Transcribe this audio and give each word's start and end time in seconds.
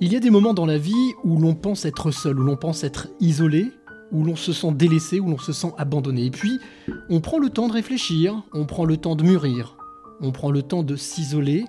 Il 0.00 0.12
y 0.12 0.16
a 0.16 0.20
des 0.20 0.30
moments 0.30 0.54
dans 0.54 0.66
la 0.66 0.78
vie 0.78 1.12
où 1.22 1.38
l'on 1.38 1.54
pense 1.54 1.84
être 1.84 2.10
seul, 2.10 2.38
où 2.38 2.42
l'on 2.42 2.56
pense 2.56 2.82
être 2.82 3.08
isolé, 3.20 3.70
où 4.10 4.24
l'on 4.24 4.36
se 4.36 4.52
sent 4.52 4.72
délaissé, 4.72 5.20
où 5.20 5.28
l'on 5.28 5.38
se 5.38 5.52
sent 5.52 5.72
abandonné. 5.78 6.26
Et 6.26 6.30
puis, 6.30 6.58
on 7.08 7.20
prend 7.20 7.38
le 7.38 7.50
temps 7.50 7.68
de 7.68 7.72
réfléchir, 7.72 8.42
on 8.52 8.66
prend 8.66 8.84
le 8.84 8.96
temps 8.96 9.16
de 9.16 9.22
mûrir, 9.22 9.76
on 10.20 10.32
prend 10.32 10.50
le 10.50 10.62
temps 10.62 10.82
de 10.82 10.96
s'isoler, 10.96 11.64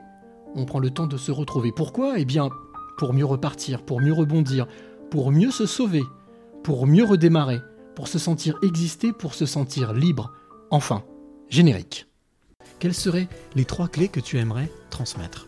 on 0.56 0.66
prend 0.66 0.80
le 0.80 0.90
temps 0.90 1.08
de 1.08 1.18
se 1.18 1.32
retrouver. 1.32 1.72
Pourquoi? 1.72 2.20
Eh 2.20 2.26
bien, 2.26 2.50
pour 2.98 3.14
mieux 3.14 3.26
repartir, 3.26 3.84
pour 3.84 4.02
mieux 4.02 4.14
rebondir, 4.14 4.68
pour 5.10 5.32
mieux 5.32 5.52
se 5.52 5.66
sauver, 5.66 6.04
pour 6.64 6.88
mieux 6.88 7.06
redémarrer, 7.06 7.60
pour 7.96 8.08
se 8.08 8.20
sentir 8.20 8.58
exister, 8.64 9.14
pour 9.14 9.34
se 9.34 9.46
sentir 9.46 9.94
libre. 9.94 10.34
Enfin, 10.72 11.04
générique. 11.50 12.08
Quelles 12.80 12.94
seraient 12.94 13.30
les 13.56 13.66
trois 13.66 13.88
clés 13.88 14.08
que 14.08 14.20
tu 14.20 14.38
aimerais 14.38 14.72
transmettre? 14.90 15.48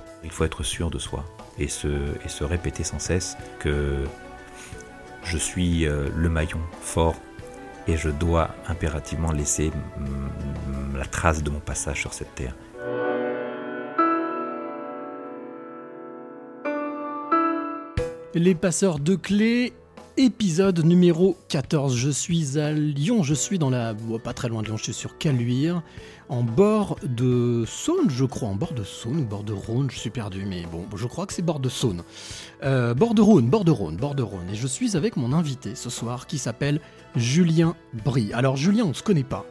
Il 0.23 0.31
faut 0.31 0.43
être 0.43 0.63
sûr 0.63 0.89
de 0.89 0.99
soi 0.99 1.25
et 1.57 1.67
se, 1.67 2.43
répéter 2.43 2.83
sans 2.83 2.99
cesse 2.99 3.37
que 3.59 4.03
je 5.23 5.37
suis 5.37 5.85
euh, 5.85 6.09
le 6.15 6.29
maillon 6.29 6.59
fort 6.81 7.15
et 7.87 7.97
je 7.97 8.09
dois 8.09 8.49
impérativement 8.67 9.31
laisser 9.31 9.71
la 10.95 11.05
trace 11.05 11.43
de 11.43 11.49
mon 11.49 11.59
passage 11.59 11.99
sur 11.99 12.13
cette 12.13 12.33
terre. 12.35 12.55
Les 18.33 18.55
passeurs 18.55 18.99
de 18.99 19.15
clés, 19.15 19.73
épisode 20.17 20.83
numéro 20.83 21.37
14. 21.49 21.95
Je 21.95 22.09
suis 22.09 22.59
à 22.59 22.71
Lyon, 22.71 23.23
je 23.23 23.33
suis 23.33 23.59
dans 23.59 23.69
la. 23.69 23.93
bon, 23.93 24.19
pas 24.19 24.33
très 24.33 24.49
loin 24.49 24.61
de 24.61 24.67
Lyon, 24.67 24.77
je 24.77 24.83
suis 24.83 24.93
sur 24.93 25.17
Caluire, 25.17 25.81
en 26.29 26.43
bord 26.43 26.97
de 27.03 27.63
Saône, 27.67 28.09
je 28.09 28.25
crois. 28.25 28.49
En 28.49 28.55
bord 28.55 28.73
de 28.73 28.83
Saône 28.83 29.19
ou 29.19 29.25
bord 29.25 29.43
de 29.43 29.53
Rhône, 29.53 29.89
je 29.91 29.97
suis 29.97 30.09
perdu, 30.09 30.45
mais 30.45 30.63
bon, 30.71 30.85
je 30.95 31.07
crois 31.07 31.25
que 31.25 31.33
c'est 31.33 31.41
bord 31.41 31.59
de 31.59 31.69
Saône. 31.69 32.03
Euh, 32.63 32.93
bord 32.93 33.13
de 33.13 33.21
Rhône, 33.21 33.49
bord 33.49 33.65
de 33.65 33.71
Rhône, 33.71 33.97
bord 33.97 34.15
de 34.15 34.23
Rhône. 34.23 34.49
Et 34.51 34.55
je 34.55 34.67
suis 34.67 34.95
avec 34.95 35.17
mon 35.17 35.33
invité 35.33 35.75
ce 35.75 35.89
soir 35.89 36.27
qui 36.27 36.37
s'appelle 36.37 36.81
Julien 37.15 37.75
Brie. 38.05 38.33
Alors, 38.33 38.57
Julien, 38.57 38.85
on 38.85 38.93
se 38.93 39.03
connaît 39.03 39.23
pas. 39.23 39.45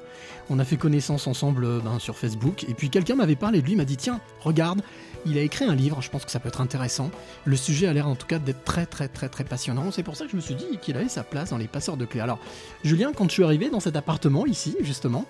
On 0.52 0.58
a 0.58 0.64
fait 0.64 0.76
connaissance 0.76 1.28
ensemble 1.28 1.64
euh, 1.64 1.78
ben, 1.78 2.00
sur 2.00 2.16
Facebook, 2.16 2.64
et 2.68 2.74
puis 2.74 2.90
quelqu'un 2.90 3.14
m'avait 3.14 3.36
parlé 3.36 3.62
de 3.62 3.66
lui, 3.66 3.76
m'a 3.76 3.84
dit 3.84 3.96
Tiens, 3.96 4.20
regarde, 4.40 4.82
il 5.24 5.38
a 5.38 5.42
écrit 5.42 5.64
un 5.64 5.76
livre, 5.76 6.02
je 6.02 6.10
pense 6.10 6.24
que 6.24 6.30
ça 6.32 6.40
peut 6.40 6.48
être 6.48 6.60
intéressant. 6.60 7.12
Le 7.44 7.54
sujet 7.54 7.86
a 7.86 7.92
l'air 7.92 8.08
en 8.08 8.16
tout 8.16 8.26
cas 8.26 8.40
d'être 8.40 8.64
très 8.64 8.84
très 8.84 9.06
très 9.06 9.28
très 9.28 9.44
passionnant. 9.44 9.92
C'est 9.92 10.02
pour 10.02 10.16
ça 10.16 10.24
que 10.24 10.32
je 10.32 10.36
me 10.36 10.40
suis 10.40 10.56
dit 10.56 10.78
qu'il 10.82 10.96
avait 10.96 11.08
sa 11.08 11.22
place 11.22 11.50
dans 11.50 11.56
les 11.56 11.68
passeurs 11.68 11.96
de 11.96 12.04
clés. 12.04 12.20
Alors, 12.20 12.40
Julien, 12.82 13.12
quand 13.16 13.26
je 13.28 13.34
suis 13.34 13.44
arrivé 13.44 13.70
dans 13.70 13.78
cet 13.78 13.94
appartement 13.94 14.44
ici, 14.44 14.76
justement, 14.80 15.24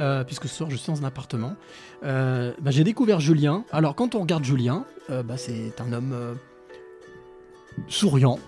euh, 0.00 0.24
puisque 0.24 0.48
ce 0.48 0.54
soir 0.56 0.70
je 0.70 0.76
suis 0.76 0.90
dans 0.90 1.02
un 1.02 1.06
appartement, 1.06 1.54
euh, 2.02 2.54
bah, 2.62 2.70
j'ai 2.70 2.84
découvert 2.84 3.20
Julien. 3.20 3.64
Alors, 3.72 3.94
quand 3.94 4.14
on 4.14 4.20
regarde 4.20 4.44
Julien, 4.44 4.86
bah, 5.10 5.36
c'est 5.36 5.78
un 5.82 5.92
homme 5.92 6.38
souriant, 7.88 8.38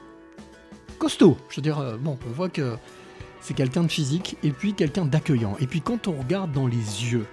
costaud. 0.98 1.36
Je 1.50 1.56
veux 1.56 1.62
dire, 1.62 1.98
bon, 2.00 2.16
on 2.26 2.32
voit 2.32 2.48
que 2.48 2.78
c'est 3.44 3.52
quelqu'un 3.52 3.82
de 3.82 3.88
physique 3.88 4.38
et 4.42 4.52
puis 4.52 4.72
quelqu'un 4.72 5.04
d'accueillant. 5.04 5.54
Et 5.60 5.66
puis 5.66 5.82
quand 5.82 6.08
on 6.08 6.12
regarde 6.12 6.50
dans 6.52 6.66
les 6.66 6.76
yeux, 6.76 7.26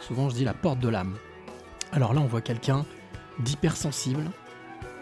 souvent 0.00 0.28
je 0.28 0.34
dis 0.34 0.42
la 0.42 0.52
porte 0.52 0.80
de 0.80 0.88
l'âme. 0.88 1.16
Alors 1.92 2.12
là, 2.12 2.20
on 2.20 2.26
voit 2.26 2.40
quelqu'un 2.40 2.84
d'hypersensible, 3.38 4.24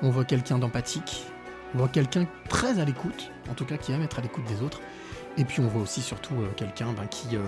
on 0.02 0.10
voit 0.10 0.26
quelqu'un 0.26 0.58
d'empathique, 0.58 1.24
on 1.74 1.78
voit 1.78 1.88
quelqu'un 1.88 2.26
très 2.50 2.78
à 2.78 2.84
l'écoute, 2.84 3.30
en 3.50 3.54
tout 3.54 3.64
cas 3.64 3.78
qui 3.78 3.92
aime 3.92 4.02
être 4.02 4.18
à 4.18 4.22
l'écoute 4.22 4.44
des 4.44 4.62
autres. 4.62 4.82
Et 5.38 5.44
puis 5.46 5.60
on 5.60 5.68
voit 5.68 5.80
aussi 5.80 6.02
surtout 6.02 6.34
euh, 6.34 6.50
quelqu'un 6.54 6.92
ben, 6.92 7.06
qui, 7.06 7.34
euh, 7.34 7.40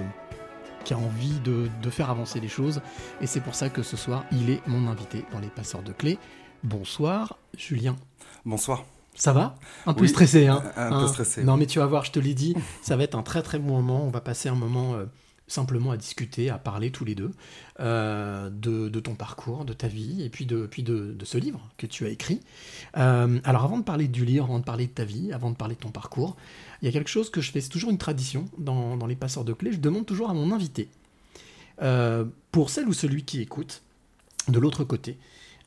qui 0.85 0.95
a 0.95 0.99
envie 0.99 1.41
de, 1.41 1.69
de 1.83 1.91
faire 1.91 2.09
avancer 2.09 2.41
les 2.41 2.49
choses. 2.49 2.81
Et 3.21 3.27
c'est 3.27 3.41
pour 3.41 3.55
ça 3.55 3.69
que 3.69 3.83
ce 3.83 3.99
soir, 3.99 4.25
il 4.33 4.49
est 4.49 4.67
mon 4.67 4.89
invité 4.91 5.27
dans 5.33 5.41
les 5.41 5.49
passeurs 5.49 5.83
de 5.83 5.93
clés. 5.93 6.19
Bonsoir, 6.65 7.37
Julien. 7.55 7.97
Bonsoir. 8.47 8.87
Ça 9.19 9.33
va? 9.33 9.57
Un 9.85 9.95
peu 9.95 10.03
Oui, 10.03 10.09
stressé, 10.09 10.47
hein 10.47 10.63
un 10.77 10.89
peu 10.91 10.95
Hein 10.95 11.09
stressé, 11.09 11.43
Non, 11.43 11.57
mais 11.57 11.67
tu 11.67 11.81
vas 11.81 11.87
voir, 11.87 12.05
je 12.05 12.13
te 12.13 12.21
l'ai 12.21 12.35
dit, 12.35 12.55
ça 12.83 12.97
va 12.97 13.03
être 13.03 13.17
un 13.17 13.23
très 13.23 13.43
très 13.43 13.59
bon 13.59 13.75
moment. 13.81 14.05
On 14.05 14.11
va 14.11 14.21
passer 14.21 14.49
un 14.49 14.55
moment 14.55 14.95
euh, 14.95 15.07
simplement 15.49 15.91
à 15.91 15.97
discuter, 15.97 16.51
à 16.51 16.59
parler 16.59 16.93
tous 16.93 17.05
les 17.05 17.17
deux 17.17 17.33
euh, 17.81 18.49
de, 18.49 18.89
de 18.89 19.01
ton 19.01 19.17
parcours, 19.17 19.65
de 19.65 19.73
ta 19.73 19.89
vie, 19.89 20.23
et 20.23 20.31
puis 20.31 20.47
de, 20.47 20.67
puis 20.67 20.85
de, 20.85 21.13
de 21.15 21.25
ce 21.25 21.37
livre 21.37 21.69
que 21.79 21.87
tu 21.87 22.07
as 22.07 22.11
écrit. 22.11 22.41
Euh, 22.97 23.41
alors, 23.43 23.65
avant 23.65 23.79
de 23.79 23.83
parler 23.85 24.07
du 24.07 24.25
livre, 24.25 24.45
avant 24.45 24.61
de 24.61 24.65
parler 24.65 24.87
de 24.87 24.93
ta 24.93 25.05
vie, 25.05 25.33
avant 25.33 25.51
de 25.51 25.57
parler 25.57 25.75
de 25.75 25.81
ton 25.81 25.91
parcours, 25.91 26.37
il 26.81 26.87
y 26.87 26.89
a 26.89 26.93
quelque 26.93 27.11
chose 27.11 27.29
que 27.29 27.41
je 27.41 27.51
fais, 27.51 27.61
c'est 27.61 27.71
toujours 27.71 27.91
une 27.91 27.99
tradition 27.99 28.45
dans, 28.57 28.97
dans 28.97 29.07
les 29.07 29.17
passeurs 29.17 29.45
de 29.45 29.53
clés. 29.53 29.73
Je 29.73 29.79
demande 29.79 30.07
toujours 30.07 30.31
à 30.31 30.35
mon 30.35 30.53
invité, 30.53 30.89
pour 32.53 32.71
celle 32.71 32.89
ou 32.89 32.93
celui 32.93 33.25
qui 33.25 33.41
écoute, 33.41 33.83
de 34.47 34.59
l'autre 34.61 34.85
côté, 34.85 35.19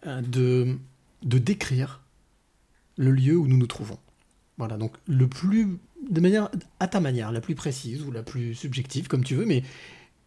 de, 0.05 0.77
de 1.23 1.37
décrire 1.37 2.00
le 2.97 3.11
lieu 3.11 3.37
où 3.37 3.47
nous 3.47 3.57
nous 3.57 3.67
trouvons. 3.67 3.97
Voilà, 4.57 4.77
donc 4.77 4.93
le 5.07 5.27
plus, 5.27 5.79
de 6.09 6.21
manière, 6.21 6.49
à 6.79 6.87
ta 6.87 6.99
manière, 6.99 7.31
la 7.31 7.41
plus 7.41 7.55
précise 7.55 8.03
ou 8.03 8.11
la 8.11 8.23
plus 8.23 8.53
subjective, 8.53 9.07
comme 9.07 9.23
tu 9.23 9.35
veux, 9.35 9.45
mais 9.45 9.63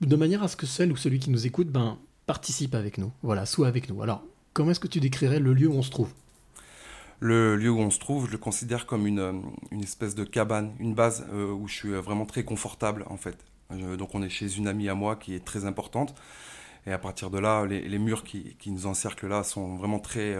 de 0.01 0.17
manière 0.17 0.43
à 0.43 0.49
ce 0.49 0.57
que 0.57 0.67
celle 0.67 0.93
ou 0.93 0.97
celui 0.97 1.19
qui 1.19 1.31
nous 1.31 1.47
écoute, 1.47 1.69
ben, 1.69 1.99
participe 2.27 2.75
avec 2.75 2.99
nous, 2.99 3.13
voilà, 3.23 3.47
soit 3.47 3.69
avec 3.69 3.89
nous. 3.89 4.03
Alors, 4.03 4.23
comment 4.53 4.71
est-ce 4.71 4.81
que 4.81 4.89
tu 4.89 5.01
décrirais 5.01 5.39
le 5.39 5.53
lieu 5.55 5.69
où 5.69 5.75
on 5.75 5.83
se 5.83 5.91
trouve? 5.91 6.13
Le 7.21 7.57
lieu 7.57 7.71
où 7.71 7.79
on 7.79 7.91
se 7.91 7.99
trouve, 7.99 8.27
je 8.27 8.33
le 8.33 8.39
considère 8.39 8.87
comme 8.87 9.07
une, 9.07 9.19
euh, 9.19 9.33
une 9.71 9.83
espèce 9.83 10.15
de 10.15 10.25
cabane, 10.25 10.73
une 10.81 10.95
base 10.95 11.27
euh, 11.33 11.53
où 11.53 11.69
je 11.69 11.75
suis 11.75 11.91
euh, 11.91 12.01
vraiment 12.01 12.27
très 12.27 12.45
confortable 12.45 13.05
en 13.09 13.17
fait. 13.17 13.39
Donc 13.71 14.15
on 14.15 14.23
est 14.23 14.29
chez 14.29 14.59
une 14.59 14.69
amie 14.69 14.89
à 14.89 14.95
moi 14.95 15.17
qui 15.17 15.35
est 15.35 15.45
très 15.45 15.65
importante. 15.65 16.15
Et 16.87 16.93
à 16.93 16.99
partir 16.99 17.31
de 17.31 17.39
là, 17.39 17.65
les, 17.65 17.99
murs 17.99 18.25
qui, 18.25 18.57
qui 18.59 18.71
nous 18.71 18.87
encerclent 18.87 19.27
là 19.27 19.43
sont 19.43 19.75
vraiment 19.77 19.99
très, 19.99 20.37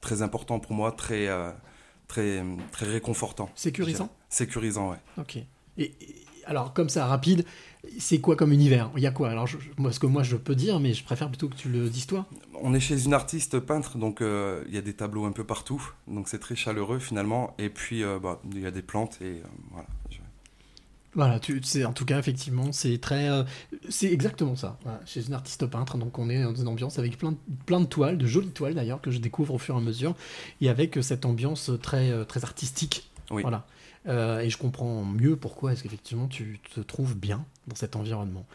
très 0.00 0.22
importants 0.22 0.60
pour 0.60 0.72
moi, 0.72 0.92
très, 0.92 1.28
euh, 1.28 1.50
très, 2.08 2.42
très 2.72 2.86
réconfortants. 2.86 3.50
Sécurisant. 3.54 4.10
Sécurisant, 4.28 4.90
ouais. 4.90 4.96
Ok. 5.18 5.36
Et, 5.36 5.46
et- 5.78 5.94
alors, 6.46 6.72
comme 6.72 6.88
ça, 6.88 7.06
rapide, 7.06 7.44
c'est 7.98 8.18
quoi 8.20 8.34
comme 8.34 8.50
univers? 8.52 8.90
Il 8.96 9.02
y 9.02 9.06
a 9.06 9.12
quoi? 9.12 9.28
Alors, 9.30 9.46
je, 9.46 9.58
moi, 9.76 9.92
ce 9.92 10.00
que 10.00 10.06
moi 10.06 10.22
je 10.22 10.36
peux 10.36 10.54
dire, 10.56 10.80
mais 10.80 10.94
je 10.94 11.04
préfère 11.04 11.28
plutôt 11.28 11.48
que 11.48 11.54
tu 11.54 11.68
le 11.68 11.88
dises 11.88 12.06
toi. 12.06 12.26
On 12.60 12.72
est 12.74 12.80
chez 12.80 13.04
une 13.04 13.14
artiste 13.14 13.60
peintre, 13.60 13.98
donc 13.98 14.20
euh, 14.20 14.64
il 14.66 14.74
y 14.74 14.78
a 14.78 14.80
des 14.80 14.94
tableaux 14.94 15.26
un 15.26 15.32
peu 15.32 15.44
partout, 15.44 15.80
donc 16.08 16.28
c'est 16.28 16.38
très 16.40 16.56
chaleureux 16.56 16.98
finalement. 16.98 17.54
Et 17.58 17.68
puis 17.68 18.02
euh, 18.02 18.18
bah, 18.18 18.40
il 18.52 18.60
y 18.60 18.66
a 18.66 18.70
des 18.70 18.82
plantes 18.82 19.18
et 19.22 19.42
voilà. 19.70 19.86
Je- 20.10 20.16
Voilà, 21.14 21.40
tu 21.40 21.60
en 21.84 21.92
tout 21.92 22.04
cas 22.04 22.18
effectivement, 22.18 22.70
c'est 22.70 22.98
très, 22.98 23.28
euh, 23.28 23.42
c'est 23.88 24.12
exactement 24.12 24.54
ça. 24.54 24.78
Voilà, 24.84 25.00
chez 25.06 25.26
une 25.26 25.34
artiste 25.34 25.66
peintre, 25.66 25.98
donc 25.98 26.18
on 26.18 26.30
est 26.30 26.42
dans 26.42 26.54
une 26.54 26.68
ambiance 26.68 26.98
avec 27.00 27.18
plein 27.18 27.32
de, 27.32 27.36
plein 27.66 27.80
de 27.80 27.86
toiles, 27.86 28.16
de 28.16 28.26
jolies 28.26 28.52
toiles 28.52 28.74
d'ailleurs 28.74 29.00
que 29.00 29.10
je 29.10 29.18
découvre 29.18 29.54
au 29.54 29.58
fur 29.58 29.74
et 29.74 29.78
à 29.78 29.80
mesure, 29.80 30.14
et 30.60 30.68
avec 30.68 30.96
euh, 30.96 31.02
cette 31.02 31.24
ambiance 31.24 31.70
très 31.82 32.10
euh, 32.10 32.24
très 32.24 32.44
artistique. 32.44 33.10
Oui. 33.30 33.42
Voilà. 33.42 33.66
Euh, 34.08 34.40
et 34.40 34.48
je 34.48 34.56
comprends 34.56 35.04
mieux 35.04 35.36
pourquoi 35.36 35.72
est-ce 35.72 35.82
qu'effectivement 35.82 36.26
tu 36.26 36.58
te 36.74 36.80
trouves 36.80 37.16
bien 37.16 37.44
dans 37.66 37.76
cet 37.76 37.96
environnement. 37.96 38.46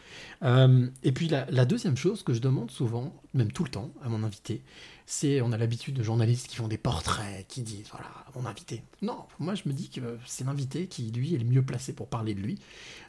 Euh, 0.44 0.88
et 1.04 1.12
puis 1.12 1.28
la, 1.28 1.46
la 1.52 1.66
deuxième 1.66 1.98
chose 1.98 2.24
que 2.24 2.34
je 2.34 2.40
demande 2.40 2.72
souvent, 2.72 3.14
même 3.34 3.52
tout 3.52 3.64
le 3.64 3.70
temps, 3.70 3.92
à 4.04 4.10
mon 4.10 4.24
invité, 4.24 4.64
c'est 5.06 5.42
on 5.42 5.52
a 5.52 5.58
l'habitude 5.58 5.96
de 5.96 6.04
journalistes 6.04 6.48
qui 6.48 6.56
font 6.56 6.68
des 6.68 6.78
portraits, 6.78 7.46
qui 7.48 7.62
disent 7.62 7.88
voilà 7.92 8.10
mon 8.36 8.46
invité. 8.46 8.84
Non, 9.02 9.26
moi 9.40 9.56
je 9.56 9.64
me 9.68 9.74
dis 9.74 9.90
que 9.90 10.18
c'est 10.26 10.44
l'invité 10.46 10.88
qui 10.88 11.12
lui 11.12 11.36
est 11.36 11.38
le 11.38 11.46
mieux 11.46 11.62
placé 11.64 11.94
pour 11.94 12.08
parler 12.08 12.34
de 12.34 12.42
lui. 12.42 12.60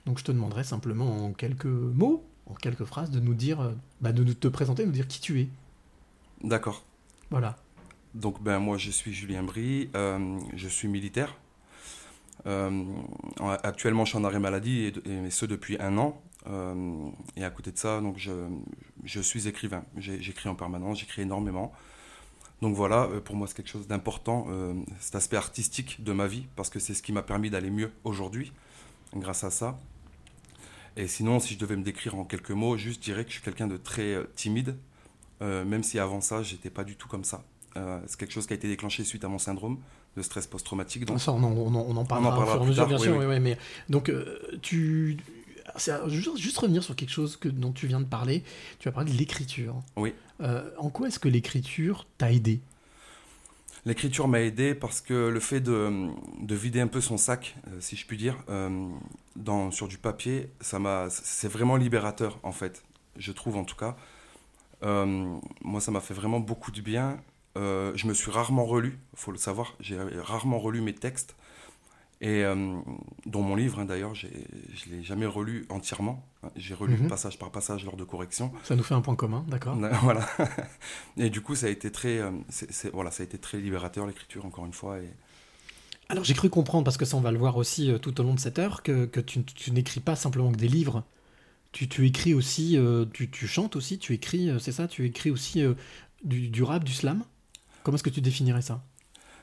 Donc 0.04 0.18
je 0.18 0.24
te 0.24 0.32
demanderai 0.32 0.64
simplement 0.64 1.24
en 1.26 1.32
quelques 1.32 1.64
mots, 1.66 2.24
en 2.46 2.54
quelques 2.54 2.84
phrases, 2.84 3.10
de 3.10 3.18
nous 3.20 3.34
dire, 3.34 3.60
euh, 3.60 3.72
bah, 4.00 4.12
de 4.12 4.22
nous- 4.24 4.34
te 4.34 4.48
présenter, 4.48 4.82
de 4.82 4.88
nous 4.88 4.92
dire 4.94 5.08
qui 5.08 5.20
tu 5.20 5.40
es. 5.40 5.48
D'accord. 6.44 6.84
Voilà. 7.30 7.56
Donc 8.14 8.42
ben 8.42 8.58
moi 8.58 8.76
je 8.78 8.90
suis 8.90 9.12
Julien 9.12 9.42
Brie, 9.42 9.90
euh, 9.94 10.38
je 10.54 10.68
suis 10.68 10.88
militaire. 10.88 11.34
Euh, 12.46 12.84
en- 13.40 13.48
actuellement 13.50 14.04
je 14.04 14.10
suis 14.10 14.18
en 14.18 14.24
arrêt 14.24 14.38
maladie 14.38 14.92
et, 15.06 15.26
et 15.26 15.30
ce 15.30 15.46
depuis 15.46 15.76
un 15.80 15.98
an. 15.98 16.20
Euh, 16.48 17.08
et 17.36 17.44
à 17.44 17.50
côté 17.50 17.72
de 17.72 17.78
ça 17.78 18.00
donc 18.00 18.18
je, 18.18 18.32
je 19.04 19.20
suis 19.20 19.48
écrivain. 19.48 19.84
J'écris 19.96 20.48
en 20.48 20.54
permanence, 20.54 21.00
j'écris 21.00 21.22
énormément. 21.22 21.72
Donc 22.62 22.74
voilà, 22.74 23.02
euh, 23.04 23.20
pour 23.20 23.36
moi 23.36 23.46
c'est 23.46 23.54
quelque 23.56 23.68
chose 23.68 23.86
d'important, 23.86 24.46
euh, 24.48 24.72
cet 25.00 25.14
aspect 25.16 25.36
artistique 25.36 26.02
de 26.02 26.12
ma 26.12 26.26
vie, 26.26 26.46
parce 26.56 26.70
que 26.70 26.78
c'est 26.78 26.94
ce 26.94 27.02
qui 27.02 27.12
m'a 27.12 27.22
permis 27.22 27.50
d'aller 27.50 27.70
mieux 27.70 27.90
aujourd'hui, 28.04 28.52
grâce 29.14 29.44
à 29.44 29.50
ça. 29.50 29.78
Et 30.96 31.06
sinon, 31.08 31.38
si 31.40 31.52
je 31.52 31.58
devais 31.58 31.76
me 31.76 31.82
décrire 31.82 32.14
en 32.14 32.24
quelques 32.24 32.52
mots, 32.52 32.78
juste 32.78 33.00
je 33.00 33.04
dirais 33.04 33.24
que 33.24 33.28
je 33.30 33.34
suis 33.34 33.42
quelqu'un 33.44 33.66
de 33.66 33.76
très 33.76 34.16
timide, 34.34 34.78
euh, 35.42 35.62
même 35.66 35.82
si 35.82 35.98
avant 35.98 36.22
ça, 36.22 36.42
j'étais 36.42 36.70
pas 36.70 36.84
du 36.84 36.96
tout 36.96 37.08
comme 37.08 37.24
ça. 37.24 37.44
Euh, 37.76 38.00
c'est 38.06 38.18
quelque 38.18 38.32
chose 38.32 38.46
qui 38.46 38.54
a 38.54 38.56
été 38.56 38.68
déclenché 38.68 39.04
suite 39.04 39.22
à 39.22 39.28
mon 39.28 39.38
syndrome 39.38 39.78
de 40.16 40.22
stress 40.22 40.46
post-traumatique. 40.46 41.04
Donc, 41.04 41.20
Ça, 41.20 41.32
on 41.34 41.42
en, 41.42 41.52
on 41.52 41.74
en- 41.74 41.84
on 41.90 41.96
en 41.98 42.04
parlera, 42.06 42.58
plus 42.58 42.68
mesure, 42.68 42.86
bien 42.86 42.96
oui, 42.96 43.02
sûr. 43.02 43.16
oui. 43.18 43.26
ouais, 43.26 43.38
mais 43.40 43.58
donc 43.90 44.10
tu, 44.62 45.18
c'est- 45.78 46.08
juste, 46.08 46.38
juste 46.38 46.58
revenir 46.58 46.82
sur 46.82 46.96
quelque 46.96 47.10
chose 47.10 47.36
que, 47.36 47.48
dont 47.48 47.72
tu 47.72 47.86
viens 47.86 48.00
de 48.00 48.06
parler. 48.06 48.42
Tu 48.78 48.88
as 48.88 48.92
parlé 48.92 49.12
de 49.12 49.16
l'écriture. 49.16 49.80
Oui. 49.96 50.14
Euh, 50.40 50.70
en 50.78 50.90
quoi 50.90 51.08
est-ce 51.08 51.18
que 51.18 51.28
l'écriture 51.28 52.06
t'a 52.18 52.32
aidé? 52.32 52.60
L'écriture 53.84 54.26
m'a 54.26 54.40
aidé 54.40 54.74
parce 54.74 55.00
que 55.00 55.28
le 55.28 55.38
fait 55.40 55.60
de, 55.60 56.08
de 56.40 56.54
vider 56.56 56.80
un 56.80 56.88
peu 56.88 57.00
son 57.00 57.16
sac, 57.16 57.56
euh, 57.68 57.80
si 57.80 57.94
je 57.96 58.04
puis 58.04 58.16
dire, 58.16 58.36
euh, 58.48 58.88
dans, 59.36 59.70
sur 59.70 59.86
du 59.86 59.96
papier, 59.96 60.50
ça 60.60 60.78
m'a, 60.78 61.06
c'est 61.10 61.48
vraiment 61.48 61.76
libérateur 61.76 62.38
en 62.42 62.52
fait, 62.52 62.82
je 63.16 63.30
trouve 63.32 63.56
en 63.56 63.64
tout 63.64 63.76
cas. 63.76 63.96
Moi, 64.82 65.80
ça 65.80 65.90
m'a 65.90 66.00
fait 66.00 66.14
vraiment 66.14 66.38
beaucoup 66.38 66.70
de 66.70 66.80
bien. 66.80 67.18
Je 67.56 68.06
me 68.06 68.12
suis 68.14 68.30
rarement 68.30 68.64
relu, 68.66 68.98
faut 69.14 69.32
le 69.32 69.38
savoir, 69.38 69.74
j'ai 69.80 69.96
rarement 69.98 70.58
relu 70.58 70.80
mes 70.80 70.94
textes. 70.94 71.34
Et 72.22 72.44
euh, 72.44 72.78
dans 73.26 73.42
mon 73.42 73.54
livre, 73.56 73.78
hein, 73.78 73.84
d'ailleurs, 73.84 74.14
je 74.14 74.26
ne 74.26 74.96
l'ai 74.96 75.02
jamais 75.02 75.26
relu 75.26 75.66
entièrement. 75.68 76.26
J'ai 76.56 76.72
relu 76.74 76.96
Mhm. 76.96 77.08
passage 77.08 77.38
par 77.38 77.50
passage 77.50 77.84
lors 77.84 77.96
de 77.96 78.04
correction. 78.04 78.52
Ça 78.64 78.74
nous 78.74 78.82
fait 78.82 78.94
un 78.94 79.02
point 79.02 79.16
commun, 79.16 79.44
d'accord 79.48 79.76
Voilà. 80.02 80.26
Et 81.18 81.28
du 81.28 81.42
coup, 81.42 81.54
ça 81.54 81.66
a 81.66 81.68
été 81.68 81.92
très, 81.92 82.18
euh, 82.18 82.30
voilà, 82.94 83.10
ça 83.10 83.22
a 83.22 83.26
été 83.26 83.36
très 83.38 83.58
libérateur 83.58 84.06
l'écriture 84.06 84.46
encore 84.46 84.64
une 84.64 84.72
fois. 84.72 84.98
Et 84.98 85.08
Alors 86.08 86.24
j'ai 86.24 86.32
cru 86.34 86.48
comprendre, 86.48 86.84
parce 86.84 86.96
que 86.96 87.04
ça 87.04 87.16
on 87.18 87.20
va 87.20 87.32
le 87.32 87.38
voir 87.38 87.56
aussi 87.58 87.90
euh, 87.90 87.98
tout 87.98 88.18
au 88.18 88.24
long 88.24 88.32
de 88.34 88.40
cette 88.40 88.58
heure, 88.58 88.82
que, 88.82 89.04
que 89.04 89.20
tu, 89.20 89.44
tu 89.44 89.70
n'écris 89.72 90.00
pas 90.00 90.16
simplement 90.16 90.50
que 90.52 90.56
des 90.56 90.68
livres. 90.68 91.04
Tu, 91.72 91.86
tu 91.86 92.06
écris 92.06 92.32
aussi, 92.32 92.78
euh, 92.78 93.04
tu, 93.12 93.30
tu 93.30 93.46
chantes 93.46 93.76
aussi, 93.76 93.98
tu 93.98 94.14
écris, 94.14 94.50
c'est 94.58 94.72
ça 94.72 94.88
Tu 94.88 95.04
écris 95.04 95.30
aussi 95.30 95.62
du, 96.24 96.48
du 96.48 96.62
rap, 96.62 96.82
du 96.82 96.94
slam? 96.94 97.24
Comment 97.82 97.96
est-ce 97.96 98.02
que 98.04 98.08
tu 98.10 98.22
définirais 98.22 98.62
ça? 98.62 98.82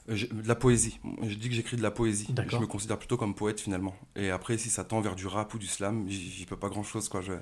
Je- 0.08 0.28
de 0.28 0.48
la 0.48 0.56
poésie. 0.56 1.00
Je 1.22 1.36
dis 1.36 1.50
que 1.50 1.56
j'écris 1.56 1.78
de 1.78 1.82
la 1.82 1.92
poésie. 1.92 2.26
Je 2.28 2.58
me 2.62 2.68
considère 2.68 2.98
plutôt 3.00 3.18
comme 3.18 3.36
poète 3.36 3.60
finalement. 3.62 3.96
Et 4.16 4.30
après, 4.32 4.58
si 4.58 4.70
ça 4.70 4.84
tend 4.84 5.02
vers 5.02 5.16
du 5.16 5.28
rap 5.28 5.54
ou 5.54 5.58
du 5.60 5.68
slam, 5.68 6.06
j'y 6.10 6.46
peux 6.46 6.58
pas 6.58 6.70
grand 6.70 6.84
chose. 6.84 7.10
Quoi. 7.10 7.22
Je- 7.22 7.34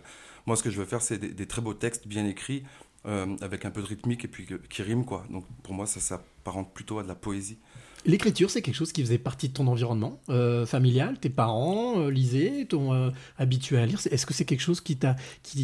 Moi, 0.45 0.55
ce 0.55 0.63
que 0.63 0.69
je 0.71 0.79
veux 0.79 0.85
faire, 0.85 1.01
c'est 1.01 1.17
des, 1.19 1.29
des 1.29 1.45
très 1.47 1.61
beaux 1.61 1.73
textes 1.75 2.07
bien 2.07 2.25
écrits, 2.25 2.63
euh, 3.05 3.35
avec 3.41 3.65
un 3.65 3.71
peu 3.71 3.81
de 3.81 3.87
rythmique 3.87 4.25
et 4.25 4.27
puis 4.27 4.47
qui 4.69 4.81
riment. 4.83 5.05
Quoi. 5.05 5.23
Donc 5.29 5.45
pour 5.63 5.73
moi, 5.73 5.85
ça 5.85 5.99
s'apparente 5.99 6.73
plutôt 6.73 6.97
à 6.99 7.03
de 7.03 7.07
la 7.07 7.15
poésie. 7.15 7.57
L'écriture, 8.05 8.49
c'est 8.49 8.63
quelque 8.63 8.73
chose 8.75 8.91
qui 8.91 9.01
faisait 9.01 9.19
partie 9.19 9.49
de 9.49 9.53
ton 9.53 9.67
environnement 9.67 10.19
euh, 10.29 10.65
familial. 10.65 11.19
Tes 11.19 11.29
parents 11.29 11.99
euh, 11.99 12.09
lisaient, 12.09 12.65
t'ont 12.65 12.93
euh, 12.93 13.11
habitué 13.37 13.77
à 13.77 13.85
lire. 13.85 13.99
Est-ce 14.09 14.25
que 14.25 14.33
c'est 14.33 14.45
quelque 14.45 14.61
chose 14.61 14.81
qui 14.81 14.97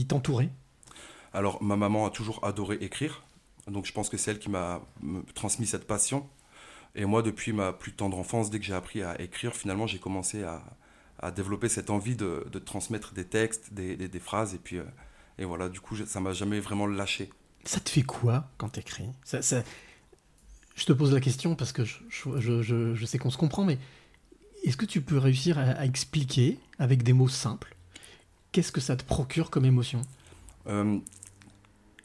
t'entourait? 0.05 0.50
Alors, 1.33 1.61
ma 1.63 1.75
maman 1.75 2.05
a 2.05 2.09
toujours 2.11 2.43
adoré 2.45 2.77
écrire. 2.81 3.23
Donc, 3.67 3.85
je 3.88 3.91
pense 3.91 4.09
que 4.09 4.17
c'est 4.17 4.31
elle 4.31 4.39
qui 4.39 4.50
m'a 4.50 4.81
transmis 5.33 5.65
cette 5.67 5.85
passion. 5.88 6.27
Et 6.97 7.05
moi, 7.05 7.21
depuis 7.21 7.53
ma 7.53 7.71
plus 7.73 7.94
tendre 7.94 8.17
enfance, 8.17 8.49
dès 8.49 8.59
que 8.59 8.65
j'ai 8.65 8.73
appris 8.73 9.01
à 9.03 9.21
écrire, 9.21 9.53
finalement, 9.55 9.88
j'ai 9.88 9.99
commencé 9.99 10.44
à, 10.44 10.63
à 11.19 11.31
développer 11.31 11.69
cette 11.69 11.89
envie 11.89 12.15
de, 12.15 12.45
de 12.51 12.59
transmettre 12.59 13.13
des 13.13 13.23
textes, 13.23 13.71
des, 13.73 13.95
des- 13.95 14.07
des 14.09 14.19
phrases. 14.19 14.53
Et 14.55 14.57
puis, 14.57 14.77
euh, 14.79 14.83
et 15.38 15.45
voilà, 15.45 15.69
du 15.69 15.79
coup, 15.79 15.95
ça 15.95 16.19
m'a 16.19 16.33
jamais 16.33 16.59
vraiment 16.59 16.88
lâché. 16.88 17.29
Ça 17.65 17.79
te 17.79 17.89
fait 17.89 18.01
quoi 18.01 18.49
quand 18.57 18.69
t'écris? 18.69 19.07
Ça, 19.23 19.41
ça... 19.41 19.63
Je 20.75 20.85
te 20.85 20.94
pose 20.94 21.13
la 21.13 21.21
question 21.21 21.55
parce 21.55 21.71
que 21.71 21.85
je, 21.85 21.97
je- 22.09 22.39
je- 22.39 22.61
je- 22.61 22.95
je 22.95 23.05
sais 23.05 23.17
qu'on 23.19 23.31
se 23.31 23.38
comprend, 23.38 23.63
mais 23.63 23.77
est-ce 24.63 24.77
que 24.77 24.85
tu 24.85 25.01
peux 25.01 25.17
réussir 25.17 25.57
à, 25.59 25.61
à 25.63 25.85
expliquer 25.85 26.57
avec 26.79 27.03
des 27.03 27.13
mots 27.13 27.27
simples 27.29 27.75
qu'est-ce 28.51 28.71
que 28.71 28.81
ça 28.81 28.95
te 28.95 29.03
procure 29.03 29.51
comme 29.51 29.65
émotion? 29.65 30.01
Euh, 30.67 30.97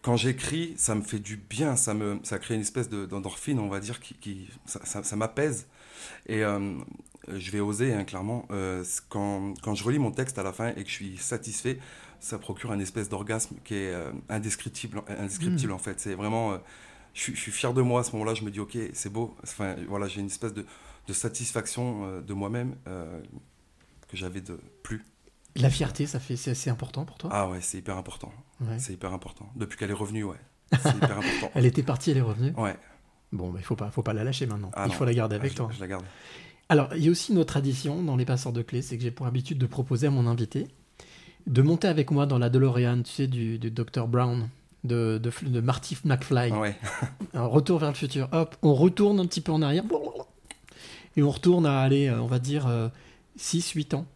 quand 0.02 0.16
j'écris, 0.16 0.74
ça 0.76 0.94
me 0.94 1.02
fait 1.02 1.20
du 1.20 1.36
bien, 1.36 1.76
ça, 1.76 1.94
me, 1.94 2.18
ça 2.24 2.38
crée 2.38 2.54
une 2.56 2.60
espèce 2.62 2.88
de- 2.88 3.06
d'endorphine, 3.06 3.58
on 3.60 3.68
va 3.68 3.80
dire, 3.80 4.00
qui, 4.00 4.14
qui- 4.14 4.48
ça, 4.66 4.80
ça- 4.84 5.02
ça 5.04 5.16
m'apaise. 5.16 5.66
Et 6.26 6.42
euh, 6.44 6.74
je 7.28 7.50
vais 7.52 7.60
oser, 7.60 7.92
hein, 7.94 8.04
clairement, 8.04 8.46
euh, 8.50 8.84
quand, 9.08 9.54
quand 9.62 9.74
je 9.74 9.84
relis 9.84 9.98
mon 10.00 10.10
texte 10.10 10.38
à 10.38 10.42
la 10.42 10.52
fin 10.52 10.70
et 10.70 10.82
que 10.84 10.88
je 10.90 10.94
suis 10.94 11.16
satisfait, 11.18 11.78
ça 12.20 12.38
procure 12.38 12.72
un 12.72 12.80
espèce 12.80 13.08
d'orgasme 13.08 13.56
qui 13.64 13.74
est 13.74 13.92
euh, 13.92 14.12
indescriptible, 14.28 15.02
indescriptible 15.08 15.72
en 15.72 15.78
fait. 15.78 16.00
C'est 16.00 16.14
vraiment, 16.14 16.58
je, 17.14 17.20
suis, 17.20 17.34
je 17.36 17.40
suis 17.40 17.52
fier 17.52 17.72
de 17.74 17.82
moi 17.82 18.00
à 18.00 18.04
ce 18.04 18.12
moment-là, 18.12 18.34
je 18.34 18.44
me 18.44 18.50
dis, 18.50 18.60
ok, 18.60 18.76
c'est 18.94 19.12
beau. 19.12 19.36
Enfin, 19.44 19.76
voilà, 19.88 20.08
j'ai 20.08 20.20
une 20.20 20.26
espèce 20.26 20.52
de, 20.54 20.64
de 21.06 21.12
satisfaction 21.12 22.20
de 22.20 22.34
moi-même 22.34 22.76
que 24.08 24.16
j'avais 24.16 24.40
de 24.40 24.58
plus. 24.82 25.04
La 25.56 25.68
fierté, 25.70 26.06
ça 26.06 26.18
fait, 26.18 26.36
c'est 26.36 26.52
assez 26.52 26.70
important 26.70 27.04
pour 27.04 27.18
toi? 27.18 27.30
Ah 27.32 27.48
ouais, 27.48 27.58
c'est 27.60 27.78
hyper 27.78 27.96
important. 27.98 28.32
Ouais. 28.60 28.78
C'est 28.78 28.92
hyper 28.94 29.12
important. 29.12 29.50
Depuis 29.56 29.76
qu'elle 29.76 29.90
est 29.90 29.94
revenue, 29.94 30.24
ouais. 30.24 30.36
C'est 30.82 30.96
hyper 30.96 31.18
important. 31.18 31.50
Elle 31.54 31.66
était 31.66 31.82
partie, 31.82 32.10
elle 32.12 32.16
est 32.16 32.22
revenue? 32.22 32.52
Ouais. 32.56 32.74
Bon, 33.32 33.50
bah, 33.50 33.58
il 33.60 33.64
faut 33.64 33.76
pas, 33.76 33.90
faut 33.90 34.02
pas 34.02 34.14
la 34.14 34.24
lâcher 34.24 34.46
maintenant. 34.46 34.70
Ah 34.74 34.84
il 34.86 34.88
non. 34.88 34.94
faut 34.94 35.04
la 35.04 35.12
garder 35.12 35.36
Ah, 35.36 35.40
avec 35.40 35.52
je- 35.52 35.56
toi. 35.56 35.68
Je 35.74 35.80
la 35.80 35.86
garde. 35.86 36.04
Alors, 36.70 36.88
il 36.96 37.04
y 37.04 37.08
a 37.08 37.10
aussi 37.10 37.32
une 37.32 37.38
autre 37.38 37.52
tradition 37.52 38.02
dans 38.02 38.16
les 38.16 38.24
passeurs 38.24 38.52
de 38.52 38.62
clés, 38.62 38.80
c'est 38.80 38.96
que 38.96 39.02
j'ai 39.02 39.10
pour 39.10 39.26
habitude 39.26 39.58
de 39.58 39.66
proposer 39.66 40.06
à 40.06 40.10
mon 40.10 40.26
invité 40.26 40.68
de 41.46 41.60
monter 41.60 41.88
avec 41.88 42.10
moi 42.12 42.24
dans 42.24 42.38
la 42.38 42.48
DeLorean, 42.48 43.02
tu 43.02 43.10
sais, 43.12 43.26
du, 43.26 43.58
du 43.58 43.70
Dr 43.72 44.06
Brown, 44.06 44.48
de, 44.84 45.18
de, 45.22 45.30
de 45.48 45.60
Marty 45.60 45.98
McFly. 46.04 46.50
Ah 46.54 46.60
ouais. 46.60 46.76
Un 47.34 47.44
retour 47.46 47.78
vers 47.80 47.88
le 47.90 47.94
futur. 47.96 48.28
Hop, 48.32 48.56
on 48.62 48.74
retourne 48.74 49.18
un 49.20 49.26
petit 49.26 49.40
peu 49.42 49.50
en 49.52 49.60
arrière. 49.60 49.82
Et 51.16 51.22
on 51.22 51.30
retourne 51.30 51.66
à 51.66 51.80
aller, 51.80 52.06
euh, 52.08 52.22
on 52.22 52.26
va 52.26 52.38
dire, 52.38 52.66
6-8 53.38 53.94
ans. 53.96 54.06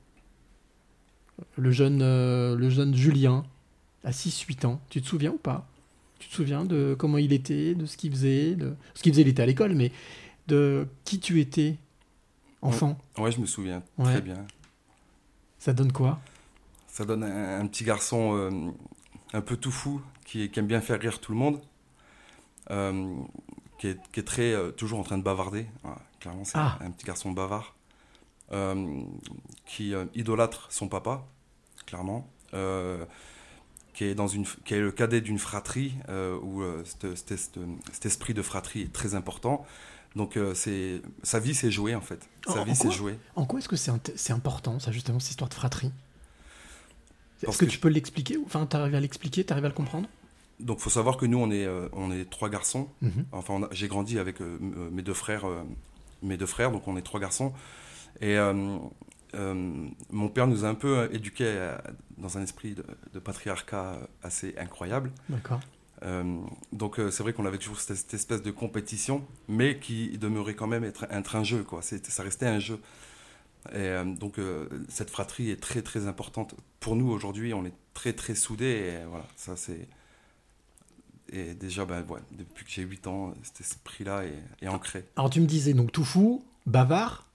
Le 1.57 1.71
jeune, 1.71 2.01
euh, 2.03 2.57
le 2.57 2.71
jeune 2.71 2.95
Julien, 2.95 3.45
à 4.05 4.11
6-8 4.11 4.67
ans. 4.67 4.81
Tu 4.91 5.03
te 5.03 5.07
souviens 5.07 5.33
ou 5.33 5.39
pas? 5.39 5.67
Tu 6.19 6.29
te 6.29 6.35
souviens 6.35 6.65
de 6.65 6.97
comment 6.99 7.19
il 7.19 7.33
était, 7.33 7.75
de 7.75 7.85
ce 7.87 7.97
qu'il 7.99 8.11
faisait 8.11 8.55
de... 8.55 8.75
Ce 8.95 9.03
qu'il 9.03 9.13
faisait, 9.13 9.23
il 9.23 9.29
était 9.29 9.43
à 9.43 9.47
l'école, 9.47 9.75
mais 9.75 9.93
de 10.49 10.87
qui 11.05 11.21
tu 11.21 11.41
étais, 11.41 11.77
enfant? 12.63 12.99
Ouais, 13.19 13.31
je 13.33 13.41
me 13.41 13.47
souviens 13.47 13.83
Ouais. 13.99 14.05
très 14.13 14.21
bien. 14.23 14.47
Ça 15.59 15.73
donne 15.75 15.93
quoi? 15.93 16.21
Ça 16.89 17.05
donne 17.05 17.23
un, 17.25 17.61
un 17.61 17.67
petit 17.67 17.85
garçon 17.85 18.35
euh, 18.37 18.51
un 19.35 19.41
peu 19.43 19.57
tout 19.59 19.71
fou, 19.73 20.01
qui, 20.25 20.51
qui 20.51 20.59
aime 20.59 20.67
bien 20.67 20.81
faire 20.81 20.99
rire 21.01 21.21
tout 21.21 21.33
le 21.33 21.39
monde, 21.39 21.61
euh, 22.71 23.15
qui, 23.79 23.89
est, 23.89 23.99
qui 24.13 24.21
est 24.21 24.25
très 24.25 24.55
toujours 24.73 24.99
en 25.01 25.03
train 25.05 25.19
de 25.19 25.23
bavarder. 25.23 25.67
Clairement, 26.21 26.45
c'est 26.45 26.57
Ah. 26.59 26.79
un, 26.81 26.91
petit 26.91 27.05
garçon 27.05 27.31
bavard, 27.33 27.75
qui 29.67 29.95
euh, 29.95 30.05
idolâtre 30.15 30.69
son 30.71 30.89
papa, 30.89 31.27
clairement. 31.87 32.29
euh, 32.55 33.05
qui 33.95 34.05
est, 34.05 34.15
dans 34.15 34.29
une, 34.29 34.45
qui 34.67 34.75
est 34.75 34.81
le 34.81 34.93
cadet 34.93 35.23
d'une 35.23 35.39
fratrie 35.39 35.95
euh, 36.11 36.39
où 36.43 36.61
euh, 36.61 36.85
cet, 36.85 38.05
esprit 38.05 38.35
de 38.35 38.43
fratrie 38.43 38.83
est 38.83 38.93
très 38.93 39.15
important. 39.15 39.65
Donc 40.15 40.37
euh, 40.37 40.53
c'est 40.55 41.01
sa 41.23 41.41
vie 41.41 41.55
c'est 41.55 41.71
jouer 41.71 41.95
en 41.95 42.03
fait. 42.03 42.29
Sa 42.47 42.61
En- 42.61 42.65
vie 42.65 42.77
quoi 42.77 42.91
jouer. 42.91 43.19
En 43.37 43.47
quoi 43.47 43.59
est-ce 43.59 43.69
que 43.71 43.77
c'est 43.77 44.33
important, 44.33 44.79
ça, 44.81 44.93
justement, 44.93 45.19
cette 45.19 45.31
histoire 45.31 45.49
de 45.49 45.55
fratrie? 45.55 45.93
Est-ce 47.43 47.57
que, 47.59 47.65
que 47.65 47.71
tu 47.71 47.79
peux 47.79 47.89
l'expliquer 47.89 48.39
Enfin, 48.45 48.65
t'arrives 48.67 48.95
à 48.95 49.01
l'expliquer 49.01 49.45
T'arrives 49.45 49.65
à 49.65 49.69
le 49.69 49.75
comprendre? 49.75 50.09
Donc 50.61 50.79
faut 50.81 50.89
savoir 50.91 51.17
que 51.19 51.27
nous 51.27 51.39
on 51.39 51.51
est 51.51 51.67
euh, 51.67 51.89
on 51.93 52.11
est 52.13 52.29
trois 52.31 52.49
garçons. 52.49 52.89
Mhm. 53.03 53.27
Enfin 53.33 53.61
j'ai 53.73 53.89
grandi 53.89 54.19
avec 54.19 54.41
euh, 54.41 54.59
euh, 54.77 54.91
mes 54.91 55.03
deux 55.03 55.13
frères 55.15 55.47
euh, 55.47 55.63
mes 56.23 56.37
deux 56.39 56.47
frères 56.47 56.71
donc 56.71 56.89
on 56.89 56.97
est 56.97 57.03
trois 57.03 57.21
garçons 57.21 57.53
et 58.21 58.39
euh, 58.39 58.79
euh, 59.35 59.89
mon 60.11 60.29
père 60.29 60.47
nous 60.47 60.65
a 60.65 60.69
un 60.69 60.75
peu 60.75 60.99
euh, 60.99 61.09
éduqués 61.13 61.75
dans 62.19 62.39
un 62.39 62.43
esprit 62.43 62.75
de, 62.75 62.85
de 63.13 63.19
patriarcat 63.19 63.99
assez 64.23 64.55
incroyable. 64.59 65.13
D'accord. 65.29 65.61
Euh, 66.03 66.39
donc 66.73 66.99
euh, 66.99 67.11
c'est 67.11 67.23
vrai 67.23 67.33
qu'on 67.33 67.47
avait 67.47 67.59
toujours 67.59 67.81
cette, 67.81 67.97
cette 67.97 68.15
espèce 68.15 68.43
de 68.43 68.51
compétition, 68.51 69.27
mais 69.49 69.79
qui 69.79 70.19
demeurait 70.19 70.55
quand 70.55 70.67
même 70.67 70.85
être, 70.85 71.07
un 71.11 71.45
jeu, 71.45 71.63
quoi. 71.63 71.81
Ça 71.83 72.23
restait 72.23 72.47
un 72.47 72.59
jeu. 72.59 72.79
Et 73.73 73.79
euh, 73.79 74.05
donc 74.05 74.39
cette 74.89 75.11
fratrie 75.11 75.51
est 75.51 75.61
très 75.61 75.83
très 75.83 76.07
importante 76.07 76.55
pour 76.81 76.97
nous 76.97 77.11
aujourd'hui. 77.11 77.55
On 77.55 77.65
est 77.65 77.75
très 77.95 78.13
très 78.13 78.35
soudés. 78.35 79.01
Et 79.01 79.05
voilà, 79.09 79.27
ça 79.37 79.57
c'est. 79.57 79.89
Et 81.33 81.55
déjà, 81.55 81.85
ben, 81.85 82.05
ouais, 82.09 82.21
depuis 82.31 82.65
que 82.65 82.71
j'ai 82.71 82.83
8 82.83 83.09
ans, 83.09 83.35
cet 83.43 83.61
esprit-là 83.61 84.25
est, 84.25 84.65
est 84.65 84.69
ancré. 84.69 85.05
Alors, 85.17 85.29
tu 85.29 85.41
me 85.41 85.47
disais, 85.47 85.73
donc, 85.75 85.91
tout 85.91 86.05
fou, 86.05 86.45
bavard, 86.67 87.26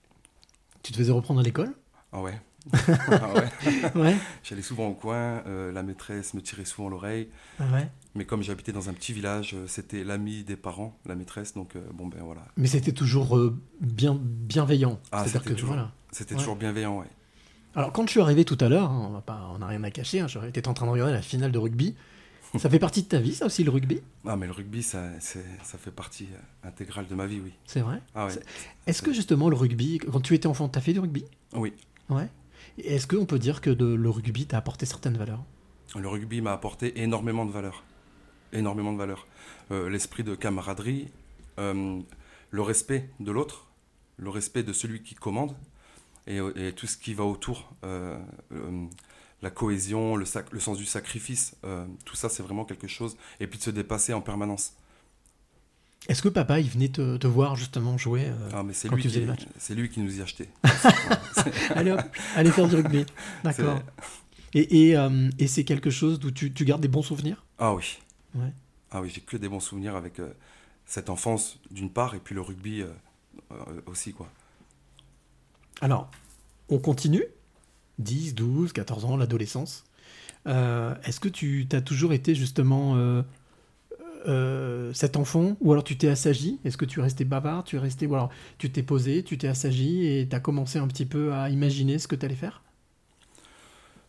tu 0.82 0.92
te 0.92 0.98
faisais 0.98 1.12
reprendre 1.12 1.40
à 1.40 1.42
l'école? 1.42 1.72
Ah 2.12 2.20
ouais. 2.22 2.38
Ah 3.10 3.32
ouais. 3.34 4.00
Ouais. 4.00 4.16
J'allais 4.44 4.62
souvent 4.62 4.86
au 4.88 4.94
coin, 4.94 5.42
euh, 5.46 5.72
la 5.72 5.82
maîtresse 5.82 6.32
me 6.34 6.40
tirait 6.40 6.64
souvent 6.64 6.88
l'oreille. 6.88 7.28
Ah 7.58 7.64
ouais. 7.72 7.88
Mais 8.14 8.24
comme 8.24 8.42
j'habitais 8.42 8.72
dans 8.72 8.88
un 8.88 8.92
petit 8.92 9.12
village, 9.12 9.54
euh, 9.54 9.64
c'était 9.66 10.04
l'ami 10.04 10.44
des 10.44 10.54
parents, 10.56 10.96
la 11.06 11.14
maîtresse, 11.16 11.54
donc 11.54 11.74
euh, 11.76 11.80
bon 11.94 12.06
ben 12.06 12.20
voilà. 12.22 12.42
Mais 12.56 12.68
c'était 12.68 12.92
toujours 12.92 13.36
euh, 13.36 13.58
bien, 13.80 14.16
bienveillant. 14.20 15.00
Ah, 15.10 15.24
c'était 15.26 15.40
que, 15.40 15.54
toujours- 15.54 15.68
voilà. 15.70 15.90
C'était 16.12 16.34
Ouais. 16.34 16.38
toujours 16.40 16.56
bienveillant, 16.56 16.98
ouais. 17.00 17.06
Alors, 17.74 17.90
quand 17.90 18.04
je 18.06 18.10
suis 18.10 18.20
arrivé 18.20 18.44
tout 18.44 18.58
à 18.60 18.68
l'heure, 18.68 18.90
hein, 18.90 19.22
on 19.54 19.58
n'a 19.58 19.66
rien 19.66 19.82
à 19.82 19.90
cacher, 19.90 20.20
hein, 20.20 20.26
j'étais 20.28 20.68
en 20.68 20.74
train 20.74 20.84
de 20.86 20.90
regarder 20.92 21.14
la 21.14 21.22
finale 21.22 21.50
de 21.52 21.58
rugby. 21.58 21.96
Ça 22.58 22.68
fait 22.68 22.78
partie 22.78 23.02
de 23.02 23.08
ta 23.08 23.18
vie, 23.18 23.34
ça 23.34 23.46
aussi, 23.46 23.64
le 23.64 23.70
rugby? 23.70 24.00
Ah, 24.26 24.36
mais 24.36 24.46
le 24.46 24.52
rugby, 24.52 24.82
ça, 24.82 25.08
ça 25.20 25.78
fait 25.78 25.90
partie 25.90 26.28
euh, 26.32 26.68
intégrale 26.68 27.06
de 27.06 27.14
ma 27.14 27.26
vie, 27.26 27.40
oui. 27.42 27.52
C'est 27.64 27.80
vrai? 27.80 28.00
Ah 28.14 28.26
ouais. 28.26 28.32
Est-ce 28.86 29.00
que 29.02 29.12
justement 29.12 29.48
le 29.48 29.56
rugby, 29.56 29.98
quand 29.98 30.20
tu 30.20 30.34
étais 30.34 30.46
enfant, 30.46 30.68
t'as 30.68 30.80
fait 30.82 30.92
du 30.92 31.00
rugby? 31.00 31.24
Oui. 31.54 31.72
Ouais. 32.10 32.28
Est-ce 32.78 33.06
qu'on 33.06 33.24
peut 33.26 33.38
dire 33.38 33.60
que 33.62 33.70
de- 33.70 33.94
le 33.94 34.10
rugby 34.10 34.46
t'a 34.46 34.58
apporté 34.58 34.84
certaines 34.86 35.16
valeurs? 35.16 35.42
Le 35.96 36.06
rugby 36.08 36.40
m'a 36.42 36.52
apporté 36.52 37.00
énormément 37.02 37.46
de 37.46 37.50
valeurs. 37.52 37.84
Énormément 38.52 38.92
de 38.92 38.98
valeurs. 38.98 39.26
Euh, 39.70 39.88
L'esprit 39.88 40.22
de 40.22 40.34
camaraderie, 40.34 41.08
euh, 41.58 42.00
le 42.50 42.62
respect 42.62 43.08
de 43.20 43.32
l'autre, 43.32 43.66
le 44.18 44.28
respect 44.28 44.62
de 44.62 44.72
celui 44.74 45.02
qui 45.02 45.14
commande 45.14 45.56
et, 46.26 46.38
et 46.56 46.72
tout 46.74 46.86
ce 46.86 46.96
qui 46.98 47.14
va 47.14 47.24
autour, 47.24 47.72
euh, 47.84 48.18
la 49.42 49.50
cohésion, 49.50 50.16
le, 50.16 50.24
sac- 50.24 50.52
le 50.52 50.60
sens 50.60 50.78
du 50.78 50.86
sacrifice, 50.86 51.56
euh, 51.64 51.84
tout 52.04 52.16
ça 52.16 52.28
c'est 52.28 52.42
vraiment 52.42 52.64
quelque 52.64 52.86
chose. 52.88 53.16
Et 53.40 53.46
puis 53.46 53.58
de 53.58 53.64
se 53.64 53.70
dépasser 53.70 54.12
en 54.12 54.20
permanence. 54.20 54.74
Est-ce 56.08 56.20
que 56.22 56.28
papa, 56.28 56.58
il 56.58 56.68
venait 56.68 56.88
te, 56.88 57.16
te 57.16 57.26
voir 57.28 57.54
justement 57.54 57.96
jouer 57.96 58.24
euh, 58.26 58.50
Ah, 58.52 58.62
mais 58.64 58.72
c'est 58.72 58.88
quand 58.88 58.96
lui, 58.96 59.02
tu 59.02 59.08
faisais 59.08 59.20
qui- 59.20 59.26
les 59.26 59.30
matchs 59.30 59.46
c'est 59.58 59.74
lui 59.74 59.88
qui 59.88 60.00
nous 60.00 60.18
y 60.18 60.22
achetait. 60.22 60.48
Allez 61.74 61.92
hop, 61.92 62.00
allez 62.36 62.50
faire 62.50 62.68
du 62.68 62.76
rugby. 62.76 63.04
D'accord. 63.44 63.80
Et, 64.54 64.88
et, 64.88 64.96
euh, 64.96 65.30
et 65.38 65.46
c'est 65.46 65.64
quelque 65.64 65.90
chose 65.90 66.18
d'où 66.20 66.30
tu, 66.30 66.52
tu 66.52 66.64
gardes 66.64 66.82
des 66.82 66.88
bons 66.88 67.02
souvenirs? 67.02 67.44
Ah 67.58 67.74
oui. 67.74 67.98
Ouais. 68.34 68.52
Ah 68.90 69.00
oui, 69.00 69.10
j'ai 69.14 69.20
que 69.22 69.36
des 69.36 69.48
bons 69.48 69.60
souvenirs 69.60 69.96
avec 69.96 70.18
euh, 70.20 70.32
cette 70.86 71.08
enfance 71.08 71.58
d'une 71.70 71.90
part 71.90 72.14
et 72.14 72.18
puis 72.18 72.34
le 72.34 72.42
rugby 72.42 72.84
aussi 73.86 74.12
quoi. 74.12 74.28
Alors, 75.80 76.10
on 76.68 76.78
continue? 76.78 77.24
10, 77.98 78.34
12, 78.34 78.72
14 78.72 79.04
ans, 79.04 79.16
l'adolescence. 79.16 79.84
Euh, 80.46 80.94
Est-ce 81.04 81.20
que 81.20 81.28
tu 81.28 81.66
as 81.72 81.80
toujours 81.80 82.12
été 82.12 82.34
justement 82.34 82.96
euh, 82.96 83.22
euh, 84.26 84.92
cet 84.92 85.16
enfant 85.16 85.56
Ou 85.60 85.72
alors 85.72 85.84
tu 85.84 85.96
t'es 85.96 86.08
assagi? 86.08 86.58
Est-ce 86.64 86.76
que 86.76 86.84
tu 86.84 87.00
es 87.00 87.02
resté 87.02 87.24
bavard? 87.24 87.64
Tu 87.64 87.76
es 87.76 87.78
resté, 87.78 88.06
ou 88.06 88.14
alors 88.14 88.30
tu 88.58 88.70
t'es 88.70 88.82
posé, 88.82 89.22
tu 89.22 89.38
t'es 89.38 89.48
assagi 89.48 90.06
et 90.06 90.28
tu 90.28 90.34
as 90.34 90.40
commencé 90.40 90.78
un 90.78 90.88
petit 90.88 91.06
peu 91.06 91.32
à 91.32 91.48
imaginer 91.50 91.98
ce 91.98 92.08
que 92.08 92.16
tu 92.16 92.26
allais 92.26 92.34
faire? 92.34 92.62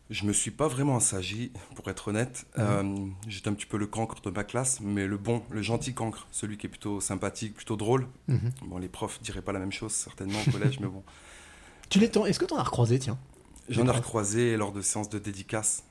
Je 0.10 0.25
me 0.25 0.34
suis 0.34 0.52
pas 0.52 0.68
vraiment 0.68 0.98
assagi, 0.98 1.52
pour 1.75 1.90
être 1.90 2.10
honnête. 2.10 2.46
Euh, 2.60 2.84
J'étais 3.28 3.48
un 3.48 3.54
petit 3.54 3.66
peu 3.66 3.78
le 3.78 3.88
cancre 3.88 4.22
de 4.22 4.30
ma 4.30 4.44
classe, 4.44 4.80
mais 4.82 5.08
le 5.08 5.18
bon, 5.18 5.42
le 5.50 5.62
gentil 5.62 5.94
cancre, 5.94 6.28
celui 6.30 6.58
qui 6.58 6.68
est 6.68 6.70
plutôt 6.70 7.00
sympathique, 7.00 7.56
plutôt 7.56 7.78
drôle. 7.78 8.08
Mhm. 8.28 8.52
Bon, 8.68 8.78
les 8.78 8.90
profs 8.90 9.22
diraient 9.22 9.42
pas 9.42 9.54
la 9.54 9.60
même 9.60 9.72
chose 9.72 9.94
certainement 9.94 10.40
au 10.46 10.52
collège, 10.52 10.80
mais 10.82 10.88
bon. 10.88 11.04
Tu 11.90 12.00
l'es 12.00 12.12
Est-ce 12.28 12.38
que 12.38 12.46
tu 12.46 12.54
en 12.54 12.58
as 12.58 12.63
recroisé, 12.63 13.00
tiens? 13.00 13.18
J'en 13.70 13.88
ai 13.88 13.91
recroisé 13.91 14.58
lors 14.58 14.72
de 14.72 14.82
séances 14.82 15.10
de 15.10 15.20
dédicace 15.20 15.84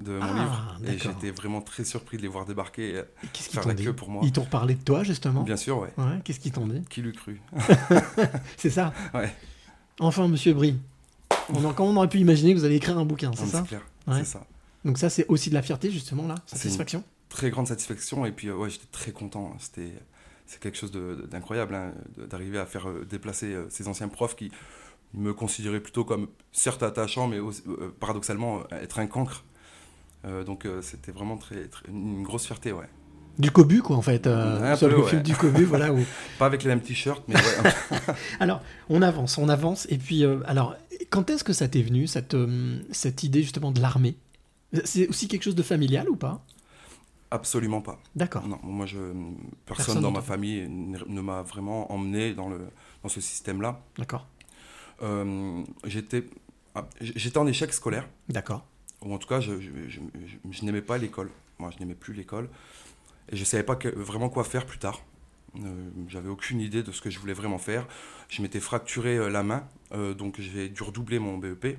de 0.00 0.12
mon 0.12 0.22
Ah, 0.22 0.76
livre, 0.80 0.92
et 0.94 0.98
j'étais 0.98 1.30
vraiment 1.30 1.60
très 1.60 1.84
surpris 1.84 2.16
de 2.16 2.22
les 2.22 2.28
voir 2.28 2.46
débarquer 2.46 2.88
et 2.90 2.96
Et 2.96 3.02
Qu'est-ce 3.32 3.48
qu'ils 3.48 3.54
faire 3.54 3.62
t'ont 3.64 3.68
la 3.68 3.74
dit 3.74 3.84
queue 3.84 3.92
pour 3.92 4.08
moi. 4.08 4.22
Ils 4.24 4.32
t'ont 4.32 4.44
reparlé 4.44 4.74
de 4.74 4.82
toi, 4.82 5.02
justement 5.04 5.42
Bien 5.42 5.58
sûr, 5.58 5.78
ouais. 5.78 5.92
Ouais, 5.98 6.20
qu'est-ce 6.24 6.40
qu'ils 6.40 6.52
t'ont 6.52 6.66
dit 6.66 6.82
Qui 6.88 7.02
l'eût 7.02 7.12
cru 7.12 7.40
C'est 8.56 8.70
ça 8.70 8.92
Ouais. 9.14 9.30
Enfin, 9.98 10.26
monsieur 10.28 10.54
Brie, 10.54 10.78
on 11.50 11.62
a, 11.68 11.74
on 11.80 11.96
aurait 11.96 12.08
pu 12.08 12.18
imaginer 12.18 12.54
que 12.54 12.58
vous 12.58 12.64
allez 12.64 12.76
écrire 12.76 12.96
un 12.98 13.04
bouquin, 13.04 13.30
c'est 13.36 13.44
ça 13.46 13.60
clair, 13.62 13.82
Ouais. 14.06 14.20
c'est 14.20 14.24
ça. 14.24 14.46
Donc 14.86 14.96
ça, 14.96 15.10
c'est 15.10 15.26
aussi 15.28 15.50
de 15.50 15.54
la 15.54 15.60
fierté, 15.62 15.90
justement, 15.90 16.26
là 16.26 16.36
C'est 16.46 16.56
Satisfaction 16.56 17.04
très 17.28 17.50
grande 17.50 17.68
satisfaction 17.68 18.26
et 18.26 18.32
puis 18.32 18.48
euh, 18.48 18.56
ouais 18.56 18.70
j'étais 18.70 18.88
très 18.90 19.12
content 19.12 19.54
c'était 19.60 19.92
c'est 20.46 20.58
quelque 20.58 20.76
chose 20.76 20.90
d'incroyable 20.90 21.76
hein, 21.76 21.92
d'arriver 22.28 22.58
à 22.58 22.66
faire 22.66 22.88
euh, 22.88 23.06
déplacer 23.08 23.54
euh, 23.54 23.66
ces 23.70 23.86
anciens 23.86 24.08
profs 24.08 24.34
qui 24.34 24.50
me 25.14 25.32
considéraient 25.34 25.80
plutôt 25.80 26.04
comme 26.04 26.28
certes 26.52 26.82
attachant 26.82 27.26
mais 27.26 27.38
aussi, 27.38 27.62
euh, 27.68 27.94
paradoxalement 28.00 28.60
euh, 28.72 28.80
être 28.82 28.98
un 28.98 29.06
cancre 29.06 29.44
Euh, 30.26 30.44
donc 30.44 30.66
c'était 30.82 31.12
vraiment 31.12 31.38
très, 31.38 31.66
très- 31.68 31.88
une 31.88 32.22
grosse 32.22 32.44
fierté 32.44 32.72
ouais 32.72 32.88
Du 33.38 33.50
cobu, 33.50 33.80
quoi, 33.80 33.96
en 33.96 34.02
fait. 34.02 34.26
euh, 34.26 34.76
peu, 34.76 34.88
le 34.88 34.98
ouais. 35.02 35.08
film 35.08 35.22
du 35.22 35.34
cobu, 35.34 35.64
voilà. 35.64 35.92
Où... 35.94 35.98
pas 36.38 36.44
avec 36.44 36.62
les 36.62 36.68
mêmes 36.68 36.82
t-shirts 36.82 37.22
mais 37.26 37.36
ouais, 37.36 37.72
Alors, 38.40 38.60
on 38.90 39.00
avance, 39.00 39.38
on 39.38 39.48
avance. 39.48 39.86
Et 39.88 39.96
puis, 39.96 40.24
euh, 40.24 40.40
alors, 40.44 40.76
quand 41.08 41.30
est-ce 41.30 41.42
que 41.42 41.54
ça 41.54 41.68
t'est 41.68 41.80
venu, 41.80 42.06
cette, 42.06 42.34
euh, 42.34 42.78
cette 42.92 43.22
idée, 43.22 43.40
justement, 43.42 43.72
de 43.72 43.80
l'armée? 43.80 44.16
C'est 44.84 45.08
aussi 45.08 45.26
quelque 45.26 45.42
chose 45.44 45.54
de 45.54 45.62
familial 45.62 46.10
ou 46.10 46.16
pas? 46.16 46.44
Absolument 47.32 47.80
pas 47.80 47.98
D'accord. 48.16 48.46
non 48.48 48.58
moi 48.64 48.86
je 48.86 48.98
personne, 48.98 49.54
Personne 49.64 50.02
dans 50.02 50.10
ma 50.10 50.20
famille 50.20 50.68
ne, 50.68 50.98
ne 51.06 51.20
m'a 51.20 51.42
vraiment 51.42 51.90
emmené 51.92 52.34
dans 52.34 52.48
le 52.48 52.58
dans 53.04 53.08
ce 53.08 53.20
système 53.20 53.62
là 53.62 53.80
D'accord. 53.96 54.26
J'étais 55.84 56.24
ah, 56.74 56.86
j'étais 57.00 57.38
en 57.38 57.46
échec 57.46 57.72
scolaire 57.72 58.08
D'accord. 58.28 58.64
ou 59.02 59.12
en 59.14 59.18
tout 59.18 59.26
cas, 59.28 59.40
je, 59.40 59.60
je, 59.60 59.70
je- 59.88 60.00
je- 60.50 60.64
n'aimais 60.64 60.82
pas 60.82 60.98
l'école. 60.98 61.30
Moi, 61.58 61.70
je 61.74 61.78
n'aimais 61.80 61.94
plus 61.96 62.14
l'école. 62.14 62.48
Et 63.30 63.36
je 63.36 63.40
ne 63.40 63.44
savais 63.46 63.62
pas 63.64 63.76
que- 63.76 63.88
vraiment 63.88 64.28
quoi 64.28 64.44
faire 64.44 64.66
plus 64.66 64.78
tard. 64.78 65.02
Euh, 65.56 65.90
J'avais 66.08 66.28
aucune 66.28 66.60
idée 66.60 66.82
de 66.84 66.92
ce 66.92 67.00
que 67.00 67.10
je 67.10 67.18
voulais 67.18 67.32
vraiment 67.32 67.58
faire. 67.58 67.86
Je 68.28 68.40
m'étais 68.40 68.60
fracturé 68.60 69.16
euh, 69.16 69.28
la 69.30 69.42
main, 69.42 69.66
euh, 69.92 70.14
donc 70.14 70.40
j'ai 70.40 70.68
dû 70.68 70.82
redoubler 70.84 71.18
mon 71.18 71.38
BEP. 71.38 71.78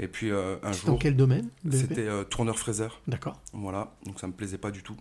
Et 0.00 0.08
puis 0.08 0.30
euh, 0.32 0.56
un 0.64 0.72
C'est 0.72 0.86
dans 0.86 0.92
jour, 0.92 0.98
quel 0.98 1.16
domaine 1.16 1.48
BEP 1.64 1.74
c'était 1.74 2.08
euh, 2.08 2.24
tourneur-fraiseur. 2.24 3.00
D'accord. 3.06 3.40
Voilà, 3.52 3.94
donc 4.06 4.18
ça 4.18 4.26
me 4.26 4.32
plaisait 4.32 4.58
pas 4.58 4.70
du 4.72 4.82
tout. 4.82 4.96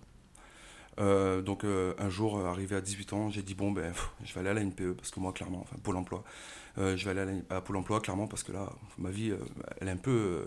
Euh, 1.01 1.41
donc 1.41 1.63
euh, 1.63 1.93
un 1.97 2.09
jour, 2.09 2.37
euh, 2.37 2.45
arrivé 2.45 2.75
à 2.75 2.81
18 2.81 3.13
ans, 3.13 3.29
j'ai 3.29 3.41
dit 3.41 3.55
bon 3.55 3.71
ben 3.71 3.91
pff, 3.91 4.11
je 4.23 4.33
vais 4.33 4.39
aller 4.41 4.49
à 4.51 4.53
la 4.53 4.61
NPE 4.61 4.93
parce 4.93 5.09
que 5.11 5.19
moi 5.19 5.33
clairement, 5.33 5.59
enfin 5.61 5.75
Pôle 5.83 5.95
Emploi, 5.97 6.23
euh, 6.77 6.95
je 6.95 7.03
vais 7.05 7.11
aller 7.11 7.21
à, 7.21 7.25
la- 7.49 7.57
à 7.57 7.61
Pôle 7.61 7.77
Emploi 7.77 7.99
clairement 8.01 8.27
parce 8.27 8.43
que 8.43 8.51
là 8.51 8.69
ma 8.97 9.09
vie 9.09 9.33
elle 9.79 9.87
est 9.87 9.91
un 9.91 9.97
peu 9.97 10.45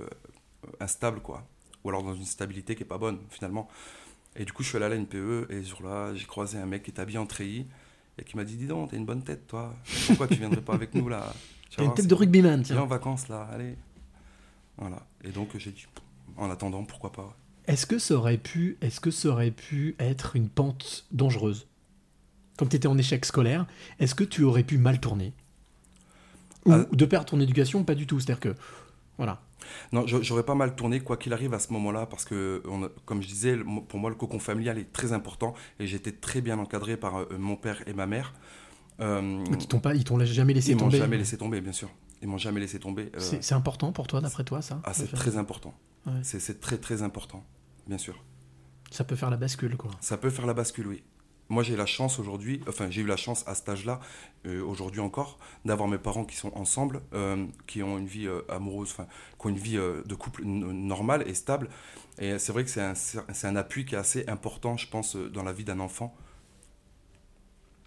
instable 0.81 1.21
quoi, 1.21 1.45
ou 1.83 1.89
alors 1.89 2.03
dans 2.03 2.15
une 2.15 2.25
stabilité 2.25 2.75
qui 2.77 2.83
est 2.85 2.87
pas 2.87 2.99
bonne 2.99 3.19
finalement. 3.31 3.69
Et 4.37 4.45
du 4.45 4.53
coup 4.53 4.63
je 4.63 4.69
suis 4.69 4.77
allé 4.77 4.87
à 4.87 4.89
la 4.91 4.97
NPE 4.97 5.47
et 5.51 5.63
ce 5.63 5.71
jour-là 5.71 6.15
j'ai 6.15 6.27
croisé 6.27 6.59
un 6.59 6.67
mec 6.67 6.83
qui 6.85 6.91
est 6.91 7.01
habillé 7.01 7.19
en 7.19 7.27
treillis 7.27 7.67
et 8.19 8.23
qui 8.25 8.37
m'a 8.37 8.45
dit 8.45 8.57
dis 8.57 8.67
donc 8.67 8.91
t'as 8.91 8.97
une 8.97 9.07
bonne 9.07 9.23
tête 9.23 9.47
toi, 9.49 9.75
pourquoi 10.07 10.29
tu 10.29 10.35
viendrais 10.35 10.63
pas 10.63 10.75
avec 10.75 10.95
nous 10.95 11.09
là? 11.09 11.33
T'as 11.77 11.83
une 11.85 11.95
tête 11.95 12.07
de 12.07 12.15
rugbyman, 12.15 12.63
Viens 12.63 12.77
en 12.77 12.81
tiens. 12.83 12.87
vacances 12.87 13.27
là, 13.29 13.49
allez. 13.53 13.77
Voilà. 14.77 15.05
Et 15.25 15.31
donc 15.31 15.57
j'ai 15.57 15.73
dit 15.73 15.87
en 16.37 16.49
attendant 16.49 16.85
pourquoi 16.85 17.11
pas. 17.11 17.37
Est-ce 17.67 17.87
que 17.87 17.99
ça 17.99 18.15
aurait 18.15 18.37
pu, 18.39 18.77
est-ce 18.83 19.01
que 19.01 19.11
ça 19.11 19.29
aurait 19.31 19.51
pu 19.51 19.97
être 19.99 20.37
une 20.37 20.49
pente 20.49 21.07
dangereuse 21.13 21.67
Comme 22.59 22.69
tu 22.69 22.77
étais 22.77 22.89
en 22.89 22.99
échec 22.99 23.25
scolaire, 23.25 23.67
est-ce 23.99 24.15
que 24.15 24.25
tu 24.25 24.43
aurais 24.45 24.65
pu 24.65 24.77
mal 24.79 25.01
tourner 25.01 25.33
Ou 26.67 26.73
Ah. 26.73 26.85
de 26.93 27.05
perdre 27.07 27.27
ton 27.27 27.41
éducation 27.41 27.83
Pas 27.85 27.95
du 27.95 28.07
tout. 28.07 28.21
C'est-à-dire 28.21 28.41
que, 28.41 28.55
voilà. 29.17 29.41
Non, 29.93 30.07
j'a- 30.07 30.21
j'aurais 30.21 30.43
pas 30.43 30.55
mal 30.55 30.75
tourné 30.77 31.01
quoi 31.01 31.17
qu'il 31.17 31.33
arrive 31.33 31.55
à 31.55 31.59
ce 31.59 31.73
moment-là 31.73 32.05
parce 32.05 32.27
que, 32.27 32.63
on 32.69 32.91
comme 33.07 33.23
je 33.23 33.29
disais, 33.29 33.57
pour 33.89 33.99
moi 33.99 34.11
le 34.11 34.17
cocon 34.17 34.39
familial 34.39 34.77
est 34.79 34.93
très 34.93 35.13
important 35.15 35.55
et 35.81 35.87
j'étais 35.87 36.13
très 36.13 36.43
bien 36.43 36.59
encadré 36.59 36.99
par 36.99 37.17
euh, 37.17 37.27
mon 37.39 37.57
père 37.57 37.83
et 37.89 37.95
ma 37.95 38.07
mère. 38.07 38.35
Euh, 39.01 39.43
Ils 39.51 39.67
t'ont 39.67 39.81
pas, 39.81 39.95
ils 39.95 40.05
t'ont 40.05 40.23
jamais 40.23 40.53
laissé 40.53 40.73
ils 40.73 40.75
m'ont 40.75 40.83
tomber. 40.83 40.99
jamais 40.99 41.17
laissé 41.17 41.39
tomber, 41.39 41.61
bien 41.63 41.73
sûr. 41.73 41.89
Ils 42.21 42.29
m'ont 42.29 42.37
jamais 42.39 42.61
laissé 42.61 42.79
tomber. 42.79 43.11
euh, 43.17 43.21
C'est 43.21 43.55
important 43.55 43.91
pour 43.93 44.07
toi, 44.07 44.21
d'après 44.21 44.45
toi, 44.45 44.61
ça? 44.61 44.81
Ah, 44.85 44.93
c'est 44.93 45.11
très 45.11 45.39
important. 45.39 45.75
Ouais. 46.07 46.13
C'est- 46.23 46.61
très 46.61 46.79
très 46.79 47.03
important, 47.03 47.45
bien 47.87 47.99
sûr. 47.99 48.23
Ça 48.91 49.05
peut 49.05 49.17
faire 49.17 49.31
la 49.31 49.37
bascule, 49.37 49.77
quoi. 49.77 49.91
Ça 50.01 50.17
peut 50.17 50.31
faire 50.31 50.47
la 50.47 50.55
bascule, 50.55 50.87
oui. 50.87 51.03
Moi, 51.51 51.63
j'ai 51.63 51.77
la 51.77 51.85
chance 51.85 52.19
aujourd'hui, 52.19 52.63
enfin, 52.69 52.91
j'ai 52.91 53.03
eu 53.03 53.07
la 53.07 53.17
chance 53.19 53.47
à 53.47 53.55
cet 53.55 53.69
âge-là, 53.69 54.01
euh, 54.47 54.63
aujourd'hui 54.65 55.01
encore, 55.01 55.39
d'avoir 55.65 55.89
mes 55.89 55.99
parents 55.99 56.25
qui 56.25 56.37
sont 56.37 56.53
ensemble, 56.55 57.03
euh, 57.13 57.47
qui 57.67 57.83
ont 57.83 57.99
une 57.99 58.07
vie 58.07 58.27
euh, 58.27 58.41
amoureuse, 58.49 58.91
enfin, 58.93 59.07
qui 59.39 59.47
ont 59.47 59.51
une 59.51 59.59
vie 59.59 59.77
de 59.77 60.15
couple 60.15 60.43
normale 60.45 61.25
et 61.27 61.35
stable. 61.35 61.69
Et 62.19 62.39
c'est 62.39 62.53
vrai 62.53 62.65
que 62.65 62.71
c'est 62.71 62.81
un, 62.81 62.95
un 63.43 63.57
appui 63.57 63.85
qui 63.85 63.95
est 63.95 63.99
assez 63.99 64.25
important, 64.27 64.77
je 64.79 64.89
pense, 64.89 65.17
dans 65.17 65.43
la 65.43 65.53
vie 65.53 65.65
d'un 65.65 65.81
enfant. 65.81 66.15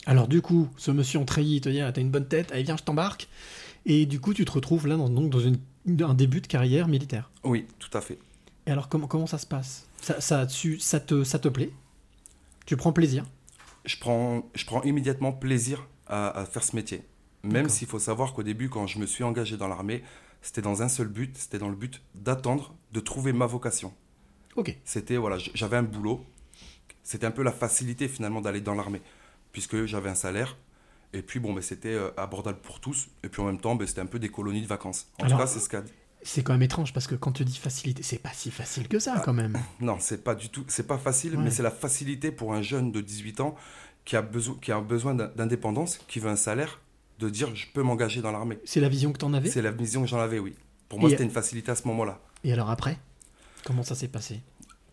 Alors 0.05 0.27
du 0.27 0.41
coup, 0.41 0.69
ce 0.77 0.91
monsieur 0.91 1.19
en 1.19 1.25
treillis 1.25 1.61
te 1.61 1.69
dit 1.69 1.81
ah, 1.81 1.91
t'as 1.91 2.01
une 2.01 2.11
bonne 2.11 2.27
tête, 2.27 2.51
allez 2.51 2.63
viens 2.63 2.77
je 2.77 2.83
t'embarque. 2.83 3.27
Et 3.85 4.05
du 4.05 4.19
coup 4.19 4.33
tu 4.33 4.45
te 4.45 4.51
retrouves 4.51 4.87
là 4.87 4.95
dans, 4.97 5.09
donc, 5.09 5.29
dans 5.29 5.39
une, 5.39 5.57
un 5.87 6.13
début 6.13 6.41
de 6.41 6.47
carrière 6.47 6.87
militaire. 6.87 7.31
Oui, 7.43 7.65
tout 7.79 7.95
à 7.97 8.01
fait. 8.01 8.19
Et 8.65 8.71
alors 8.71 8.89
comment, 8.89 9.07
comment 9.07 9.27
ça 9.27 9.37
se 9.37 9.45
passe? 9.45 9.87
Ça, 10.01 10.19
ça, 10.21 10.45
tu- 10.45 10.79
ça, 10.79 10.99
te, 10.99 11.23
ça 11.23 11.39
te 11.39 11.47
plaît? 11.47 11.71
Tu 12.65 12.75
prends 12.75 12.91
plaisir? 12.91 13.25
Je 13.85 13.97
prends, 13.97 14.43
je 14.53 14.65
prends 14.65 14.83
immédiatement 14.83 15.31
plaisir 15.31 15.87
à, 16.07 16.29
à 16.39 16.45
faire 16.45 16.63
ce 16.63 16.75
métier. 16.75 17.03
Même 17.43 17.69
s'il 17.69 17.87
faut 17.87 17.99
savoir 17.99 18.33
qu'au 18.33 18.43
début, 18.43 18.67
quand 18.67 18.87
je 18.87 18.99
me 18.99 19.05
suis 19.05 19.23
engagé 19.23 19.55
dans 19.55 19.69
l'armée, 19.69 20.03
c'était 20.41 20.61
dans 20.61 20.81
un 20.81 20.89
seul 20.89 21.07
but, 21.07 21.37
c'était 21.37 21.59
dans 21.59 21.69
le 21.69 21.75
but 21.75 22.01
d'attendre, 22.15 22.75
de 22.91 22.99
trouver 22.99 23.31
ma 23.31 23.45
vocation. 23.45 23.93
Ok. 24.57 24.75
C'était, 24.83 25.15
voilà, 25.15 25.37
j'avais 25.53 25.77
un 25.77 25.83
boulot. 25.83 26.25
C'était 27.03 27.25
un 27.25 27.31
peu 27.31 27.43
la 27.43 27.53
facilité 27.53 28.09
finalement 28.09 28.41
d'aller 28.41 28.59
dans 28.59 28.73
l'armée, 28.73 29.01
puisque 29.53 29.85
j'avais 29.85 30.09
un 30.09 30.15
salaire. 30.15 30.57
Et 31.13 31.21
puis 31.21 31.39
bon, 31.39 31.53
ben, 31.53 31.61
c'était 31.61 31.93
euh, 31.93 32.09
abordable 32.17 32.59
pour 32.59 32.79
tous. 32.79 33.07
Et 33.23 33.29
puis 33.29 33.41
en 33.41 33.45
même 33.45 33.59
temps, 33.59 33.75
ben, 33.75 33.87
c'était 33.87 34.01
un 34.01 34.05
peu 34.07 34.19
des 34.19 34.29
colonies 34.29 34.61
de 34.61 34.67
vacances. 34.67 35.07
En 35.19 35.25
Alors- 35.25 35.37
tout 35.39 35.43
cas, 35.45 35.49
c'est 35.49 35.59
ce 35.59 35.69
qu'a 35.69 35.81
dit. 35.81 35.91
C'est 36.23 36.43
quand 36.43 36.53
même 36.53 36.63
étrange 36.63 36.93
parce 36.93 37.07
que 37.07 37.15
quand 37.15 37.31
tu 37.31 37.45
dis 37.45 37.57
facilité, 37.57 38.03
c'est 38.03 38.17
pas 38.17 38.33
si 38.33 38.51
facile 38.51 38.87
que 38.87 38.99
ça 38.99 39.21
quand 39.23 39.33
même. 39.33 39.57
Non, 39.79 39.97
c'est 39.99 40.23
pas 40.23 40.35
du 40.35 40.49
tout, 40.49 40.65
c'est 40.67 40.87
pas 40.87 40.97
facile, 40.97 41.37
Ouais. 41.37 41.43
mais 41.43 41.51
c'est 41.51 41.63
la 41.63 41.71
facilité 41.71 42.31
pour 42.31 42.53
un 42.53 42.61
jeune 42.61 42.91
de 42.91 42.99
18 43.01 43.39
ans 43.39 43.55
qui 44.03 44.15
a 44.15 44.21
besoin, 44.21 44.57
qui 44.61 44.71
a 44.71 44.81
besoin 44.81 45.13
d'in- 45.13 45.31
d'indépendance, 45.35 45.99
qui 46.07 46.19
veut 46.19 46.29
un 46.29 46.35
salaire, 46.35 46.81
de 47.19 47.29
dire 47.29 47.55
je 47.55 47.67
peux 47.73 47.83
m'engager 47.83 48.21
dans 48.21 48.31
l'armée. 48.31 48.57
C'est 48.65 48.81
la 48.81 48.89
vision 48.89 49.13
que 49.13 49.17
t'en 49.19 49.31
avais? 49.33 49.49
C'est 49.49 49.61
la 49.61 49.71
vision 49.71 50.01
que 50.01 50.07
j'en 50.07 50.19
avais, 50.19 50.39
oui. 50.39 50.55
Pour 50.89 50.99
moi, 50.99 51.09
c'était 51.09 51.23
une 51.23 51.29
facilité 51.31 51.71
à 51.71 51.75
ce 51.75 51.87
moment-là. 51.87 52.19
Et 52.43 52.51
alors 52.51 52.69
après? 52.69 52.97
Comment 53.65 53.83
ça 53.83 53.95
s'est 53.95 54.07
passé? 54.07 54.41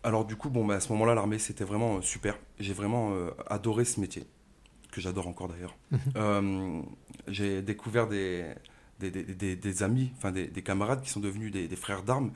Alors 0.03 0.25
du 0.25 0.35
coup, 0.35 0.49
bon, 0.49 0.63
bah, 0.65 0.75
à 0.75 0.79
ce 0.79 0.91
moment-là, 0.93 1.15
l'armée, 1.15 1.39
c'était 1.39 1.63
vraiment 1.63 1.97
euh, 1.97 2.01
super. 2.01 2.37
J'ai 2.59 2.73
vraiment 2.73 3.11
euh, 3.13 3.31
adoré 3.47 3.83
ce 3.85 3.99
métier, 3.99 4.25
que 4.95 5.01
j'adore 5.01 5.27
encore 5.27 5.47
d'ailleurs. 5.49 5.75
Mhm. 5.91 5.99
Euh, 6.15 6.81
j'ai 7.27 7.61
découvert 7.61 8.07
des, 8.07 8.45
des, 8.99 9.11
des- 9.11 9.23
des- 9.23 9.55
des 9.55 9.83
amis, 9.83 10.11
enfin 10.17 10.31
des, 10.31 10.47
des 10.47 10.61
camarades 10.61 11.01
qui 11.01 11.09
sont 11.09 11.19
devenus 11.19 11.51
des, 11.51 11.67
frères 11.75 12.03
d'armes. 12.03 12.31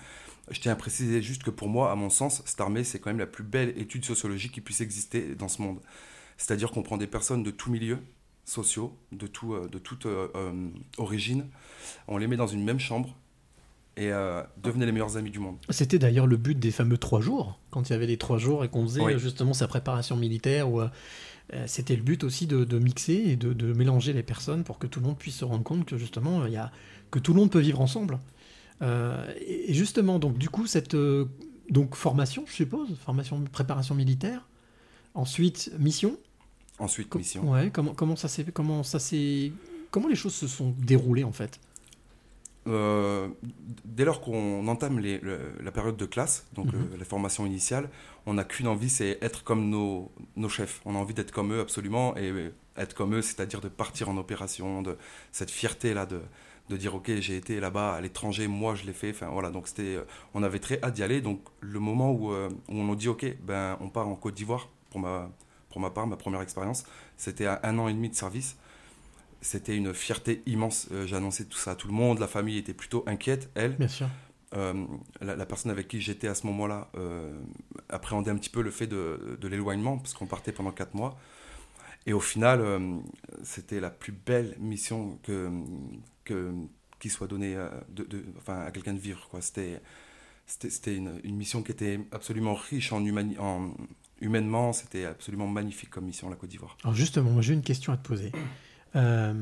Je 0.51 0.59
tiens 0.59 0.73
à 0.73 0.75
préciser 0.75 1.21
juste 1.21 1.43
que 1.43 1.51
pour 1.51 1.69
moi, 1.69 1.91
à 1.91 1.95
mon 1.95 2.09
sens, 2.09 2.41
cette 2.45 2.59
armée, 2.59 2.83
c'est 2.83 2.99
quand 2.99 3.09
même 3.11 3.19
la 3.19 3.27
plus 3.27 3.43
belle 3.43 3.73
étude 3.77 4.03
sociologique 4.03 4.51
qui 4.51 4.61
puisse 4.61 4.81
exister 4.81 5.35
dans 5.35 5.47
ce 5.47 5.61
monde. 5.61 5.79
C'est-à-dire 6.37 6.71
qu'on 6.71 6.83
prend 6.83 6.97
des 6.97 7.07
personnes 7.07 7.43
de 7.43 7.51
tout 7.51 7.71
milieu, 7.71 7.99
sociaux 8.45 8.95
de, 9.11 9.27
tout, 9.27 9.53
euh, 9.53 9.67
de 9.69 9.77
toute 9.77 10.05
euh, 10.05 10.27
euh, 10.35 10.69
origine. 10.97 11.45
On 12.07 12.17
les 12.17 12.25
met 12.27 12.35
dans 12.37 12.47
une 12.47 12.63
même 12.63 12.79
chambre 12.79 13.15
et 13.95 14.11
euh, 14.11 14.41
devenez 14.57 14.85
les 14.87 14.91
meilleurs 14.91 15.17
amis 15.17 15.29
du 15.29 15.39
monde. 15.39 15.57
C'était 15.69 15.99
d'ailleurs 15.99 16.25
le 16.25 16.37
but 16.37 16.57
des 16.57 16.71
fameux 16.71 16.97
trois 16.97 17.21
jours, 17.21 17.59
quand 17.69 17.89
il 17.89 17.93
y 17.93 17.95
avait 17.95 18.07
les 18.07 18.17
trois 18.17 18.37
jours 18.39 18.63
et 18.63 18.69
qu'on 18.69 18.83
faisait 18.87 19.01
Oui. 19.01 19.19
justement 19.19 19.53
sa 19.53 19.67
préparation 19.67 20.15
militaire. 20.15 20.67
Où, 20.71 20.81
euh, 20.81 20.87
c'était 21.65 21.95
le 21.95 22.03
but 22.03 22.23
aussi 22.23 22.47
de, 22.47 22.63
de 22.63 22.79
mixer 22.79 23.13
et 23.13 23.35
de, 23.35 23.53
de 23.53 23.73
mélanger 23.73 24.13
les 24.13 24.23
personnes 24.23 24.63
pour 24.63 24.77
que 24.77 24.87
tout 24.87 24.99
le 24.99 25.07
monde 25.07 25.17
puisse 25.17 25.35
se 25.37 25.45
rendre 25.45 25.63
compte 25.63 25.85
que 25.85 25.97
justement, 25.97 26.45
il 26.45 26.53
y 26.53 26.57
a, 26.57 26.71
que 27.11 27.19
tout 27.19 27.33
le 27.33 27.39
monde 27.39 27.51
peut 27.51 27.59
vivre 27.59 27.81
ensemble. 27.81 28.19
Euh, 28.81 29.33
et 29.45 29.73
justement, 29.73 30.19
donc 30.19 30.37
du 30.37 30.49
coup, 30.49 30.67
cette 30.67 30.95
euh, 30.95 31.25
donc 31.69 31.95
formation, 31.95 32.45
je 32.47 32.53
suppose, 32.53 32.95
formation 33.03 33.39
de 33.39 33.49
préparation 33.49 33.95
militaire. 33.95 34.47
Ensuite, 35.13 35.71
mission. 35.79 36.17
Ensuite, 36.77 37.13
mission. 37.15 37.49
Ouais, 37.51 37.71
comment, 37.71 37.93
comment 37.93 38.15
ça 38.15 38.27
s'est 38.27 38.45
comment 38.45 38.83
ça 38.83 38.99
s'est 38.99 39.51
comment 39.91 40.07
les 40.07 40.15
choses 40.15 40.35
se 40.35 40.47
sont 40.47 40.73
déroulées 40.77 41.23
en 41.23 41.31
fait? 41.31 41.59
Euh, 42.67 43.29
dès 43.85 44.05
lors 44.05 44.21
qu'on 44.21 44.67
entame 44.67 44.99
les- 44.99 45.19
le- 45.19 45.53
la 45.63 45.71
période 45.71 45.95
de 45.97 46.05
classe, 46.05 46.45
donc 46.53 46.67
Mhm. 46.67 46.73
euh, 46.93 46.97
la 46.97 47.05
formation 47.05 47.45
initiale, 47.45 47.89
on 48.25 48.33
n'a 48.35 48.43
qu'une 48.43 48.67
envie, 48.67 48.89
c'est 48.89 49.17
être 49.21 49.43
comme 49.43 49.69
nos, 49.69 50.11
nos 50.35 50.49
chefs. 50.49 50.81
On 50.85 50.93
a 50.95 50.97
envie 50.99 51.13
d'être 51.13 51.31
comme 51.31 51.53
eux 51.53 51.61
absolument, 51.61 52.15
et 52.17 52.29
euh, 52.29 52.53
être 52.77 52.93
comme 52.93 53.15
eux, 53.15 53.21
c'est-à-dire 53.21 53.61
de 53.61 53.69
partir 53.69 54.09
en 54.09 54.17
opération, 54.17 54.81
de 54.81 54.97
cette 55.31 55.51
fierté-là 55.51 56.05
de, 56.05 56.21
de 56.69 56.77
dire 56.77 56.93
ok, 56.95 57.09
j'ai 57.19 57.37
été 57.37 57.59
là-bas 57.59 57.93
à 57.95 58.01
l'étranger, 58.01 58.47
moi 58.47 58.75
je 58.75 58.85
l'ai 58.85 58.93
fait. 58.93 59.11
Enfin 59.11 59.29
voilà, 59.29 59.49
donc 59.51 59.67
c'était, 59.67 59.97
on 60.33 60.43
avait 60.43 60.59
très 60.59 60.79
hâte 60.83 60.93
d'y 60.95 61.01
aller. 61.03 61.21
Donc 61.21 61.41
le 61.61 61.79
moment 61.79 62.11
où, 62.11 62.31
euh, 62.31 62.49
où 62.67 62.73
on 62.75 62.83
nous 62.83 62.95
dit 62.95 63.07
ok, 63.07 63.25
ben 63.41 63.77
on 63.81 63.89
part 63.89 64.07
en 64.07 64.15
Côte 64.15 64.35
d'Ivoire 64.35 64.69
pour 64.91 64.99
ma, 64.99 65.29
pour 65.69 65.79
ma 65.81 65.89
part, 65.89 66.07
ma 66.07 66.17
première 66.17 66.41
expérience, 66.41 66.83
c'était 67.17 67.45
à 67.47 67.59
un 67.63 67.79
an 67.79 67.87
et 67.87 67.93
demi 67.93 68.09
de 68.09 68.15
service. 68.15 68.57
C'était 69.41 69.75
une 69.75 69.93
fierté 69.93 70.41
immense. 70.45 70.87
Euh, 70.91 71.07
J'ai 71.07 71.15
annoncé 71.15 71.45
tout 71.45 71.57
ça 71.57 71.71
à 71.71 71.75
tout 71.75 71.87
le 71.87 71.93
monde. 71.93 72.19
La 72.19 72.27
famille 72.27 72.57
était 72.57 72.73
plutôt 72.73 73.03
inquiète, 73.07 73.49
elle. 73.55 73.75
Bien 73.77 73.87
sûr. 73.87 74.07
Euh, 74.55 74.85
la, 75.21 75.35
la 75.35 75.45
personne 75.45 75.71
avec 75.71 75.87
qui 75.87 76.01
j'étais 76.01 76.27
à 76.27 76.33
ce 76.35 76.45
moment-là 76.47 76.89
euh, 76.95 77.39
appréhendait 77.87 78.31
un 78.31 78.35
petit 78.35 78.49
peu 78.49 78.61
le 78.61 78.71
fait 78.71 78.87
de, 78.87 79.37
de 79.39 79.47
l'éloignement, 79.47 79.97
parce 79.97 80.13
qu'on 80.13 80.25
partait 80.25 80.51
pendant 80.51 80.71
quatre 80.71 80.93
mois. 80.95 81.17
Et 82.05 82.13
au 82.13 82.19
final, 82.19 82.59
euh, 82.61 82.97
c'était 83.43 83.79
la 83.79 83.91
plus 83.91 84.11
belle 84.11 84.55
mission 84.59 85.19
que, 85.23 85.49
que, 86.25 86.51
qui 86.99 87.09
soit 87.09 87.27
donnée 87.27 87.55
à, 87.55 87.71
de, 87.89 88.03
de- 88.03 88.25
enfin, 88.39 88.61
à 88.61 88.71
quelqu'un 88.71 88.93
de 88.93 88.99
vivre. 88.99 89.27
quoi. 89.29 89.41
C'était 89.41 89.81
c'était 90.47 90.71
c'était 90.71 90.95
une, 90.95 91.21
une 91.23 91.35
mission 91.35 91.61
qui 91.61 91.71
était 91.71 91.99
absolument 92.11 92.55
riche 92.55 92.91
en, 92.91 93.01
humani- 93.05 93.37
en 93.37 93.71
humainement. 94.19 94.73
C'était 94.73 95.05
absolument 95.05 95.47
magnifique 95.47 95.91
comme 95.91 96.05
mission, 96.05 96.27
la 96.29 96.35
Côte 96.35 96.49
d'Ivoire. 96.49 96.75
Alors 96.83 96.95
justement, 96.95 97.29
moi 97.29 97.41
j'ai 97.43 97.53
une 97.53 97.61
question 97.61 97.93
à 97.93 97.97
te 97.97 98.07
poser. 98.07 98.31
Euh, 98.95 99.33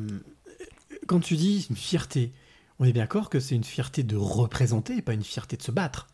quand 1.07 1.19
tu 1.19 1.35
dis 1.35 1.67
une 1.69 1.75
fierté, 1.75 2.31
on 2.79 2.85
est 2.85 2.91
bien 2.91 3.03
d'accord 3.03 3.29
que 3.29 3.39
c'est 3.39 3.55
une 3.55 3.63
fierté 3.63 4.03
de 4.03 4.15
représenter 4.15 4.97
et 4.97 5.01
pas 5.01 5.13
une 5.13 5.23
fierté 5.23 5.57
de 5.57 5.63
se 5.63 5.71
battre. 5.71 6.07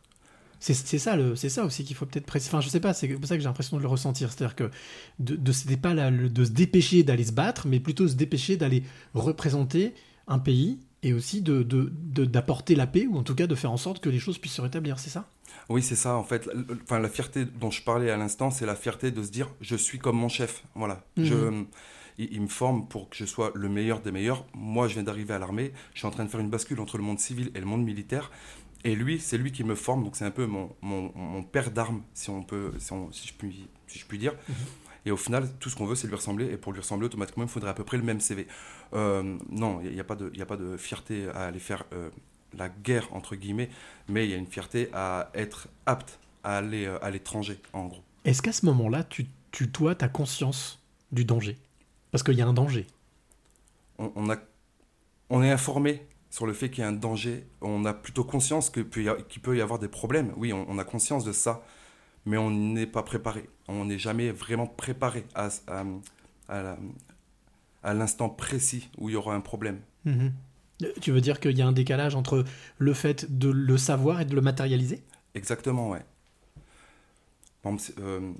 C'est 0.59 0.73
ça, 0.97 1.17
le- 1.17 1.35
ça 1.35 1.65
aussi 1.65 1.83
qu'il 1.83 1.93
faut 1.93 2.05
peut-être 2.05 2.25
préciser. 2.25 2.49
Enfin, 2.49 2.61
je 2.61 2.69
sais 2.69 2.79
pas, 2.79 2.93
c'est 2.93 3.09
pour 3.09 3.27
ça 3.27 3.35
que 3.35 3.41
j'ai 3.41 3.49
l'impression 3.49 3.75
de 3.75 3.81
le 3.81 3.87
ressentir. 3.89 4.31
C'est-à-dire 4.31 4.55
que 4.55 4.71
de, 5.19 5.35
de, 5.35 5.75
pas 5.75 5.93
la- 5.93 6.09
le- 6.09 6.29
de 6.29 6.45
se 6.45 6.51
dépêcher 6.51 7.03
d'aller 7.03 7.25
se 7.25 7.33
battre, 7.33 7.67
mais 7.67 7.81
plutôt 7.81 8.07
se 8.07 8.13
dépêcher 8.13 8.55
d'aller 8.55 8.83
représenter 9.13 9.93
un 10.27 10.39
pays 10.39 10.79
et 11.01 11.11
aussi 11.11 11.41
de, 11.41 11.63
de- 11.63 11.91
de- 11.93 12.23
d'apporter 12.23 12.75
la 12.75 12.87
paix 12.87 13.07
ou 13.07 13.17
en 13.17 13.23
tout 13.23 13.35
cas 13.35 13.45
de 13.45 13.55
faire 13.55 13.73
en 13.73 13.77
sorte 13.77 14.01
que 14.01 14.07
les 14.07 14.19
choses 14.19 14.37
puissent 14.37 14.53
se 14.53 14.61
rétablir. 14.61 14.99
C'est 14.99 15.09
ça? 15.09 15.27
Oui, 15.67 15.83
c'est 15.83 15.97
ça, 15.97 16.15
en 16.15 16.23
fait. 16.23 16.49
Enfin, 16.85 16.99
la 16.99 17.09
fierté 17.09 17.43
dont 17.43 17.69
je 17.71 17.81
parlais 17.83 18.09
à 18.09 18.15
l'instant, 18.15 18.49
c'est 18.49 18.65
la 18.65 18.75
fierté 18.77 19.11
de 19.11 19.21
se 19.21 19.31
dire 19.31 19.49
je 19.59 19.75
suis 19.75 19.99
comme 19.99 20.15
mon 20.15 20.29
chef. 20.29 20.63
Voilà. 20.75 21.03
Mhm. 21.17 21.25
Je, 21.25 21.35
il, 22.17 22.33
il 22.33 22.41
me 22.41 22.47
forme 22.47 22.87
pour 22.87 23.09
que 23.09 23.15
je 23.15 23.25
sois 23.25 23.51
le 23.55 23.69
meilleur 23.69 23.99
des 24.01 24.11
meilleurs. 24.11 24.45
Moi, 24.53 24.87
je 24.87 24.93
viens 24.95 25.03
d'arriver 25.03 25.33
à 25.33 25.39
l'armée. 25.39 25.71
Je 25.93 25.99
suis 25.99 26.07
en 26.07 26.11
train 26.11 26.25
de 26.25 26.29
faire 26.29 26.39
une 26.39 26.49
bascule 26.49 26.79
entre 26.79 26.97
le 26.97 27.03
monde 27.03 27.19
civil 27.19 27.51
et 27.55 27.59
le 27.59 27.65
monde 27.65 27.83
militaire. 27.83 28.31
Et 28.85 28.95
lui, 28.95 29.19
c'est 29.19 29.37
lui 29.37 29.51
qui 29.51 29.63
me 29.63 29.75
forme. 29.75 30.03
Donc, 30.03 30.15
c'est 30.15 30.25
un 30.25 30.31
peu 30.31 30.45
mon, 30.45 30.75
mon, 30.81 31.11
mon 31.15 31.43
père 31.43 31.71
d'armes, 31.71 32.01
si, 32.13 32.29
on 32.29 32.43
peut, 32.43 32.71
si, 32.79 32.91
on- 32.93 33.11
si 33.11 33.27
je 33.27 33.33
puis, 33.33 33.67
si 33.87 33.99
je 33.99 34.05
puis 34.05 34.17
dire. 34.17 34.33
Et 35.05 35.11
au 35.11 35.17
final, 35.17 35.49
tout 35.59 35.69
ce 35.69 35.75
qu'on 35.75 35.85
veut, 35.85 35.95
c'est 35.95 36.07
lui 36.07 36.15
ressembler. 36.15 36.45
Et 36.51 36.57
pour 36.57 36.71
lui 36.73 36.79
ressembler, 36.81 37.05
automatiquement, 37.05 37.43
il 37.43 37.49
faudrait 37.49 37.69
à 37.69 37.73
peu 37.73 37.83
près 37.83 37.97
le 37.97 38.03
même 38.03 38.19
CV. 38.19 38.47
Euh, 38.93 39.37
non, 39.49 39.79
il 39.83 39.91
n'y 39.93 39.99
a, 39.99 40.03
pas 40.03 40.15
de- 40.15 40.31
y 40.35 40.41
a 40.41 40.45
pas 40.45 40.57
de 40.57 40.77
fierté 40.77 41.27
à 41.29 41.45
aller 41.47 41.59
faire 41.59 41.83
euh, 41.93 42.09
la 42.57 42.69
guerre, 42.69 43.07
entre 43.13 43.35
guillemets, 43.35 43.69
mais 44.07 44.25
il 44.25 44.31
y 44.31 44.33
a 44.33 44.37
une 44.37 44.47
fierté 44.47 44.89
à 44.93 45.29
être 45.33 45.67
apte 45.85 46.19
à 46.43 46.57
aller 46.57 46.85
euh, 46.85 47.03
à 47.03 47.09
l'étranger, 47.09 47.59
en 47.73 47.85
gros. 47.87 48.03
Est-ce 48.25 48.41
qu'à 48.41 48.51
ce 48.53 48.65
moment-là, 48.65 49.03
tu, 49.03 49.27
tu 49.51 49.71
toi, 49.71 49.95
tu 49.95 50.05
as 50.05 50.09
conscience 50.09 50.79
du 51.11 51.25
danger? 51.25 51.57
Parce 52.13 52.21
qu'il 52.21 52.35
y 52.35 52.41
a 52.43 52.47
un 52.47 52.53
danger. 52.53 52.85
On, 53.97 54.11
on 54.15 54.29
a, 54.29 54.37
on 55.31 55.41
est 55.41 55.49
informé 55.49 56.07
sur 56.29 56.45
le 56.45 56.53
fait 56.53 56.69
qu'il 56.69 56.83
y 56.83 56.85
a 56.85 56.87
un 56.87 56.93
danger. 56.93 57.47
On 57.61 57.85
a 57.85 57.93
plutôt 57.93 58.23
conscience 58.23 58.69
qu'il 58.69 58.85
peut 58.85 59.57
y 59.57 59.61
avoir 59.61 59.79
des 59.79 59.87
problèmes. 59.87 60.31
Oui, 60.37 60.53
on, 60.53 60.63
on 60.69 60.77
a 60.77 60.83
conscience 60.83 61.25
de 61.25 61.31
ça, 61.31 61.63
mais 62.25 62.37
on 62.37 62.51
n'est 62.51 62.85
pas 62.85 63.01
préparé. 63.01 63.49
On 63.67 63.85
n'est 63.85 63.97
jamais 63.97 64.31
vraiment 64.31 64.67
préparé 64.67 65.25
à, 65.33 65.49
à, 66.47 66.77
à 67.81 67.93
l'instant 67.95 68.29
précis 68.29 68.91
où 68.99 69.09
il 69.09 69.13
y 69.13 69.15
aura 69.15 69.33
un 69.33 69.41
problème. 69.41 69.81
Mhm. 70.05 70.33
Tu 71.01 71.11
veux 71.11 71.21
dire 71.21 71.39
qu'il 71.39 71.57
y 71.57 71.63
a 71.63 71.67
un 71.67 71.71
décalage 71.71 72.13
entre 72.13 72.45
le 72.77 72.93
fait 72.93 73.37
de 73.37 73.49
le 73.49 73.77
savoir 73.77 74.21
et 74.21 74.25
de 74.25 74.35
le 74.35 74.41
matérialiser? 74.41 75.01
Exactement, 75.33 75.89
ouais. 75.89 76.05
C'est, 77.79 77.97
euh, 77.97 78.33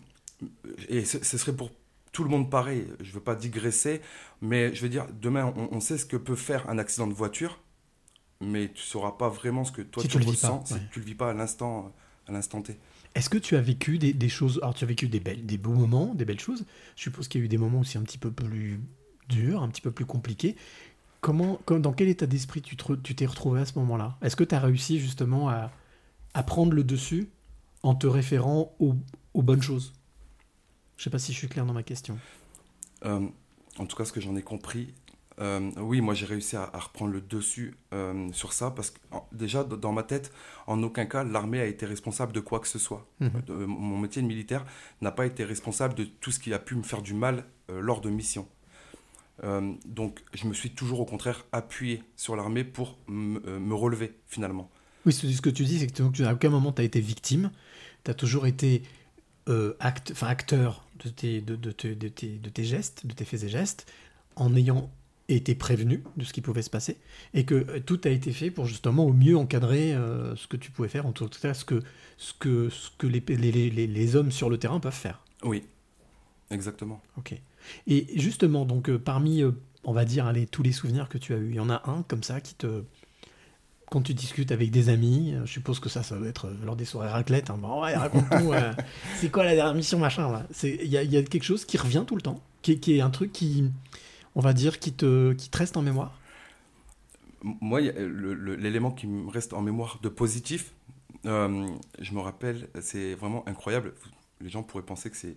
et 0.89 1.05
ce, 1.05 1.23
ce 1.23 1.37
serait 1.37 1.55
pour 1.55 1.71
tout 2.13 2.23
le 2.23 2.29
monde 2.29 2.49
pareil. 2.49 2.87
Je 3.01 3.09
ne 3.09 3.13
veux 3.15 3.19
pas 3.21 3.35
digresser, 3.35 4.01
mais 4.41 4.73
je 4.73 4.81
veux 4.81 4.89
dire, 4.89 5.05
demain, 5.21 5.53
on, 5.57 5.67
on 5.75 5.79
sait 5.81 5.97
ce 5.97 6.05
que 6.05 6.15
peut 6.17 6.35
faire 6.37 6.69
un 6.69 6.77
accident 6.77 7.07
de 7.07 7.13
voiture, 7.13 7.59
mais 8.41 8.67
tu 8.69 8.75
ne 8.81 8.85
sauras 8.85 9.11
pas 9.13 9.29
vraiment 9.29 9.65
ce 9.65 9.71
que 9.73 9.81
toi 9.81 10.01
Si 10.01 10.07
tu 10.09 10.17
tu 10.17 10.23
le 10.23 10.29
ressens 10.29 10.59
pas, 10.59 10.65
si 10.65 10.73
ouais. 10.75 10.79
tu 10.91 10.99
ne 10.99 11.03
le 11.03 11.09
vis 11.09 11.15
pas 11.15 11.31
à 11.31 11.33
l'instant, 11.33 11.91
à 12.27 12.31
l'instant 12.31 12.61
T. 12.61 12.77
Est-ce 13.15 13.29
que 13.29 13.37
tu 13.37 13.55
as 13.55 13.61
vécu 13.61 13.97
des, 13.99 14.13
des 14.13 14.29
choses 14.29 14.59
Alors, 14.63 14.73
tu 14.73 14.83
as 14.83 14.87
vécu 14.87 15.07
des, 15.07 15.19
belles, 15.19 15.45
des 15.45 15.57
beaux 15.57 15.73
moments, 15.73 16.13
des 16.15 16.25
belles 16.25 16.39
choses. 16.39 16.65
Je 16.95 17.01
suppose 17.03 17.27
qu'il 17.27 17.41
y 17.41 17.43
a 17.43 17.45
eu 17.45 17.49
des 17.49 17.57
moments 17.59 17.81
aussi 17.81 17.97
un 17.97 18.03
petit 18.03 18.17
peu 18.17 18.31
plus 18.31 18.79
durs, 19.29 19.61
un 19.61 19.69
petit 19.69 19.81
peu 19.81 19.91
plus 19.91 20.05
compliqués. 20.05 20.55
Comment, 21.21 21.59
comme- 21.65 21.81
dans 21.81 21.93
quel 21.93 22.09
état 22.09 22.25
d'esprit 22.25 22.61
tu 22.61 22.75
te 22.75 22.83
re- 22.83 23.01
tu 23.01 23.15
t'es 23.15 23.25
retrouvé 23.25 23.61
à 23.61 23.65
ce 23.65 23.77
moment-là? 23.79 24.17
Est-ce 24.21 24.35
que 24.35 24.43
tu 24.43 24.55
as 24.55 24.59
réussi 24.59 24.99
justement 24.99 25.49
à, 25.49 25.71
à 26.33 26.43
prendre 26.43 26.73
le 26.73 26.83
dessus 26.83 27.29
en 27.83 27.95
te 27.95 28.07
référant 28.07 28.75
aux, 28.79 28.95
aux 29.33 29.41
bonnes 29.43 29.61
choses? 29.61 29.93
Je 30.97 31.03
sais 31.03 31.09
pas 31.09 31.19
si 31.19 31.33
je 31.33 31.37
suis 31.37 31.47
clair 31.49 31.65
dans 31.65 31.73
ma 31.73 31.83
question. 31.83 32.17
Euh, 33.05 33.27
en 33.77 33.85
tout 33.85 33.95
cas, 33.97 34.05
ce 34.05 34.13
que 34.13 34.21
j'en 34.21 34.35
ai 34.35 34.41
compris, 34.43 34.93
euh, 35.39 35.71
oui, 35.77 35.99
moi 35.99 36.13
j'ai 36.13 36.27
réussi 36.27 36.55
à, 36.55 36.69
à 36.73 36.79
reprendre 36.79 37.11
le 37.11 37.19
dessus 37.19 37.75
euh, 37.93 38.29
sur 38.33 38.53
ça 38.53 38.69
parce 38.71 38.91
que 38.91 38.99
en- 39.11 39.27
déjà 39.31 39.63
dans 39.63 39.91
ma 39.91 40.03
tête, 40.03 40.31
en 40.67 40.81
aucun 40.83 41.05
cas 41.05 41.23
l'armée 41.23 41.59
a 41.59 41.65
été 41.65 41.85
responsable 41.87 42.31
de 42.33 42.39
quoi 42.39 42.59
que 42.59 42.67
ce 42.67 42.77
soit. 42.77 43.07
Mhm. 43.19 43.41
Mon 43.65 43.97
métier 43.97 44.21
de 44.21 44.27
militaire 44.27 44.63
n'a 45.01 45.11
pas 45.11 45.25
été 45.25 45.43
responsable 45.43 45.95
de 45.95 46.03
tout 46.05 46.31
ce 46.31 46.39
qui 46.39 46.53
a 46.53 46.59
pu 46.59 46.75
me 46.75 46.83
faire 46.83 47.01
du 47.01 47.15
mal 47.15 47.45
euh, 47.71 47.81
lors 47.81 47.99
de 48.01 48.09
missions. 48.09 48.47
Donc 49.85 50.21
je 50.33 50.45
me 50.47 50.53
suis 50.53 50.69
toujours 50.69 50.99
au 51.01 51.05
contraire 51.05 51.43
appuyé 51.51 52.03
sur 52.15 52.35
l'armée 52.35 52.63
pour 52.63 52.97
me 53.07 53.73
relever 53.73 54.13
finalement. 54.27 54.69
Oui, 55.05 55.11
ce 55.11 55.41
que 55.41 55.49
tu 55.49 55.65
dis, 55.65 55.79
c'est 55.79 55.87
que 55.87 56.03
tu- 56.11 56.23
à 56.23 56.33
aucun 56.33 56.49
moment 56.49 56.71
tu 56.71 56.81
as 56.81 56.85
été 56.85 57.01
victime. 57.01 57.51
Tu 58.05 58.11
as 58.11 58.13
toujours 58.13 58.45
été 58.45 58.83
acte, 59.79 60.13
acteur 60.21 60.82
de 61.03 61.09
tes, 61.09 61.41
de, 61.41 61.55
de 61.55 61.71
tes- 61.71 61.95
de 61.95 62.07
tes- 62.07 62.37
de 62.37 62.49
tes 62.49 62.63
gestes, 62.63 63.05
de 63.05 63.13
tes 63.13 63.25
faits 63.25 63.43
et 63.43 63.49
gestes, 63.49 63.91
en 64.35 64.55
ayant 64.55 64.89
été 65.29 65.55
prévenu 65.55 66.03
de 66.17 66.23
ce 66.25 66.33
qui 66.33 66.41
pouvait 66.41 66.61
se 66.61 66.69
passer. 66.69 66.97
Et 67.33 67.45
que 67.45 67.55
euh, 67.55 67.79
tout 67.79 67.99
a 68.03 68.09
été 68.09 68.31
fait 68.33 68.51
pour 68.51 68.65
justement 68.65 69.05
au 69.05 69.13
mieux 69.13 69.37
encadrer 69.37 69.93
euh, 69.93 70.35
ce 70.35 70.47
que 70.47 70.57
tu 70.57 70.69
pouvais 70.71 70.89
faire, 70.89 71.05
en 71.05 71.11
tout 71.13 71.27
cas 71.41 71.53
ce 71.53 71.63
que, 71.65 71.81
ce 72.17 72.33
que, 72.33 72.69
ce 72.69 72.89
que 72.97 73.07
les, 73.07 73.21
les, 73.27 73.69
les- 73.69 73.87
les 73.87 74.15
hommes 74.15 74.31
sur 74.31 74.49
le 74.49 74.57
terrain 74.57 74.79
peuvent 74.79 74.93
faire. 74.93 75.23
Oui, 75.43 75.63
exactement. 76.51 77.01
Ok. 77.17 77.35
Et 77.87 78.07
justement, 78.19 78.65
donc 78.65 78.89
euh, 78.89 78.99
parmi, 78.99 79.41
euh, 79.41 79.51
on 79.85 79.93
va 79.93 80.03
dire, 80.05 80.25
allez, 80.25 80.45
tous 80.47 80.63
les 80.63 80.73
souvenirs 80.73 81.07
que 81.09 81.17
tu 81.17 81.33
as 81.33 81.37
eus, 81.37 81.49
il 81.49 81.55
y 81.55 81.59
en 81.59 81.69
a 81.69 81.81
un 81.89 82.03
comme 82.03 82.23
ça 82.23 82.41
qui 82.41 82.55
te... 82.55 82.83
Quand 83.93 84.01
tu 84.01 84.15
discutes 84.15 84.51
avec 84.51 84.71
des 84.71 84.89
amis, 84.89 85.33
euh, 85.35 85.45
je 85.45 85.51
suppose 85.53 85.79
que 85.79 85.87
ça, 85.87 86.01
ça 86.01 86.17
doit 86.17 86.27
être 86.27 86.45
euh, 86.47 86.55
lors 86.65 86.75
des 86.75 86.85
soirées 86.85 87.09
raclette. 87.11 87.51
Hein, 87.51 87.57
bon, 87.59 87.83
ouais, 87.83 87.95
raconte-nous, 87.95 88.51
euh, 88.51 88.73
c'est 89.19 89.29
quoi 89.31 89.43
la 89.43 89.53
dernière 89.53 89.75
mission, 89.75 89.99
machin, 89.99 90.31
là? 90.31 90.47
C'est- 90.51 90.79
Il 90.81 90.87
y 90.89 90.97
a, 90.97 91.03
y 91.03 91.15
a 91.17 91.21
quelque 91.23 91.43
chose 91.43 91.63
qui 91.65 91.77
revient 91.77 92.03
tout 92.07 92.15
le 92.15 92.21
temps, 92.23 92.41
qui, 92.63 92.73
est- 92.73 92.79
qui 92.79 92.97
est 92.97 93.01
un 93.01 93.11
truc 93.11 93.31
qui, 93.31 93.65
on 94.35 94.41
va 94.41 94.53
dire, 94.53 94.79
qui 94.79 94.93
te, 94.93 95.33
qui 95.33 95.49
te 95.49 95.57
reste 95.59 95.77
en 95.77 95.83
mémoire? 95.83 96.19
Moi, 97.43 97.81
l'élément 97.81 98.91
qui 98.91 99.05
me 99.07 99.29
reste 99.29 99.53
en 99.53 99.61
mémoire 99.61 99.99
de 100.01 100.09
positif, 100.09 100.73
euh, 101.25 101.67
je 101.99 102.13
me 102.13 102.19
rappelle, 102.21 102.69
c'est 102.81 103.15
vraiment 103.15 103.47
incroyable. 103.47 103.93
Les 104.39 104.49
gens 104.49 104.63
pourraient 104.63 104.83
penser 104.85 105.09
que 105.09 105.17
c'est 105.17 105.35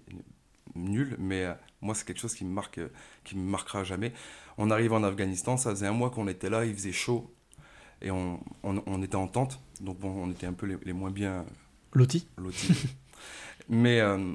nul, 0.76 1.16
mais 1.18 1.44
euh, 1.46 1.54
moi, 1.80 1.94
c'est 1.96 2.06
quelque 2.06 2.20
chose 2.20 2.34
qui 2.34 2.44
me 2.44 2.52
marque, 2.52 2.80
qui 3.24 3.36
me 3.36 3.42
marquera 3.50 3.84
jamais. 3.84 4.12
On 4.58 4.70
arrive 4.70 4.92
en 4.92 5.02
Afghanistan, 5.02 5.56
ça 5.56 5.70
faisait 5.70 5.86
un 5.88 5.92
mois 5.92 6.10
qu'on 6.10 6.28
était 6.28 6.50
là, 6.50 6.64
il 6.64 6.74
faisait 6.74 6.92
chaud, 6.92 7.32
et 8.02 8.10
on, 8.10 8.40
on- 8.62 8.82
on 8.86 9.02
était 9.02 9.16
en 9.16 9.28
tente, 9.28 9.60
donc 9.80 9.98
bon, 9.98 10.10
on 10.10 10.30
était 10.30 10.46
un 10.46 10.52
peu 10.52 10.66
les, 10.66 10.76
les 10.84 10.92
moins 10.92 11.10
bien 11.10 11.44
Loti 11.92 12.26
lotis. 12.36 12.72
mais 13.68 14.00
euh, 14.00 14.34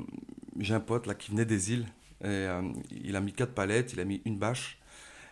j'ai 0.60 0.74
un 0.74 0.80
pote 0.80 1.08
là 1.08 1.16
qui 1.16 1.32
venait 1.32 1.46
des 1.46 1.74
îles, 1.74 1.86
Et, 2.22 2.28
euh, 2.28 2.62
il 3.04 3.16
a 3.16 3.22
mis 3.22 3.34
quatre 3.34 3.54
palettes, 3.54 3.94
il 3.94 4.00
a 4.00 4.06
mis 4.06 4.22
une 4.26 4.38
bâche. 4.38 4.80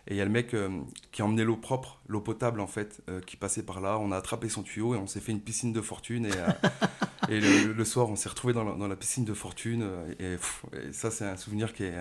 Et 0.08 0.14
il 0.14 0.16
y 0.18 0.20
a 0.22 0.24
le 0.24 0.30
mec 0.30 0.54
euh, 0.54 0.70
qui 1.12 1.22
a 1.22 1.26
emmené 1.26 1.44
l'eau 1.44 1.56
propre, 1.56 2.00
l'eau 2.08 2.20
potable 2.20 2.60
en 2.60 2.66
fait, 2.66 3.02
qui 3.26 3.36
passait 3.36 3.62
par 3.64 3.80
là. 3.80 3.98
On 3.98 4.12
a 4.12 4.16
attrapé 4.18 4.48
son 4.48 4.62
tuyau 4.62 4.94
et 4.94 4.98
on 4.98 5.06
s'est 5.06 5.20
fait 5.20 5.32
une 5.32 5.40
piscine 5.42 5.72
de 5.72 5.80
fortune. 5.82 6.26
Et, 6.26 6.32
et 7.28 7.40
le, 7.40 7.72
le 7.72 7.84
soir, 7.84 8.08
on 8.10 8.16
s'est 8.16 8.28
retrouvé 8.28 8.52
dans 8.54 8.64
la, 8.64 8.72
dans 8.76 8.88
la 8.88 8.96
piscine 8.96 9.24
de 9.24 9.34
fortune. 9.34 9.86
Et, 10.18 10.36
pff, 10.36 10.64
et 10.74 10.92
ça, 10.92 11.10
c'est 11.10 11.26
un 11.26 11.36
souvenir 11.36 11.72
qui 11.74 11.84
est, 11.84 11.94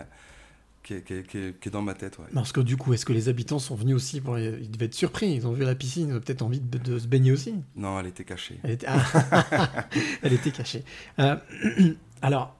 qui 0.84 0.94
est, 0.96 1.04
qui 1.04 1.14
est- 1.14 1.24
qui 1.28 1.38
est- 1.38 1.60
qui 1.60 1.68
est 1.68 1.72
dans 1.72 1.82
ma 1.82 1.94
tête. 1.94 2.18
ouais. 2.20 2.26
Parce 2.34 2.52
que 2.52 2.62
du 2.62 2.78
coup, 2.78 2.94
est-ce 2.94 3.06
que 3.06 3.14
les 3.14 3.30
habitants 3.30 3.60
sont 3.60 3.76
venus 3.76 3.96
aussi 3.96 4.22
pour... 4.22 4.40
Ils 4.40 4.72
devaient 4.72 4.86
être 4.86 4.94
surpris, 4.96 5.32
ils 5.34 5.46
ont 5.46 5.52
vu 5.54 5.64
la 5.64 5.76
piscine, 5.76 6.10
ils 6.10 6.16
ont 6.16 6.20
peut-être 6.20 6.42
envie 6.42 6.60
de, 6.60 6.78
de 6.78 6.98
se 7.00 7.08
baigner 7.08 7.32
aussi. 7.32 7.54
Non, 7.76 8.00
elle 8.00 8.08
était 8.08 8.24
cachée. 8.24 8.58
Elle 8.64 8.72
était, 8.72 8.88
Ah. 8.90 9.88
Elle 10.22 10.34
était 10.34 10.52
cachée. 10.52 10.84
Euh, 11.20 11.36
alors, 12.22 12.56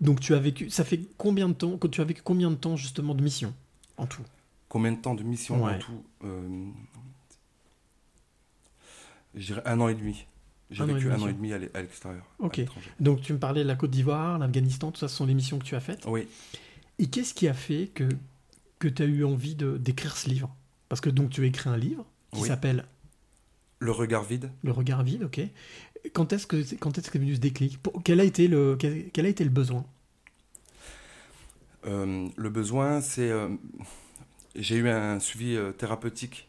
donc 0.00 0.20
tu 0.20 0.34
as 0.34 0.38
vécu... 0.38 0.70
Ça 0.70 0.84
fait 0.84 1.00
combien 1.16 1.48
de 1.48 1.54
temps... 1.54 1.78
Tu 1.90 2.00
as 2.00 2.04
vécu 2.04 2.22
combien 2.22 2.50
de 2.50 2.56
temps 2.56 2.76
justement 2.76 3.14
de 3.14 3.22
mission 3.22 3.52
en 3.96 4.06
tout? 4.06 4.22
Combien 4.68 4.92
de 4.92 4.98
temps 4.98 5.14
de 5.14 5.22
mission 5.24 5.64
Ouais. 5.64 5.72
en 5.74 5.78
tout 5.78 6.04
Euh, 6.24 6.66
Je 9.34 9.46
dirais 9.46 9.62
un 9.64 9.80
an 9.80 9.88
et 9.88 9.94
demi. 9.94 10.26
J'ai 10.70 10.84
vécu 10.84 11.10
un 11.10 11.20
an 11.20 11.28
et 11.28 11.32
demi 11.32 11.52
à 11.52 11.58
l'e- 11.58 11.70
à 11.74 11.80
l'extérieur. 11.80 12.24
Ok. 12.38 12.60
Donc 13.00 13.22
tu 13.22 13.32
me 13.32 13.38
parlais 13.38 13.62
de 13.62 13.68
la 13.68 13.74
Côte 13.74 13.90
d'Ivoire, 13.90 14.38
l'Afghanistan, 14.38 14.90
tout 14.90 15.00
ça, 15.00 15.08
ce 15.08 15.16
sont 15.16 15.24
les 15.26 15.32
missions 15.34 15.58
que 15.58 15.64
tu 15.64 15.74
as 15.74 15.80
faites? 15.80 16.04
Oui. 16.06 16.28
Et 16.98 17.06
qu'est-ce 17.06 17.34
qui 17.34 17.46
a 17.48 17.54
fait 17.54 17.88
que, 17.88 18.08
que 18.78 18.88
tu 18.88 19.02
as 19.02 19.06
eu 19.06 19.24
envie 19.24 19.54
de- 19.54 19.76
d'écrire 19.78 20.16
ce 20.16 20.28
livre? 20.28 20.54
Parce 20.88 21.00
que 21.00 21.10
donc 21.10 21.30
tu 21.30 21.42
as 21.42 21.46
écrit 21.46 21.68
un 21.70 21.76
livre 21.76 22.04
qui 22.32 22.42
Oui. 22.42 22.48
s'appelle 22.48 22.84
Le 23.80 23.92
regard 23.92 24.24
vide. 24.24 24.50
Le 24.64 24.72
regard 24.72 25.02
vide, 25.04 25.22
ok. 25.24 25.40
Quand 26.12 26.32
est-ce 26.32 26.46
que 26.46 26.74
quand 26.76 26.96
est-ce 26.98 27.10
qu'est 27.10 27.18
venu 27.18 27.34
ce 27.34 27.40
déclic? 27.40 27.78
Pour- 27.82 28.02
quel, 28.02 28.18
a 28.20 28.24
été 28.24 28.48
le, 28.48 28.76
quel, 28.76 29.10
quel 29.12 29.26
a 29.26 29.28
été 29.28 29.44
le 29.44 29.50
besoin? 29.50 29.84
Euh, 31.86 32.28
le 32.36 32.48
besoin, 32.50 33.00
c'est. 33.00 33.30
euh, 33.30 33.48
j'ai 34.56 34.76
eu 34.76 34.88
un 34.88 35.20
suivi 35.20 35.54
euh, 35.56 35.70
thérapeutique, 35.72 36.48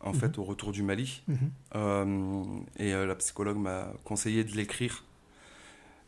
en 0.00 0.12
Mhm. 0.12 0.18
fait, 0.20 0.38
au 0.38 0.44
retour 0.44 0.72
du 0.72 0.82
Mali. 0.82 1.22
Mhm. 1.28 2.64
Et 2.78 2.92
la 2.92 3.14
psychologue 3.16 3.58
m'a 3.58 3.92
conseillé 4.04 4.44
de 4.44 4.52
l'écrire. 4.56 5.04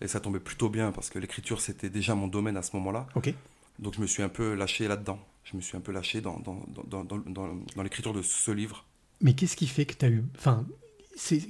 Et 0.00 0.08
ça 0.08 0.18
tombait 0.20 0.40
plutôt 0.40 0.68
bien 0.68 0.90
parce 0.90 1.10
que 1.10 1.18
l'écriture, 1.18 1.60
c'était 1.60 1.90
déjà 1.90 2.14
mon 2.14 2.26
domaine 2.28 2.56
à 2.56 2.62
ce 2.62 2.74
moment-là. 2.76 3.06
Ok. 3.14 3.34
Donc 3.78 3.94
je 3.94 4.00
me 4.00 4.06
suis 4.06 4.22
un 4.22 4.28
peu 4.30 4.54
lâché 4.54 4.88
là-dedans. 4.88 5.18
Je 5.44 5.56
me 5.56 5.60
suis 5.62 5.76
un 5.76 5.80
peu 5.80 5.92
lâché 5.92 6.20
dans, 6.20 6.38
dans, 6.40 6.64
dans, 6.86 7.04
dans, 7.04 7.18
dans- 7.18 7.82
l'écriture 7.82 8.12
de 8.14 8.22
ce 8.22 8.50
livre. 8.50 8.86
Mais 9.20 9.34
qu'est-ce 9.34 9.56
qui 9.56 9.66
fait 9.66 9.86
que 9.86 9.94
tu 9.94 10.04
as 10.04 10.08
eu. 10.10 10.24
Enfin, 10.36 10.66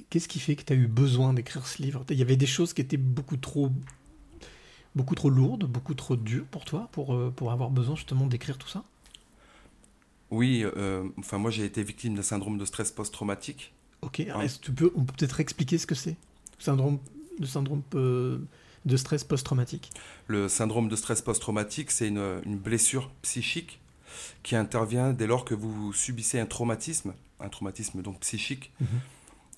qu'est-ce 0.09 0.27
qui 0.27 0.39
fait 0.39 0.55
que 0.55 0.63
tu 0.63 0.73
as 0.73 0.75
eu 0.75 0.87
besoin 0.87 1.33
d'écrire 1.33 1.65
ce 1.67 1.81
livre? 1.81 2.05
Il 2.09 2.17
y 2.17 2.21
avait 2.21 2.37
des 2.37 2.45
choses 2.45 2.73
qui 2.73 2.81
étaient 2.81 2.97
beaucoup 2.97 3.37
trop. 3.37 3.71
beaucoup 4.95 5.15
trop 5.15 5.29
lourdes, 5.29 5.65
beaucoup 5.65 5.93
trop 5.93 6.15
dures 6.15 6.45
pour 6.45 6.65
toi, 6.65 6.89
pour, 6.91 7.13
euh, 7.15 7.31
pour 7.35 7.51
avoir 7.51 7.69
besoin 7.69 7.95
justement 7.95 8.27
d'écrire 8.27 8.57
tout 8.57 8.67
ça? 8.67 8.83
Oui, 10.31 10.63
euh, 10.65 11.07
enfin 11.17 11.37
moi 11.37 11.49
j'ai 11.51 11.63
été 11.65 11.81
victime 11.83 12.15
d'un 12.15 12.21
syndrome 12.23 12.57
de 12.57 12.65
stress 12.65 12.91
post-traumatique. 12.91 13.73
Ok, 14.01 14.21
Ouais. 14.33 14.45
est-ce 14.45 14.59
que 14.59 14.65
tu 14.65 14.71
peux, 14.73 14.91
on 14.95 15.03
peut 15.05 15.13
peut-être 15.17 15.39
expliquer 15.39 15.77
ce 15.77 15.87
que 15.87 15.95
c'est? 15.95 16.17
Syndrome, 16.59 16.99
Le 17.39 17.45
syndrome 17.45 17.81
euh, 17.95 18.39
de 18.85 18.97
stress 18.97 19.23
post-traumatique. 19.23 19.91
Le 20.27 20.47
syndrome 20.49 20.89
de 20.89 20.95
stress 20.95 21.21
post-traumatique, 21.21 21.91
c'est 21.91 22.07
une, 22.07 22.41
une 22.45 22.57
blessure 22.57 23.09
psychique 23.21 23.79
qui 24.43 24.55
intervient 24.55 25.13
dès 25.13 25.27
lors 25.27 25.45
que 25.45 25.53
vous 25.55 25.93
subissez 25.93 26.39
un 26.39 26.45
traumatisme, 26.45 27.13
un 27.39 27.49
traumatisme 27.49 28.01
donc 28.01 28.19
psychique, 28.19 28.71
Mhm. 28.79 28.87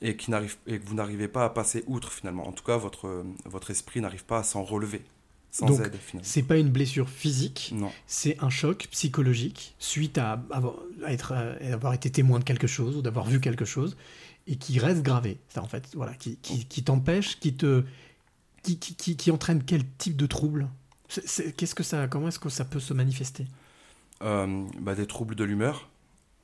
et, 0.01 0.15
qui 0.15 0.31
n'arrive, 0.31 0.55
et 0.67 0.79
que 0.79 0.85
vous 0.87 0.95
n'arrivez 0.95 1.27
pas 1.27 1.45
à 1.45 1.49
passer 1.49 1.83
outre 1.87 2.11
finalement. 2.11 2.47
En 2.47 2.51
tout 2.51 2.63
cas, 2.63 2.77
votre, 2.77 3.23
votre 3.45 3.71
esprit 3.71 4.01
n'arrive 4.01 4.25
pas 4.25 4.39
à 4.39 4.43
s'en 4.43 4.63
relever, 4.63 5.03
sans 5.51 5.65
Donc, 5.67 5.79
aide 5.81 5.95
finalement. 6.05 6.27
C'est 6.29 6.43
pas 6.43 6.57
une 6.57 6.69
blessure 6.69 7.09
physique, 7.09 7.71
Non, 7.75 7.91
c'est 8.07 8.37
un 8.43 8.49
choc 8.49 8.87
psychologique 8.91 9.73
suite 9.79 10.17
à 10.17 10.43
avoir, 10.51 10.75
à 11.05 11.11
être, 11.13 11.31
à 11.33 11.73
avoir 11.73 11.93
été 11.93 12.09
témoin 12.11 12.39
de 12.39 12.43
quelque 12.43 12.67
chose 12.67 12.95
ou 12.97 13.01
d'avoir 13.01 13.25
vu 13.25 13.39
quelque 13.39 13.65
chose 13.65 13.97
et 14.47 14.55
qui 14.57 14.77
reste 14.79 15.01
gravé. 15.01 15.37
Ça, 15.49 15.63
en 15.63 15.67
fait, 15.67 15.89
voilà, 15.95 16.13
qui, 16.13 16.37
qui, 16.37 16.65
qui 16.65 16.83
t'empêche, 16.83 17.39
qui 17.39 17.55
te, 17.55 17.83
qui, 18.65 18.79
qui, 18.79 18.95
qui, 18.95 19.15
qui 19.15 19.31
entraîne 19.31 19.63
quel 19.63 19.87
type 19.97 20.17
de 20.17 20.25
trouble 20.25 20.67
Qu'est-ce 21.07 21.75
que 21.75 21.83
ça, 21.83 22.07
comment 22.07 22.29
est-ce 22.29 22.39
que 22.39 22.49
ça 22.49 22.65
peut 22.65 22.79
se 22.79 22.93
manifester 22.93 23.45
Euh, 24.23 24.65
bah, 24.79 24.95
des 24.95 25.05
troubles 25.05 25.35
de 25.35 25.43
l'humeur. 25.43 25.89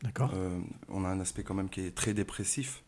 D'accord. 0.03 0.31
Euh, 0.34 0.60
on 0.88 1.03
a 1.03 1.10
un 1.10 1.19
aspect 1.19 1.43
quand 1.43 1.53
même 1.53 1.69
qui 1.69 1.81
est 1.81 1.95
très 1.95 2.13
dépressif. 2.13 2.84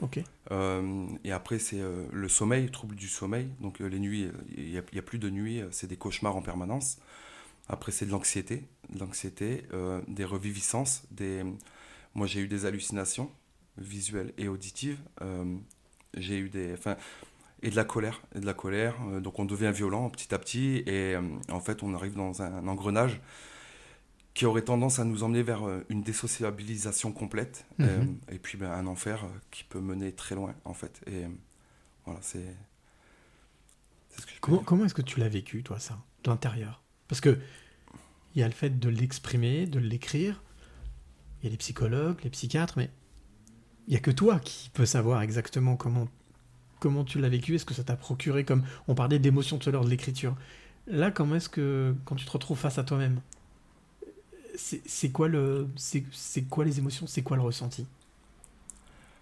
Ok. 0.00 0.20
Euh, 0.50 1.06
et 1.24 1.32
après, 1.32 1.58
c'est 1.58 1.80
le 2.12 2.28
sommeil, 2.28 2.70
trouble 2.70 2.96
du 2.96 3.08
sommeil. 3.08 3.48
Donc 3.60 3.78
les 3.78 3.98
nuits, 4.00 4.28
il 4.56 4.70
n'y 4.70 4.78
a, 4.78 5.02
plus 5.02 5.18
de 5.18 5.30
nuit, 5.30 5.60
euh, 5.60 5.68
c'est 5.70 5.86
des 5.86 5.96
cauchemars 5.96 6.36
en 6.36 6.42
permanence. 6.42 6.98
Après, 7.68 7.92
c'est 7.92 8.06
de 8.06 8.10
l'anxiété, 8.10 8.64
de 8.90 8.98
l'anxiété, 8.98 9.64
des 10.08 10.24
reviviscences. 10.24 11.04
Des... 11.12 11.44
Moi, 12.14 12.26
j'ai 12.26 12.40
eu 12.40 12.48
des 12.48 12.66
hallucinations 12.66 13.30
visuelles 13.78 14.32
et 14.36 14.48
auditives. 14.48 14.98
J'ai 16.14 16.38
eu 16.38 16.50
des, 16.50 16.74
enfin, 16.74 16.96
et 17.62 17.70
de 17.70 17.76
la 17.76 17.84
colère, 17.84 18.22
et 18.34 18.40
de 18.40 18.46
la 18.46 18.54
colère. 18.54 18.96
Euh, 19.08 19.20
donc, 19.20 19.38
on 19.38 19.44
devient 19.44 19.72
violent 19.74 20.10
petit 20.10 20.34
à 20.34 20.38
petit, 20.38 20.82
et 20.86 21.14
euh, 21.14 21.22
en 21.50 21.60
fait, 21.60 21.82
on 21.82 21.94
arrive 21.94 22.14
dans 22.14 22.42
un, 22.42 22.66
engrenage 22.66 23.20
qui 24.34 24.46
aurait 24.46 24.62
tendance 24.62 24.98
à 24.98 25.04
nous 25.04 25.22
emmener 25.24 25.42
vers 25.42 25.66
euh, 25.66 25.84
une 25.88 26.02
désociabilisation 26.02 27.12
complète, 27.12 27.66
Mhm. 27.78 28.18
et 28.30 28.38
puis 28.38 28.58
ben, 28.58 28.70
un 28.70 28.86
enfer 28.86 29.24
qui 29.50 29.64
peut 29.64 29.80
mener 29.80 30.12
très 30.12 30.34
loin, 30.34 30.54
en 30.64 30.74
fait. 30.74 31.00
Et 31.06 31.24
voilà, 32.04 32.20
c'est. 32.22 32.56
ce 34.16 34.22
Comment, 34.40 34.58
comment 34.58 34.84
est-ce 34.84 34.94
que 34.94 35.02
tu 35.02 35.20
l'as 35.20 35.28
vécu, 35.28 35.62
toi, 35.62 35.78
ça, 35.78 35.98
de 36.24 36.30
l'intérieur? 36.30 36.82
Parce 37.08 37.20
que 37.20 37.38
il 38.34 38.40
y 38.40 38.42
a 38.42 38.48
le 38.48 38.54
fait 38.54 38.78
de 38.78 38.88
l'exprimer, 38.88 39.66
de 39.66 39.78
l'écrire, 39.78 40.42
il 41.40 41.44
y 41.44 41.48
a 41.48 41.50
les 41.50 41.58
psychologues, 41.58 42.18
les 42.24 42.30
psychiatres, 42.30 42.74
mais 42.78 42.90
il 43.86 43.90
n'y 43.90 43.96
a 43.96 44.00
que 44.00 44.10
toi 44.10 44.40
qui 44.40 44.70
peux 44.70 44.86
savoir 44.86 45.20
exactement 45.22 45.76
comment, 45.76 46.08
comment 46.82 47.04
tu 47.04 47.20
l'as 47.20 47.28
vécu, 47.28 47.54
est-ce 47.54 47.64
que 47.64 47.74
ça 47.74 47.84
t'a 47.84 47.94
procuré, 47.96 48.44
comme 48.44 48.64
on 48.88 48.94
parlait 48.94 49.20
d'émotion 49.20 49.58
tout 49.58 49.68
à 49.68 49.72
l'heure, 49.72 49.84
de 49.84 49.90
l'écriture. 49.90 50.34
Là, 50.88 51.12
comment 51.12 51.36
est-ce 51.36 51.48
que, 51.48 51.94
quand 52.04 52.16
tu 52.16 52.26
te 52.26 52.30
retrouves 52.32 52.58
face 52.58 52.76
à 52.78 52.82
toi-même, 52.84 53.20
c'est 54.56 55.10
quoi, 55.10 55.28
le, 55.28 55.68
c'est 55.76 56.42
quoi 56.50 56.64
les 56.64 56.78
émotions, 56.78 57.06
c'est 57.06 57.22
quoi 57.22 57.36
le 57.36 57.42
ressenti? 57.42 57.86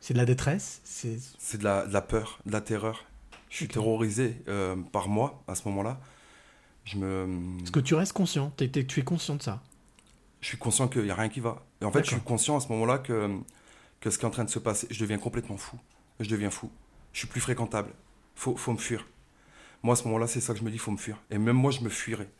C'est 0.00 0.14
de 0.14 0.18
la 0.18 0.24
détresse 0.24 0.80
C'est 0.84 1.18
C'est 1.38 1.58
de 1.58 1.64
la, 1.64 1.86
de 1.86 1.92
la 1.92 2.00
peur, 2.00 2.38
de 2.46 2.52
la 2.52 2.62
terreur. 2.62 3.04
Je 3.50 3.56
suis 3.56 3.68
terrorisé 3.68 4.36
euh, 4.48 4.74
par 4.92 5.08
moi 5.08 5.42
à 5.46 5.54
ce 5.54 5.68
moment-là. 5.68 6.00
Je 6.84 6.96
me. 6.96 7.28
Est-ce 7.62 7.70
que 7.70 7.80
tu 7.80 7.94
restes 7.94 8.14
conscient 8.14 8.50
T'es- 8.56 8.68
t'es- 8.68 8.86
Tu 8.86 9.00
es 9.00 9.04
conscient 9.04 9.36
de 9.36 9.42
ça 9.42 9.62
je 10.40 10.46
suis 10.48 10.56
conscient 10.56 10.88
qu'il 10.88 11.02
n'y 11.02 11.10
a 11.10 11.14
rien 11.14 11.28
qui 11.28 11.40
va. 11.40 11.62
Et 11.82 11.84
en 11.84 11.92
fait, 11.92 12.02
je 12.02 12.12
suis 12.12 12.20
conscient 12.22 12.56
à 12.56 12.60
ce 12.60 12.68
moment-là 12.68 12.96
que, 12.96 13.28
que 14.00 14.08
ce 14.08 14.16
qui 14.16 14.24
est 14.24 14.26
en 14.26 14.30
train 14.30 14.44
de 14.44 14.48
se 14.48 14.58
passer, 14.58 14.86
je 14.90 14.98
deviens 14.98 15.18
complètement 15.18 15.58
fou. 15.58 15.76
Je 16.18 16.30
deviens 16.30 16.48
fou. 16.50 16.70
Je 17.12 17.18
suis 17.20 17.28
plus 17.28 17.40
fréquentable. 17.40 17.90
Faut, 18.34 18.56
faut 18.56 18.72
me 18.72 18.78
fuir. 18.78 19.06
Moi, 19.82 19.94
à 19.94 19.96
ce 19.96 20.04
moment-là, 20.04 20.26
c'est 20.26 20.40
ça 20.40 20.52
que 20.52 20.58
je 20.60 20.64
me 20.64 20.70
dis, 20.70 20.78
faut 20.78 20.90
me 20.92 20.96
fuir. 20.96 21.20
Et 21.30 21.38
même 21.38 21.56
moi, 21.56 21.70
je 21.70 21.80
me 21.80 21.88
fuirais. 21.88 22.30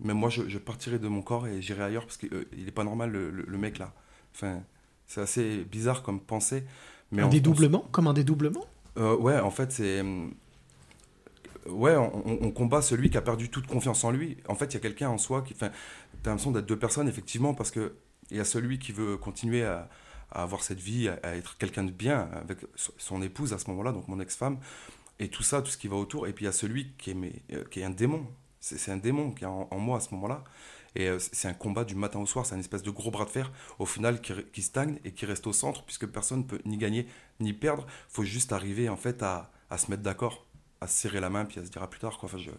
Même 0.00 0.16
moi, 0.18 0.30
je, 0.30 0.48
je 0.48 0.58
partirais 0.58 0.98
de 0.98 1.08
mon 1.08 1.22
corps 1.22 1.46
et 1.46 1.60
j'irais 1.62 1.84
ailleurs 1.84 2.04
parce 2.04 2.16
qu'il 2.16 2.30
n'est 2.56 2.70
pas 2.70 2.84
normal, 2.84 3.10
le, 3.12 3.30
le- 3.30 3.44
le 3.46 3.58
mec 3.58 3.78
là. 3.78 3.92
Enfin, 4.34 4.62
c'est 5.06 5.20
assez 5.20 5.64
bizarre 5.64 6.02
comme 6.02 6.20
pensée. 6.20 6.64
Mais 7.12 7.22
Un 7.22 7.28
dédoublement? 7.28 7.86
Comme 7.92 8.06
un 8.06 8.12
dédoublement? 8.14 8.64
Euh, 8.96 9.16
ouais, 9.16 9.38
en 9.38 9.50
fait, 9.50 9.72
c'est. 9.72 10.00
hum, 10.00 10.32
Ouais, 11.66 11.94
on 11.94 12.50
combat 12.52 12.80
celui 12.80 13.10
qui 13.10 13.18
a 13.18 13.20
perdu 13.22 13.50
toute 13.50 13.66
confiance 13.66 14.02
en 14.04 14.10
lui. 14.10 14.38
En 14.48 14.54
fait, 14.54 14.66
il 14.66 14.74
y 14.74 14.76
a 14.78 14.80
quelqu'un 14.80 15.10
en 15.10 15.18
soi 15.18 15.42
qui. 15.42 15.52
Enfin, 15.54 15.70
t'as 16.22 16.30
l'impression 16.30 16.52
d'être 16.52 16.64
deux 16.66 16.78
personnes, 16.78 17.06
effectivement, 17.06 17.52
parce 17.52 17.70
que 17.70 17.92
il 18.30 18.38
y 18.38 18.40
a 18.40 18.44
celui 18.46 18.78
qui 18.78 18.92
veut 18.92 19.18
continuer 19.18 19.62
à, 19.64 19.90
à 20.32 20.42
avoir 20.42 20.62
cette 20.62 20.80
vie, 20.80 21.08
à, 21.08 21.36
être 21.36 21.56
quelqu'un 21.58 21.84
de 21.84 21.90
bien 21.90 22.28
avec 22.32 22.58
so- 22.74 22.94
son 22.98 23.22
épouse 23.22 23.52
à 23.52 23.58
ce 23.58 23.68
moment-là, 23.70 23.92
donc 23.92 24.08
mon 24.08 24.20
ex-femme, 24.20 24.58
et 25.18 25.28
tout 25.28 25.42
ça, 25.42 25.62
tout 25.62 25.70
ce 25.70 25.76
qui 25.78 25.88
va 25.88 25.96
autour. 25.96 26.26
Et 26.26 26.32
puis 26.32 26.44
il 26.44 26.46
y 26.46 26.48
a 26.48 26.52
celui 26.52 26.92
qui 26.98 27.10
est, 27.10 27.16
euh, 27.52 27.64
qui 27.70 27.80
est 27.80 27.84
un 27.84 27.90
démon. 27.90 28.26
C'est 28.60 28.92
un 28.92 28.98
démon 28.98 29.32
qui 29.32 29.44
est 29.44 29.46
en, 29.46 29.68
moi 29.78 29.96
à 29.98 30.00
ce 30.00 30.12
moment-là. 30.14 30.44
Et 30.96 31.08
euh, 31.08 31.18
c'est 31.18 31.48
un 31.48 31.54
combat 31.54 31.84
du 31.84 31.94
matin 31.94 32.18
au 32.18 32.26
soir, 32.26 32.44
c'est 32.44 32.54
un 32.54 32.58
espèce 32.58 32.82
de 32.82 32.90
gros 32.90 33.10
bras 33.10 33.24
de 33.24 33.30
fer, 33.30 33.50
au 33.78 33.86
final, 33.86 34.20
qui, 34.20 34.32
qui 34.52 34.62
stagne 34.62 34.98
et 35.04 35.12
qui 35.12 35.24
reste 35.24 35.46
au 35.46 35.52
centre, 35.52 35.84
puisque 35.84 36.06
personne 36.06 36.40
ne 36.40 36.44
peut 36.44 36.60
ni 36.64 36.76
gagner 36.78 37.06
ni 37.38 37.52
perdre. 37.52 37.86
faut 38.08 38.24
juste 38.24 38.52
arriver, 38.52 38.88
en 38.88 38.96
fait, 38.96 39.22
à, 39.22 39.50
à 39.70 39.78
se 39.78 39.90
mettre 39.90 40.02
d'accord, 40.02 40.46
à 40.80 40.86
se 40.88 40.94
serrer 40.98 41.20
la 41.20 41.30
main, 41.30 41.44
puis 41.44 41.60
à 41.60 41.64
se 41.64 41.70
dire 41.70 41.82
à 41.82 41.88
plus 41.88 42.00
tard. 42.00 42.18
Quoi. 42.18 42.28
Enfin, 42.28 42.38
je, 42.38 42.50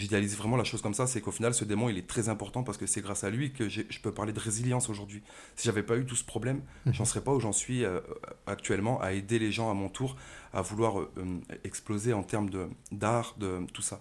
j'idéalise 0.00 0.36
vraiment 0.36 0.56
la 0.56 0.64
chose 0.64 0.82
comme 0.82 0.94
ça, 0.94 1.06
c'est 1.06 1.20
qu'au 1.20 1.30
final, 1.30 1.54
ce 1.54 1.64
démon, 1.64 1.88
il 1.88 1.98
est 1.98 2.06
très 2.06 2.28
important, 2.28 2.62
parce 2.62 2.78
que 2.78 2.86
c'est 2.86 3.00
grâce 3.00 3.22
à 3.24 3.30
lui 3.30 3.52
que 3.52 3.68
je 3.68 3.82
peux 4.02 4.12
parler 4.12 4.32
de 4.32 4.40
résilience 4.40 4.88
aujourd'hui. 4.88 5.22
Si 5.56 5.66
j'avais 5.66 5.82
pas 5.82 5.96
eu 5.96 6.04
tout 6.06 6.16
ce 6.16 6.24
problème, 6.24 6.62
Mhm. 6.86 6.94
j'en 6.94 7.04
serais 7.04 7.20
pas 7.22 7.32
où 7.32 7.40
j'en 7.40 7.52
suis 7.52 7.84
euh, 7.84 8.00
actuellement, 8.46 9.00
à 9.00 9.12
aider 9.12 9.38
les 9.38 9.52
gens 9.52 9.70
à 9.70 9.74
mon 9.74 9.88
tour, 9.88 10.16
à 10.52 10.62
vouloir 10.62 11.00
euh, 11.00 11.12
euh, 11.18 11.38
exploser 11.64 12.12
en 12.12 12.22
termes 12.22 12.50
d'art, 12.90 13.34
de 13.38 13.60
tout 13.72 13.82
ça. 13.82 14.00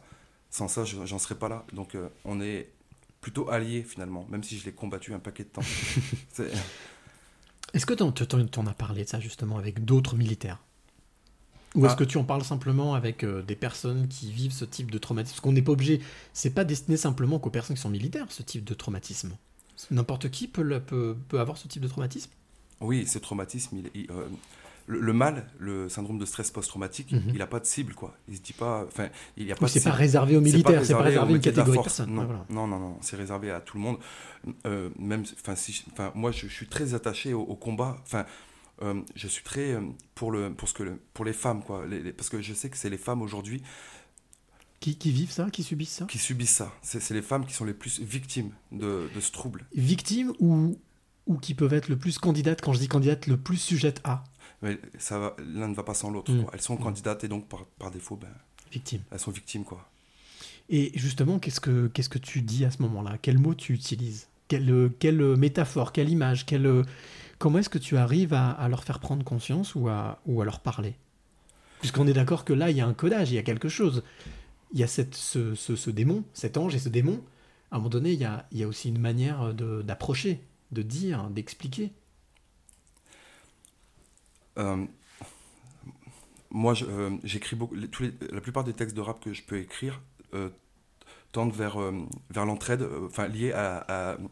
Sans 0.50 0.68
ça, 0.68 0.84
je- 0.86 1.06
j'en 1.06 1.20
serais 1.20 1.36
pas 1.36 1.50
là. 1.50 1.66
Donc, 1.74 1.94
euh, 1.96 2.10
on 2.26 2.42
est 2.42 2.72
plutôt 3.22 3.50
alliés, 3.52 3.84
finalement, 3.84 4.26
même 4.30 4.44
si 4.44 4.58
je 4.58 4.66
l'ai 4.66 4.72
combattu 4.72 5.14
un 5.14 5.20
paquet 5.20 5.44
de 5.44 5.50
temps. 5.50 5.62
Est-ce 7.74 7.86
que 7.86 7.94
t'en- 7.94 8.12
t'en 8.12 8.66
as 8.66 8.74
parlé 8.74 9.04
de 9.04 9.10
ça 9.10 9.20
justement 9.20 9.58
avec 9.58 9.86
d'autres 9.86 10.16
militaires? 10.16 10.64
Ou 11.76 11.86
est-ce 11.86 11.94
Ah. 11.94 11.98
que 11.98 12.04
tu 12.04 12.18
en 12.18 12.24
parles 12.24 12.44
simplement 12.44 12.96
avec 12.96 13.24
euh, 13.24 13.42
des 13.44 13.56
personnes 13.56 14.08
qui 14.08 14.32
vivent 14.32 14.52
ce 14.54 14.66
type 14.66 14.90
de 14.90 14.98
traumatisme? 14.98 15.34
Parce 15.36 15.42
qu'on 15.42 15.52
n'est 15.52 15.62
pas 15.62 15.72
obligé, 15.74 16.02
c'est 16.34 16.50
pas 16.50 16.64
destiné 16.64 16.98
simplement 16.98 17.38
qu'aux 17.40 17.52
personnes 17.52 17.76
qui 17.76 17.82
sont 17.82 17.90
militaires, 17.90 18.26
ce 18.30 18.42
type 18.44 18.64
de 18.64 18.74
traumatisme. 18.74 19.34
N'importe 19.92 20.30
qui 20.30 20.48
peut, 20.48 20.62
le- 20.64 20.80
peut, 20.82 21.16
peut 21.28 21.40
avoir 21.40 21.58
ce 21.58 21.68
type 21.68 21.82
de 21.82 21.88
traumatisme? 21.88 22.32
Oui, 22.82 23.06
ce 23.08 23.20
traumatisme, 23.20 23.78
il, 23.78 23.92
il, 24.04 24.12
euh, 24.12 24.26
le, 24.88 25.00
le 25.00 25.14
mal, 25.14 25.46
le 25.60 25.88
syndrome 25.90 26.18
de 26.18 26.26
stress 26.26 26.50
post-traumatique, 26.50 27.12
Mhm. 27.12 27.24
il 27.28 27.38
n'a 27.38 27.46
pas 27.48 27.60
de 27.60 27.66
cible, 27.66 27.94
quoi. 27.94 28.16
Il 28.28 28.38
se 28.38 28.42
dit 28.42 28.54
pas, 28.54 28.86
enfin, 28.88 29.10
il 29.38 29.46
y 29.46 29.52
a 29.52 29.56
pas 29.56 29.68
c'est 29.68 29.84
pas 29.84 29.92
réservé 29.92 30.36
aux 30.38 30.42
militaires, 30.42 30.84
c'est 30.84 30.94
pas 30.94 31.04
réservé 31.04 31.32
aux 31.32 31.36
à 31.36 31.38
une 31.38 31.42
catégorie 31.44 31.70
de 31.70 31.76
force. 31.76 31.88
personnes. 31.98 32.16
Non, 32.16 32.26
voilà. 32.26 32.46
non, 32.50 32.66
non, 32.68 32.80
non, 32.80 32.98
c'est 33.02 33.16
réservé 33.16 33.52
à 33.52 33.60
tout 33.62 33.78
le 33.78 33.84
monde. 33.84 33.98
Euh, 34.66 34.90
même, 34.98 35.24
enfin, 35.42 35.56
si, 35.56 35.84
moi, 36.16 36.32
je, 36.32 36.48
je 36.48 36.54
suis 36.54 36.68
très 36.68 36.94
attaché 36.96 37.34
au, 37.36 37.42
au 37.42 37.56
combat. 37.56 37.98
Enfin, 38.04 38.26
euh, 38.82 39.02
je 39.16 39.28
suis 39.28 39.44
très 39.44 39.74
euh, 39.74 39.82
pour 40.16 40.32
le, 40.32 40.54
pour 40.54 40.68
ce 40.70 40.74
que, 40.74 40.84
le- 40.84 41.00
pour 41.14 41.26
les 41.26 41.34
femmes, 41.34 41.64
quoi. 41.64 41.86
Les- 41.86 42.02
les- 42.02 42.14
parce 42.14 42.30
que 42.30 42.42
je 42.42 42.54
sais 42.54 42.70
que 42.70 42.78
c'est 42.78 42.90
les 42.90 42.98
femmes 42.98 43.22
aujourd'hui 43.22 43.62
Qui, 44.80 44.96
qui 44.98 45.12
vivent 45.12 45.32
ça, 45.32 45.50
qui 45.50 45.64
subissent 45.64 45.90
ça? 45.98 46.06
qui 46.06 46.18
subissent 46.18 46.56
ça. 46.56 46.74
C'est 46.82 47.12
les 47.14 47.22
femmes 47.22 47.46
qui 47.46 47.54
sont 47.54 47.66
les 47.66 47.74
plus 47.74 48.00
victimes 48.00 48.52
de, 48.72 49.10
de 49.14 49.20
ce 49.20 49.32
trouble. 49.32 49.66
Victimes 49.76 50.32
ou, 50.40 50.80
ou 51.28 51.38
qui 51.38 51.54
peuvent 51.54 51.74
être 51.74 51.90
le 51.90 51.98
plus 51.98 52.18
candidates, 52.18 52.62
quand 52.62 52.72
je 52.74 52.80
dis 52.80 52.88
candidate, 52.88 53.28
le 53.28 53.36
plus 53.38 53.58
sujette 53.58 54.00
à? 54.06 54.24
Mais 54.62 54.80
ça, 54.98 55.36
l'un 55.40 55.68
ne 55.68 55.76
va 55.76 55.84
pas 55.84 55.94
sans 55.94 56.10
l'autre. 56.12 56.32
Mm. 56.32 56.46
Elles 56.54 56.62
sont 56.62 56.78
candidates 56.78 57.24
et 57.26 57.28
donc 57.28 57.48
par, 57.50 57.66
par 57.66 57.92
défaut, 57.92 58.16
ben, 58.16 58.28
victimes. 58.72 59.02
elles 59.12 59.20
sont 59.20 59.32
victimes, 59.32 59.64
quoi. 59.66 59.90
Et 60.70 60.92
justement, 60.96 61.40
qu'est-ce 61.40 61.60
que, 61.60 61.88
qu'est-ce 61.88 62.10
que 62.10 62.18
tu 62.20 62.42
dis 62.42 62.64
à 62.64 62.72
ce 62.72 62.82
moment-là? 62.84 63.18
Quel 63.22 63.38
mot 63.40 63.56
tu 63.56 63.74
utilises? 63.74 64.28
Quelle, 64.48 64.92
quelle 65.00 65.36
métaphore, 65.36 65.92
quelle 65.92 66.10
image 66.10 66.46
quelle, 66.46 66.84
Comment 67.40 67.60
est-ce 67.60 67.70
que 67.70 67.78
tu 67.78 67.96
arrives 67.98 68.34
à, 68.34 68.68
leur 68.70 68.84
faire 68.84 69.00
prendre 69.00 69.24
conscience 69.24 69.74
ou 69.74 69.88
à, 69.88 70.20
leur 70.28 70.60
parler? 70.60 70.96
Puisqu'on 71.80 72.06
est 72.06 72.14
d'accord 72.14 72.44
que 72.44 72.52
là, 72.52 72.70
il 72.70 72.76
y 72.76 72.82
a 72.82 72.86
un 72.86 72.94
codage, 72.94 73.32
il 73.32 73.36
y 73.36 73.38
a 73.38 73.44
quelque 73.44 73.70
chose. 73.70 74.04
Il 74.74 74.80
y 74.80 74.84
a 74.84 74.88
ce, 74.88 75.90
démon, 75.90 76.26
cet 76.34 76.58
ange 76.58 76.76
et 76.76 76.80
ce 76.80 76.90
démon. 76.90 77.24
À 77.72 77.76
un 77.76 77.80
moment 77.80 77.90
donné, 77.90 78.12
il 78.12 78.20
y 78.20 78.64
a, 78.64 78.68
aussi 78.68 78.90
une 78.90 79.00
manière 79.00 79.54
d'approcher, 79.54 80.42
de 80.74 80.82
dire, 80.82 81.30
d'expliquer. 81.30 81.94
Euh, 84.58 84.86
moi, 86.50 86.74
euh, 86.82 87.18
j'écris 87.24 87.56
beaucoup. 87.56 87.76
la 87.76 88.42
plupart 88.42 88.66
des 88.66 88.74
textes 88.74 88.98
de 88.98 89.02
rap 89.02 89.24
que 89.24 89.34
je 89.34 89.44
peux 89.44 89.60
écrire 89.60 90.02
euh, 90.34 90.50
tendent 91.32 91.54
vers, 91.54 91.80
euh, 91.80 91.94
vers 92.32 92.46
l'entraide, 92.46 92.82
euh, 92.82 93.06
enfin 93.08 93.28
liés 93.28 93.52
à, 93.54 93.78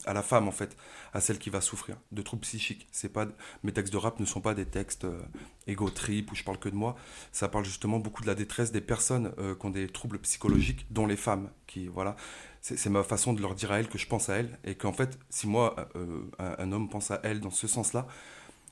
à- 0.05 0.13
la 0.13 0.21
femme 0.23 0.47
en 0.47 0.51
fait, 0.51 0.75
à 1.13 1.21
celle 1.21 1.37
qui 1.39 1.49
va 1.49 1.61
souffrir 1.61 1.95
de 2.11 2.21
troubles 2.21 2.41
psychiques. 2.41 2.87
Pas 3.13 3.27
mes 3.63 3.71
textes 3.71 3.93
de 3.93 3.97
rap 3.97 4.19
ne 4.19 4.25
sont 4.25 4.41
pas 4.41 4.53
des 4.53 4.65
textes 4.65 5.05
euh, 5.05 5.21
ego 5.67 5.89
trip 5.89 6.31
où 6.31 6.35
je 6.35 6.43
parle 6.43 6.57
que 6.59 6.69
de 6.69 6.75
moi. 6.75 6.95
Ça 7.31 7.47
parle 7.47 7.65
justement 7.65 7.99
beaucoup 7.99 8.21
de 8.21 8.27
la 8.27 8.35
détresse 8.35 8.71
des 8.71 8.81
personnes 8.81 9.31
euh, 9.37 9.55
qui 9.55 9.65
ont 9.65 9.69
des 9.69 9.87
troubles 9.87 10.19
psychologiques, 10.19 10.85
dont 10.91 11.05
les 11.05 11.17
femmes. 11.17 11.49
Qui 11.67 11.87
voilà, 11.87 12.15
c'est, 12.61 12.89
ma 12.89 13.03
façon 13.03 13.33
de 13.33 13.41
leur 13.41 13.53
dire 13.55 13.71
à 13.71 13.79
elles 13.79 13.89
que 13.89 13.97
je 13.97 14.07
pense 14.07 14.29
à 14.29 14.35
elles 14.37 14.57
et 14.63 14.75
qu'en 14.75 14.93
fait, 14.93 15.19
si 15.29 15.47
moi 15.47 15.75
euh, 15.95 16.23
un 16.39 16.71
homme 16.71 16.89
pense 16.89 17.11
à 17.11 17.19
elles 17.23 17.41
dans 17.41 17.51
ce 17.51 17.67
sens-là, 17.67 18.07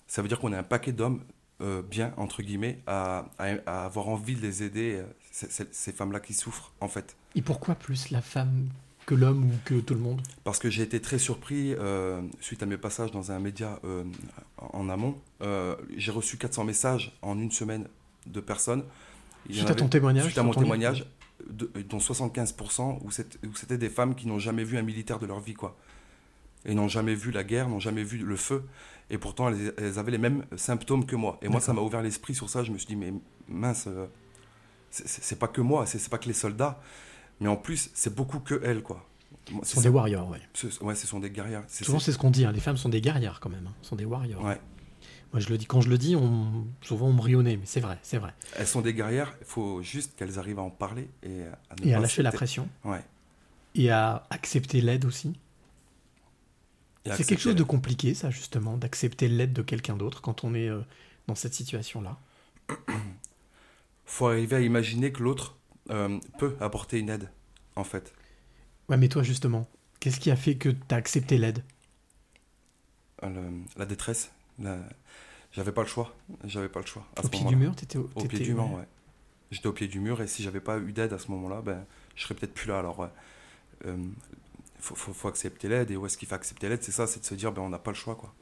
ça 0.07 0.21
veut 0.21 0.27
dire 0.27 0.39
qu'on 0.39 0.53
est 0.53 0.57
un 0.57 0.63
paquet 0.63 0.91
d'hommes 0.91 1.23
euh, 1.61 1.81
bien, 1.81 2.13
entre 2.17 2.41
guillemets, 2.43 2.79
à, 2.87 3.25
à- 3.39 3.55
à 3.65 3.85
avoir 3.85 4.09
envie 4.09 4.35
de 4.35 4.41
les 4.41 4.63
aider, 4.63 4.95
euh, 5.01 5.05
ces, 5.71 5.91
femmes-là 5.93 6.19
qui 6.19 6.33
souffrent, 6.33 6.71
en 6.81 6.87
fait. 6.87 7.15
Et 7.35 7.41
pourquoi 7.41 7.75
plus 7.75 8.09
la 8.11 8.21
femme 8.21 8.67
que 9.05 9.15
l'homme 9.15 9.45
ou 9.45 9.53
que 9.65 9.75
tout 9.75 9.93
le 9.93 9.99
monde? 9.99 10.21
Parce 10.43 10.59
que 10.59 10.69
j'ai 10.69 10.83
été 10.83 10.99
très 11.01 11.19
surpris, 11.19 11.73
euh, 11.73 12.21
suite 12.41 12.63
à 12.63 12.65
mes 12.65 12.77
passages 12.77 13.11
dans 13.11 13.31
un 13.31 13.39
média 13.39 13.79
euh, 13.85 14.03
en 14.57 14.89
amont, 14.89 15.15
j'ai 15.95 16.11
reçu 16.11 16.37
400 16.37 16.63
messages 16.63 17.13
en 17.21 17.37
une 17.39 17.51
semaine 17.51 17.87
de 18.25 18.39
personnes. 18.39 18.83
Il 19.47 19.55
Suite 19.55 19.67
à 19.67 19.71
avait- 19.71 19.79
ton 19.79 19.87
témoignage 19.87 20.23
Suite 20.25 20.37
à 20.39 20.43
mon 20.43 20.53
témoignage, 20.53 21.05
de- 21.49 21.69
dont 21.87 21.99
75% 21.99 22.99
où 23.03 23.11
c'était 23.11 23.37
où 23.47 23.55
c'était 23.55 23.77
des 23.77 23.89
femmes 23.89 24.15
qui 24.15 24.25
n'ont 24.27 24.39
jamais 24.39 24.63
vu 24.63 24.77
un 24.77 24.81
militaire 24.81 25.19
de 25.19 25.27
leur 25.27 25.39
vie, 25.39 25.53
quoi. 25.53 25.77
Et 26.65 26.73
n'ont 26.73 26.87
jamais 26.87 27.13
vu 27.13 27.29
la 27.29 27.43
guerre, 27.43 27.69
n'ont 27.69 27.79
jamais 27.79 28.03
vu 28.03 28.17
le 28.17 28.35
feu. 28.35 28.63
Et 29.09 29.17
pourtant, 29.17 29.49
elles, 29.49 29.73
elles 29.77 29.99
avaient 29.99 30.11
les 30.11 30.17
mêmes 30.17 30.45
symptômes 30.55 31.05
que 31.05 31.15
moi. 31.15 31.37
Et 31.41 31.47
moi, 31.47 31.61
ça 31.61 31.73
m'a 31.73 31.81
ouvert 31.81 32.01
l'esprit 32.01 32.33
sur 32.33 32.49
ça. 32.49 32.63
Je 32.63 32.71
me 32.71 32.77
suis 32.77 32.87
dit, 32.87 32.95
mais 32.95 33.13
mince, 33.47 33.85
euh, 33.87 34.07
c'est- 34.89 35.37
pas 35.39 35.47
que 35.47 35.61
moi, 35.61 35.85
c'est 35.85 36.09
pas 36.09 36.17
que 36.17 36.27
les 36.27 36.33
soldats. 36.33 36.79
Mais 37.39 37.47
en 37.47 37.57
plus, 37.57 37.91
c'est 37.93 38.15
beaucoup 38.15 38.39
que 38.39 38.59
elles, 38.63 38.81
quoi. 38.81 39.05
Ce 39.63 39.75
sont 39.75 39.81
des 39.81 39.89
warriors, 39.89 40.27
ouais. 40.29 40.39
Ce- 40.53 40.83
ouais, 40.83 40.95
ce 40.95 41.05
sont 41.05 41.19
des 41.19 41.29
guerrières. 41.29 41.63
Souvent, 41.67 41.99
c'est- 41.99 42.11
ce 42.13 42.17
qu'on 42.17 42.31
dit. 42.31 42.45
hein, 42.45 42.51
Les 42.51 42.59
femmes 42.59 42.77
sont 42.77 42.89
des 42.89 43.01
guerrières 43.01 43.39
quand 43.39 43.49
même. 43.49 43.67
hein, 43.67 43.73
sont 43.83 43.95
des 43.95 44.05
warriors. 44.05 44.43
Ouais. 44.43 44.59
Moi, 45.33 45.39
je 45.41 45.49
le 45.49 45.57
dis. 45.57 45.65
Quand 45.65 45.81
je 45.81 45.89
le 45.89 45.97
dis, 45.97 46.15
on... 46.15 46.65
souvent 46.81 47.07
on 47.07 47.13
me 47.13 47.41
nez, 47.43 47.57
mais 47.57 47.65
c'est 47.65 47.81
vrai, 47.81 47.99
c'est 48.01 48.17
vrai. 48.17 48.33
Elles 48.55 48.65
sont 48.67 48.81
des 48.81 48.93
guerrières, 48.93 49.35
il 49.41 49.45
faut 49.45 49.81
juste 49.83 50.15
qu'elles 50.15 50.39
arrivent 50.39 50.59
à 50.59 50.63
en 50.63 50.69
parler 50.69 51.09
et 51.23 51.43
à, 51.43 51.75
Et 51.83 51.93
à 51.93 51.99
lâcher 51.99 52.23
la 52.23 52.31
pression 52.31 52.69
Ouais. 52.85 53.03
et 53.75 53.89
à 53.91 54.25
accepter 54.29 54.79
l'aide 54.81 55.03
aussi. 55.05 55.33
C'est 57.11 57.25
quelque 57.25 57.39
chose 57.41 57.55
de 57.55 57.63
compliqué, 57.63 58.13
ça 58.13 58.29
justement, 58.31 58.77
d'accepter 58.77 59.27
l'aide 59.27 59.53
de 59.53 59.61
quelqu'un 59.61 59.95
d'autre 59.97 60.21
quand 60.21 60.43
on 60.43 60.53
est 60.55 60.69
euh, 60.69 60.81
dans 61.27 61.35
cette 61.35 61.53
situation-là. 61.53 62.19
faut 64.05 64.27
arriver 64.27 64.55
à 64.55 64.61
imaginer 64.61 65.11
que 65.11 65.21
l'autre 65.23 65.57
euh, 65.91 66.19
peut 66.39 66.55
apporter 66.59 66.99
une 66.99 67.09
aide, 67.09 67.29
en 67.75 67.83
fait. 67.83 68.13
Ouais, 68.89 68.97
mais 68.97 69.09
toi 69.09 69.21
justement, 69.21 69.69
qu'est-ce 69.99 70.19
qui 70.19 70.31
a 70.31 70.35
fait 70.35 70.55
que 70.57 70.69
tu 70.69 70.77
as 70.89 70.95
accepté 70.95 71.37
l'aide? 71.37 71.63
Le- 73.23 73.63
la 73.77 73.85
détresse, 73.85 74.31
la- 74.59 74.79
j'avais 75.53 75.71
pas 75.71 75.81
le 75.81 75.87
choix. 75.87 76.15
J'avais 76.45 76.69
pas 76.69 76.81
le 76.81 76.85
choix. 76.85 77.07
À 77.17 77.23
Au 77.23 77.27
ce 77.27 77.29
pied 77.29 77.45
du 77.45 77.55
mur, 77.57 77.75
t'étais 77.75 77.97
au, 77.97 78.09
Au 78.15 78.25
pied 78.25 78.39
du 78.39 78.53
mur, 78.53 78.71
ouais. 78.71 78.77
ouais. 78.77 78.87
J'étais 79.51 79.67
au 79.67 79.73
pied 79.73 79.87
du 79.87 79.99
mur 79.99 80.21
et 80.21 80.27
si 80.27 80.43
j'avais 80.43 80.61
pas 80.61 80.79
eu 80.79 80.93
d'aide 80.93 81.13
à 81.13 81.19
ce 81.19 81.31
moment-là, 81.31 81.61
ben, 81.61 81.85
je 82.15 82.23
serais 82.23 82.35
peut-être 82.35 82.53
plus 82.53 82.67
là. 82.69 82.79
Alors, 82.79 82.99
ouais. 82.99 83.09
Euh, 83.85 83.97
faut, 84.79 84.95
faut, 84.95 85.13
faut 85.13 85.27
accepter 85.27 85.67
l'aide 85.67 85.91
et 85.91 85.97
où 85.97 86.05
est-ce 86.05 86.17
qu'il 86.17 86.27
faut 86.27 86.35
accepter 86.35 86.69
l'aide 86.69 86.83
C'est 86.83 86.91
ça, 86.91 87.07
c'est 87.07 87.19
de 87.19 87.25
se 87.25 87.35
dire, 87.35 87.51
ben, 87.51 87.61
on 87.61 87.69
n'a 87.69 87.79
pas 87.79 87.91
le 87.91 87.95
choix, 87.95 88.15
quoi. 88.15 88.33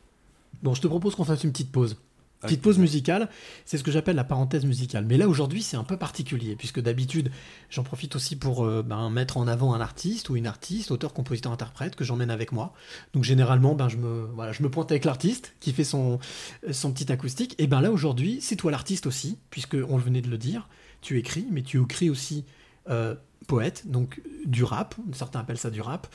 Bon, 0.61 0.73
je 0.73 0.81
te 0.81 0.87
propose 0.87 1.15
qu'on 1.15 1.25
fasse 1.25 1.43
une 1.43 1.51
petite 1.51 1.71
pause. 1.71 1.97
Petite 2.43 2.61
pause 2.61 2.77
musicale, 2.77 3.29
c'est 3.63 3.77
ce 3.77 3.83
que 3.83 3.91
j'appelle 3.91 4.17
la 4.17 4.25
parenthèse 4.25 4.65
musicale. 4.65 5.05
Mais 5.05 5.17
là 5.17 5.29
aujourd'hui 5.29 5.63
c'est 5.63 5.77
un 5.77 5.83
peu 5.85 5.95
particulier, 5.95 6.57
puisque 6.57 6.81
d'habitude 6.81 7.31
j'en 7.69 7.83
profite 7.83 8.17
aussi 8.17 8.35
pour 8.35 8.65
euh, 8.65 8.83
ben, 8.83 9.09
mettre 9.09 9.37
en 9.37 9.47
avant 9.47 9.73
un 9.73 9.79
artiste 9.79 10.29
ou 10.29 10.35
une 10.35 10.45
artiste, 10.45 10.91
auteur, 10.91 11.13
compositeur, 11.13 11.53
interprète, 11.53 11.95
que 11.95 12.03
j'emmène 12.03 12.29
avec 12.29 12.51
moi. 12.51 12.73
Donc 13.13 13.23
généralement 13.23 13.75
ben, 13.75 13.87
je, 13.87 13.95
me, 13.95 14.25
voilà, 14.35 14.51
je 14.51 14.61
me 14.61 14.69
pointe 14.69 14.91
avec 14.91 15.05
l'artiste 15.05 15.55
qui 15.61 15.71
fait 15.71 15.85
son, 15.85 16.19
son 16.71 16.91
petit 16.91 17.09
acoustique. 17.13 17.55
Et 17.59 17.67
ben 17.67 17.79
là 17.79 17.91
aujourd'hui 17.91 18.39
c'est 18.41 18.57
toi 18.57 18.71
l'artiste 18.71 19.07
aussi, 19.07 19.37
puisque 19.49 19.77
on 19.87 19.97
venait 19.97 20.21
de 20.21 20.29
le 20.29 20.37
dire, 20.37 20.67
tu 20.99 21.17
écris, 21.17 21.47
mais 21.49 21.61
tu 21.61 21.81
écris 21.81 22.09
aussi 22.09 22.43
euh, 22.89 23.15
poète, 23.47 23.87
donc 23.87 24.21
du 24.45 24.63
rap, 24.63 24.95
certains 25.13 25.39
appellent 25.41 25.57
ça 25.57 25.69
du 25.69 25.81
rap. 25.81 26.07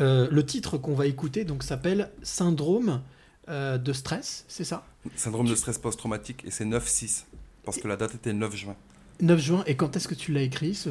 Euh, 0.00 0.28
le 0.30 0.44
titre 0.46 0.78
qu'on 0.78 0.94
va 0.94 1.06
écouter 1.06 1.44
donc 1.44 1.62
s'appelle 1.62 2.10
Syndrome 2.22 3.02
euh, 3.48 3.76
de 3.78 3.92
stress, 3.92 4.44
c'est 4.48 4.64
ça? 4.64 4.84
Syndrome 5.16 5.46
de 5.48 5.54
stress 5.54 5.78
post-traumatique 5.78 6.44
et 6.46 6.50
c'est 6.50 6.64
9-6. 6.64 7.24
Parce 7.64 7.78
que 7.78 7.88
la 7.88 7.96
date 7.96 8.14
était 8.14 8.32
9 8.32 8.54
juin. 8.56 8.76
9 9.20 9.38
juin, 9.40 9.62
et 9.66 9.76
quand 9.76 9.94
est-ce 9.96 10.08
que 10.08 10.14
tu 10.14 10.32
l'as 10.32 10.40
écrit, 10.42 10.74
ce, 10.74 10.88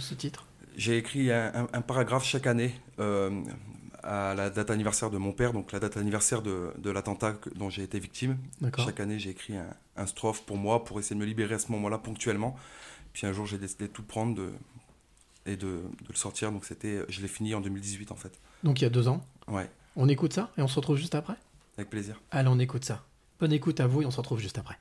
ce 0.00 0.14
titre? 0.14 0.46
J'ai 0.76 0.96
écrit 0.96 1.30
un, 1.30 1.52
un- 1.54 1.68
un 1.72 1.80
paragraphe 1.80 2.24
chaque 2.24 2.46
année 2.48 2.74
euh, 2.98 3.30
à 4.02 4.34
la 4.34 4.50
date 4.50 4.70
anniversaire 4.70 5.10
de 5.10 5.18
mon 5.18 5.32
père, 5.32 5.52
donc 5.52 5.70
la 5.72 5.78
date 5.78 5.96
anniversaire 5.96 6.42
de, 6.42 6.72
de 6.78 6.90
l'attentat 6.90 7.36
dont 7.54 7.70
j'ai 7.70 7.82
été 7.84 7.98
victime. 8.00 8.36
Chaque 8.76 8.98
année, 9.00 9.18
j'ai 9.18 9.30
écrit 9.30 9.56
un, 9.56 9.66
un 9.96 10.06
strophe 10.06 10.42
pour 10.44 10.56
moi, 10.56 10.84
pour 10.84 10.98
essayer 10.98 11.14
de 11.14 11.20
me 11.20 11.26
libérer 11.26 11.54
à 11.54 11.58
ce 11.60 11.70
moment-là 11.72 11.98
ponctuellement. 11.98 12.56
Puis 13.12 13.26
un 13.26 13.32
jour, 13.32 13.46
j'ai 13.46 13.58
décidé 13.58 13.86
de 13.86 13.92
tout 13.92 14.02
prendre 14.02 14.34
de, 14.34 14.50
et 15.48 15.56
de, 15.56 15.66
de 15.66 16.08
le 16.08 16.14
sortir. 16.14 16.52
Donc 16.52 16.64
c'était, 16.64 17.02
je 17.08 17.20
l'ai 17.20 17.28
fini 17.28 17.54
en 17.54 17.60
2018 17.60 18.12
en 18.12 18.16
fait. 18.16 18.38
Donc 18.62 18.80
il 18.80 18.84
y 18.84 18.86
a 18.86 18.90
deux 18.90 19.08
ans. 19.08 19.24
Ouais, 19.48 19.70
On 19.96 20.08
écoute 20.08 20.32
ça 20.32 20.50
et 20.58 20.62
on 20.62 20.68
se 20.68 20.76
retrouve 20.76 20.96
juste 20.96 21.14
après? 21.14 21.34
Avec 21.76 21.90
plaisir. 21.90 22.20
Allez, 22.30 22.48
on 22.48 22.58
écoute 22.58 22.84
ça. 22.84 23.04
Bonne 23.40 23.52
écoute 23.52 23.80
à 23.80 23.86
vous 23.86 24.02
et 24.02 24.06
on 24.06 24.10
se 24.10 24.16
retrouve 24.18 24.40
juste 24.40 24.58
après. 24.58 24.78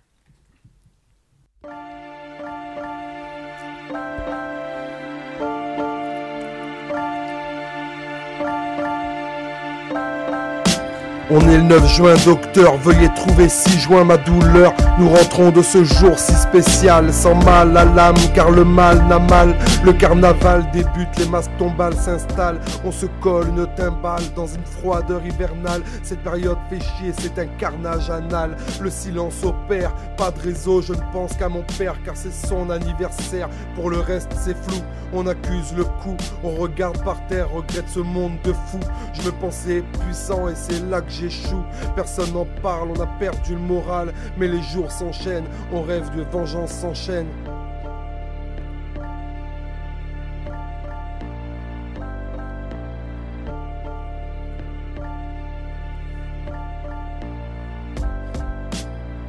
On 11.29 11.41
est 11.41 11.57
le 11.57 11.63
9 11.63 11.93
juin, 11.93 12.13
docteur, 12.23 12.77
veuillez 12.77 13.09
trouver 13.13 13.49
6 13.49 13.79
juin 13.79 14.05
ma 14.05 14.15
douleur. 14.15 14.73
Nous 14.97 15.09
rentrons 15.09 15.51
de 15.51 15.61
ce 15.61 15.83
jour 15.83 16.17
si 16.17 16.31
spécial, 16.33 17.11
sans 17.11 17.35
mal 17.43 17.75
à 17.75 17.83
l'âme, 17.83 18.15
car 18.33 18.49
le 18.49 18.63
mal 18.63 19.05
n'a 19.07 19.19
mal. 19.19 19.53
Le 19.83 19.91
carnaval 19.91 20.71
débute, 20.71 21.17
les 21.17 21.27
masques 21.27 21.51
tombales 21.59 21.95
s'installent. 21.95 22.61
On 22.85 22.93
se 22.93 23.07
colle 23.19 23.49
une 23.49 23.67
timbale 23.75 24.23
dans 24.37 24.47
une 24.47 24.63
froideur 24.63 25.21
hivernale. 25.25 25.81
Cette 26.01 26.23
période 26.23 26.59
fait 26.69 26.79
chier, 26.79 27.11
c'est 27.19 27.37
un 27.37 27.47
carnage 27.59 28.09
anal. 28.09 28.55
Le 28.79 28.89
silence 28.89 29.43
opère, 29.43 29.93
pas 30.15 30.31
de 30.31 30.39
réseau, 30.39 30.81
je 30.81 30.93
ne 30.93 31.11
pense 31.11 31.33
qu'à 31.33 31.49
mon 31.49 31.65
père, 31.77 31.95
car 32.05 32.15
c'est 32.15 32.33
son 32.33 32.69
anniversaire. 32.69 33.49
Pour 33.75 33.89
le 33.89 33.99
reste, 33.99 34.31
c'est 34.33 34.55
flou, 34.55 34.77
on 35.13 35.27
accuse 35.27 35.73
le 35.75 35.83
coup. 35.83 36.15
On 36.41 36.51
regarde 36.51 37.03
par 37.03 37.17
terre, 37.27 37.51
regrette 37.51 37.89
ce 37.89 37.99
monde 37.99 38.37
de 38.45 38.53
fou. 38.53 38.79
Je 39.11 39.23
me 39.23 39.31
pensais 39.31 39.83
puissant 40.05 40.47
et 40.47 40.55
c'est 40.55 40.89
là 40.89 41.01
que 41.01 41.16
j'échoue. 41.19 41.63
Personne 41.95 42.33
n'en 42.33 42.47
parle, 42.61 42.89
on 42.95 43.01
a 43.01 43.07
perdu 43.19 43.53
le 43.53 43.59
moral. 43.59 44.13
Mais 44.37 44.47
les 44.47 44.61
jours 44.61 44.91
s'enchaînent, 44.91 45.47
on 45.71 45.81
rêve 45.81 46.15
de 46.15 46.23
vengeance 46.23 46.71
s'enchaîne. 46.71 47.27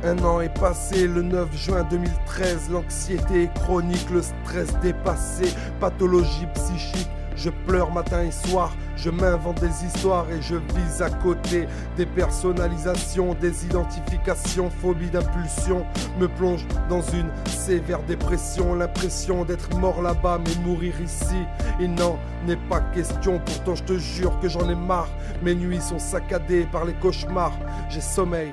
Un 0.05 0.25
an 0.25 0.41
est 0.41 0.59
passé, 0.59 1.07
le 1.07 1.23
9 1.23 1.55
juin 1.55 1.85
2013, 1.91 2.71
l'anxiété 2.71 3.51
chronique, 3.57 4.09
le 4.11 4.23
stress 4.23 4.69
dépassé, 4.81 5.53
pathologie 5.81 6.47
psychique. 6.55 7.11
Je 7.39 7.51
pleure 7.51 7.93
matin 7.93 8.25
et 8.25 8.33
soir, 8.33 8.73
je 8.97 9.11
m'invente 9.11 9.61
des 9.61 9.85
histoires 9.85 10.27
et 10.29 10.43
je 10.43 10.57
vise 10.57 11.01
à 11.01 11.09
côté. 11.09 11.69
Des 11.97 12.05
personnalisations, 12.05 13.35
des 13.35 13.65
identifications, 13.65 14.71
phobie 14.71 15.09
d'impulsion 15.09 15.87
me 16.19 16.27
plonge 16.27 16.67
dans 16.89 17.01
une 17.01 17.31
sévère 17.47 18.03
dépression. 18.03 18.75
L'impression 18.75 19.45
d'être 19.45 19.73
mort 19.77 20.03
là-bas 20.03 20.41
mais 20.45 20.67
mourir 20.67 21.01
ici. 21.01 21.47
Il 21.79 21.95
n'en 21.95 22.19
est 22.49 22.69
pas 22.69 22.81
question, 22.93 23.39
pourtant 23.39 23.77
je 23.77 23.85
te 23.85 23.99
jure 23.99 24.41
que 24.41 24.49
j'en 24.49 24.69
ai 24.69 24.75
marre. 24.75 25.09
Mes 25.41 25.55
nuits 25.55 25.81
sont 25.81 26.01
saccadées 26.01 26.67
par 26.73 26.85
les 26.85 26.95
cauchemars. 26.95 27.57
J'ai 27.89 28.01
sommeil 28.01 28.53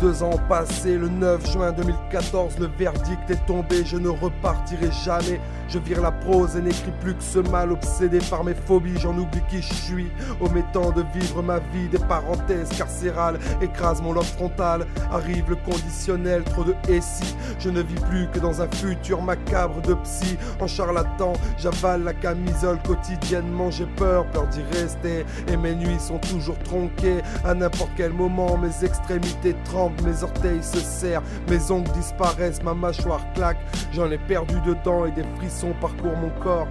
Deux 0.00 0.22
ans 0.22 0.38
passés, 0.48 0.96
le 0.96 1.08
9 1.08 1.50
juin 1.50 1.72
2014, 1.72 2.60
le 2.60 2.68
verdict 2.78 3.28
est 3.30 3.46
tombé, 3.46 3.84
je 3.84 3.96
ne 3.96 4.08
repartirai 4.08 4.90
jamais. 5.04 5.40
Je 5.68 5.78
vire 5.80 6.00
la 6.00 6.12
prose 6.12 6.56
et 6.56 6.62
n'écris 6.62 6.92
plus 7.00 7.14
que 7.14 7.22
ce 7.22 7.40
mal, 7.40 7.72
obsédé 7.72 8.20
par 8.30 8.44
mes 8.44 8.54
phobies, 8.54 8.96
j'en 8.98 9.18
oublie 9.18 9.42
qui 9.50 9.60
je 9.60 9.74
suis. 9.74 10.06
Omettant 10.40 10.92
de 10.92 11.04
vivre 11.12 11.42
ma 11.42 11.58
vie, 11.58 11.88
des 11.90 11.98
parenthèses 11.98 12.70
carcérales 12.70 13.38
écrasent 13.60 14.00
mon 14.00 14.12
lobe 14.12 14.24
frontal. 14.24 14.86
Arrive 15.10 15.50
le 15.50 15.56
conditionnel, 15.56 16.44
trop 16.44 16.64
de 16.64 16.74
et 16.88 17.00
si. 17.00 17.36
Je 17.58 17.68
ne 17.68 17.82
vis 17.82 18.00
plus 18.08 18.28
que 18.28 18.38
dans 18.38 18.62
un 18.62 18.68
futur 18.68 19.20
macabre 19.20 19.82
de 19.82 19.94
psy. 19.94 20.38
En 20.60 20.68
charlatan, 20.68 21.32
j'avale 21.58 22.04
la 22.04 22.14
camisole 22.14 22.78
quotidiennement, 22.86 23.70
j'ai 23.70 23.86
peur, 23.96 24.26
peur 24.30 24.46
d'y 24.46 24.62
rester. 24.78 25.26
Et 25.52 25.56
mes 25.56 25.74
nuits 25.74 26.00
sont 26.00 26.18
toujours 26.18 26.58
tronquées. 26.60 27.20
À 27.44 27.52
n'importe 27.52 27.90
quel 27.96 28.12
moment, 28.12 28.56
mes 28.56 28.84
extrémités 28.86 29.54
tremblent 29.64 29.87
mes 30.04 30.22
orteils 30.22 30.62
se 30.62 30.78
serrent, 30.78 31.22
mes 31.48 31.70
ongles 31.70 31.92
disparaissent, 31.92 32.62
ma 32.62 32.74
mâchoire 32.74 33.20
claque, 33.34 33.58
j'en 33.92 34.10
ai 34.10 34.18
perdu 34.18 34.60
dedans 34.66 35.06
et 35.06 35.12
des 35.12 35.24
frissons 35.36 35.74
parcourent 35.80 36.16
mon 36.16 36.30
corps. 36.42 36.68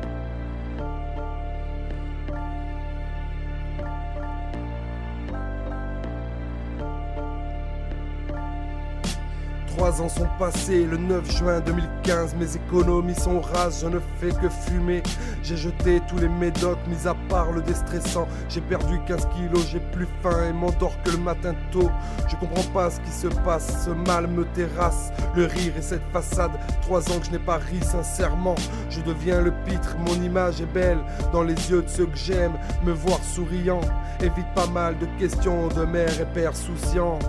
Trois 9.78 10.02
ans 10.02 10.10
sont 10.10 10.28
passés, 10.40 10.86
le 10.86 10.98
9 10.98 11.38
juin 11.38 11.60
2015, 11.60 12.34
mes 12.34 12.56
économies 12.56 13.14
sont 13.14 13.40
rases, 13.40 13.82
je 13.84 13.88
ne 13.88 14.00
fais 14.20 14.32
que 14.32 14.50
fumer. 14.50 15.04
J'ai 15.44 15.56
jeté 15.56 16.02
tous 16.08 16.18
les 16.18 16.28
médocs, 16.28 16.80
mis 16.88 17.08
à 17.08 17.14
part 17.30 17.52
le 17.52 17.62
déstressant. 17.62 18.28
J'ai 18.50 18.62
perdu 18.62 19.00
15 19.06 19.28
kilos, 19.36 19.68
j'ai 19.72 19.80
plus 19.80 20.08
faim 20.24 20.50
et 20.50 20.52
m'endors 20.52 21.00
que 21.04 21.12
le 21.12 21.20
matin 21.20 21.54
tôt. 21.72 21.92
Je 22.28 22.36
comprends 22.38 22.64
pas 22.74 22.90
ce 22.90 23.00
qui 23.02 23.12
se 23.12 23.28
passe, 23.46 23.86
ce 23.86 23.92
mal 23.92 24.26
me 24.26 24.46
terrasse. 24.46 25.12
Le 25.36 25.46
rire 25.46 25.74
et 25.78 25.84
cette 25.84 26.10
façade, 26.12 26.54
trois 26.82 27.08
ans 27.12 27.20
que 27.20 27.28
je 27.28 27.32
n'ai 27.32 27.40
pas 27.40 27.58
ri 27.58 27.80
sincèrement. 27.84 28.56
Je 28.90 29.02
deviens 29.02 29.42
le 29.42 29.52
pitre, 29.64 29.96
mon 30.00 30.24
image 30.24 30.60
est 30.60 30.74
belle 30.74 31.00
dans 31.32 31.44
les 31.44 31.70
yeux 31.70 31.84
de 31.84 31.88
ceux 31.88 32.08
que 32.08 32.18
j'aime. 32.18 32.54
Me 32.84 32.94
voir 32.94 33.24
souriant 33.24 33.82
évite 34.22 34.52
pas 34.56 34.68
mal 34.68 34.98
de 34.98 35.06
questions 35.20 35.68
de 35.68 35.86
mère 35.86 36.20
et 36.20 36.26
père 36.34 36.56
souciant. 36.56 37.20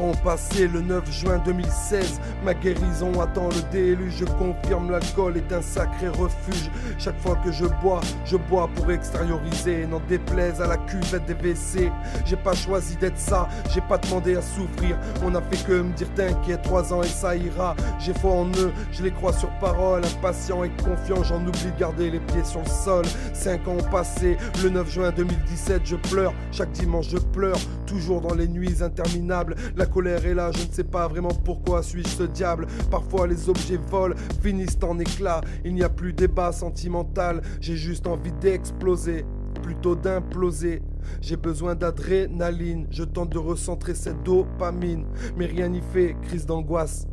Ans 0.00 0.12
passés, 0.22 0.68
le 0.68 0.80
9 0.80 1.10
juin 1.10 1.42
2016, 1.44 2.20
ma 2.44 2.54
guérison 2.54 3.20
attend 3.20 3.48
le 3.48 3.60
déluge. 3.72 4.18
Je 4.18 4.24
confirme, 4.26 4.92
l'alcool 4.92 5.36
est 5.36 5.52
un 5.52 5.60
sacré 5.60 6.06
refuge. 6.06 6.70
Chaque 6.98 7.18
fois 7.20 7.34
que 7.44 7.50
je 7.50 7.64
bois, 7.82 8.00
je 8.24 8.36
bois 8.36 8.70
pour 8.76 8.92
extérioriser. 8.92 9.86
N'en 9.86 10.00
déplaise 10.08 10.60
à 10.60 10.68
la 10.68 10.76
cuvette 10.76 11.26
des 11.26 11.34
WC. 11.34 11.90
J'ai 12.24 12.36
pas 12.36 12.54
choisi 12.54 12.94
d'être 12.96 13.18
ça, 13.18 13.48
j'ai 13.74 13.80
pas 13.80 13.98
demandé 13.98 14.36
à 14.36 14.42
souffrir. 14.42 14.96
On 15.24 15.34
a 15.34 15.42
fait 15.42 15.66
que 15.66 15.72
me 15.72 15.92
dire 15.94 16.08
t'inquiète, 16.14 16.62
trois 16.62 16.92
ans 16.92 17.02
et 17.02 17.08
ça 17.08 17.34
ira. 17.34 17.74
J'ai 17.98 18.14
foi 18.14 18.30
en 18.30 18.46
eux, 18.50 18.72
je 18.92 19.02
les 19.02 19.10
crois 19.10 19.32
sur 19.32 19.50
parole. 19.58 20.04
Impatient 20.04 20.62
et 20.62 20.70
confiant, 20.84 21.24
j'en 21.24 21.44
oublie 21.44 21.72
de 21.74 21.80
garder 21.80 22.10
les 22.12 22.20
pieds 22.20 22.44
sur 22.44 22.60
le 22.60 22.68
sol. 22.68 23.04
Cinq 23.32 23.66
ans 23.66 23.76
ont 23.80 23.90
passé, 23.90 24.36
le 24.62 24.70
9 24.70 24.88
juin 24.88 25.10
2017, 25.10 25.82
je 25.84 25.96
pleure. 25.96 26.34
Chaque 26.52 26.70
dimanche, 26.70 27.08
je 27.08 27.18
pleure. 27.18 27.58
Toujours 27.84 28.20
dans 28.20 28.34
les 28.34 28.46
nuits 28.46 28.82
interminables. 28.82 29.56
Colère 29.88 30.24
est 30.24 30.34
là, 30.34 30.50
je 30.52 30.66
ne 30.66 30.72
sais 30.72 30.84
pas 30.84 31.08
vraiment 31.08 31.34
pourquoi 31.44 31.82
suis-je 31.82 32.08
ce 32.08 32.22
diable. 32.24 32.66
Parfois 32.90 33.26
les 33.26 33.48
objets 33.48 33.78
volent, 33.90 34.14
finissent 34.42 34.78
en 34.82 34.98
éclats. 34.98 35.40
Il 35.64 35.74
n'y 35.74 35.82
a 35.82 35.88
plus 35.88 36.12
débat 36.12 36.52
sentimental, 36.52 37.42
j'ai 37.60 37.76
juste 37.76 38.06
envie 38.06 38.32
d'exploser, 38.32 39.24
plutôt 39.62 39.94
d'imploser. 39.94 40.82
J'ai 41.20 41.36
besoin 41.36 41.74
d'adrénaline, 41.74 42.86
je 42.90 43.04
tente 43.04 43.30
de 43.30 43.38
recentrer 43.38 43.94
cette 43.94 44.22
dopamine, 44.22 45.06
mais 45.36 45.46
rien 45.46 45.68
n'y 45.68 45.82
fait, 45.92 46.16
crise 46.22 46.46
d'angoisse. 46.46 47.06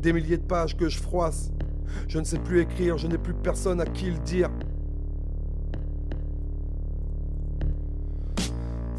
Des 0.00 0.12
milliers 0.12 0.38
de 0.38 0.42
pages 0.42 0.76
que 0.76 0.88
je 0.88 0.98
froisse. 0.98 1.50
Je 2.08 2.18
ne 2.18 2.24
sais 2.24 2.38
plus 2.38 2.60
écrire, 2.60 2.98
je 2.98 3.06
n'ai 3.06 3.18
plus 3.18 3.34
personne 3.34 3.80
à 3.80 3.86
qui 3.86 4.10
le 4.10 4.18
dire. 4.18 4.50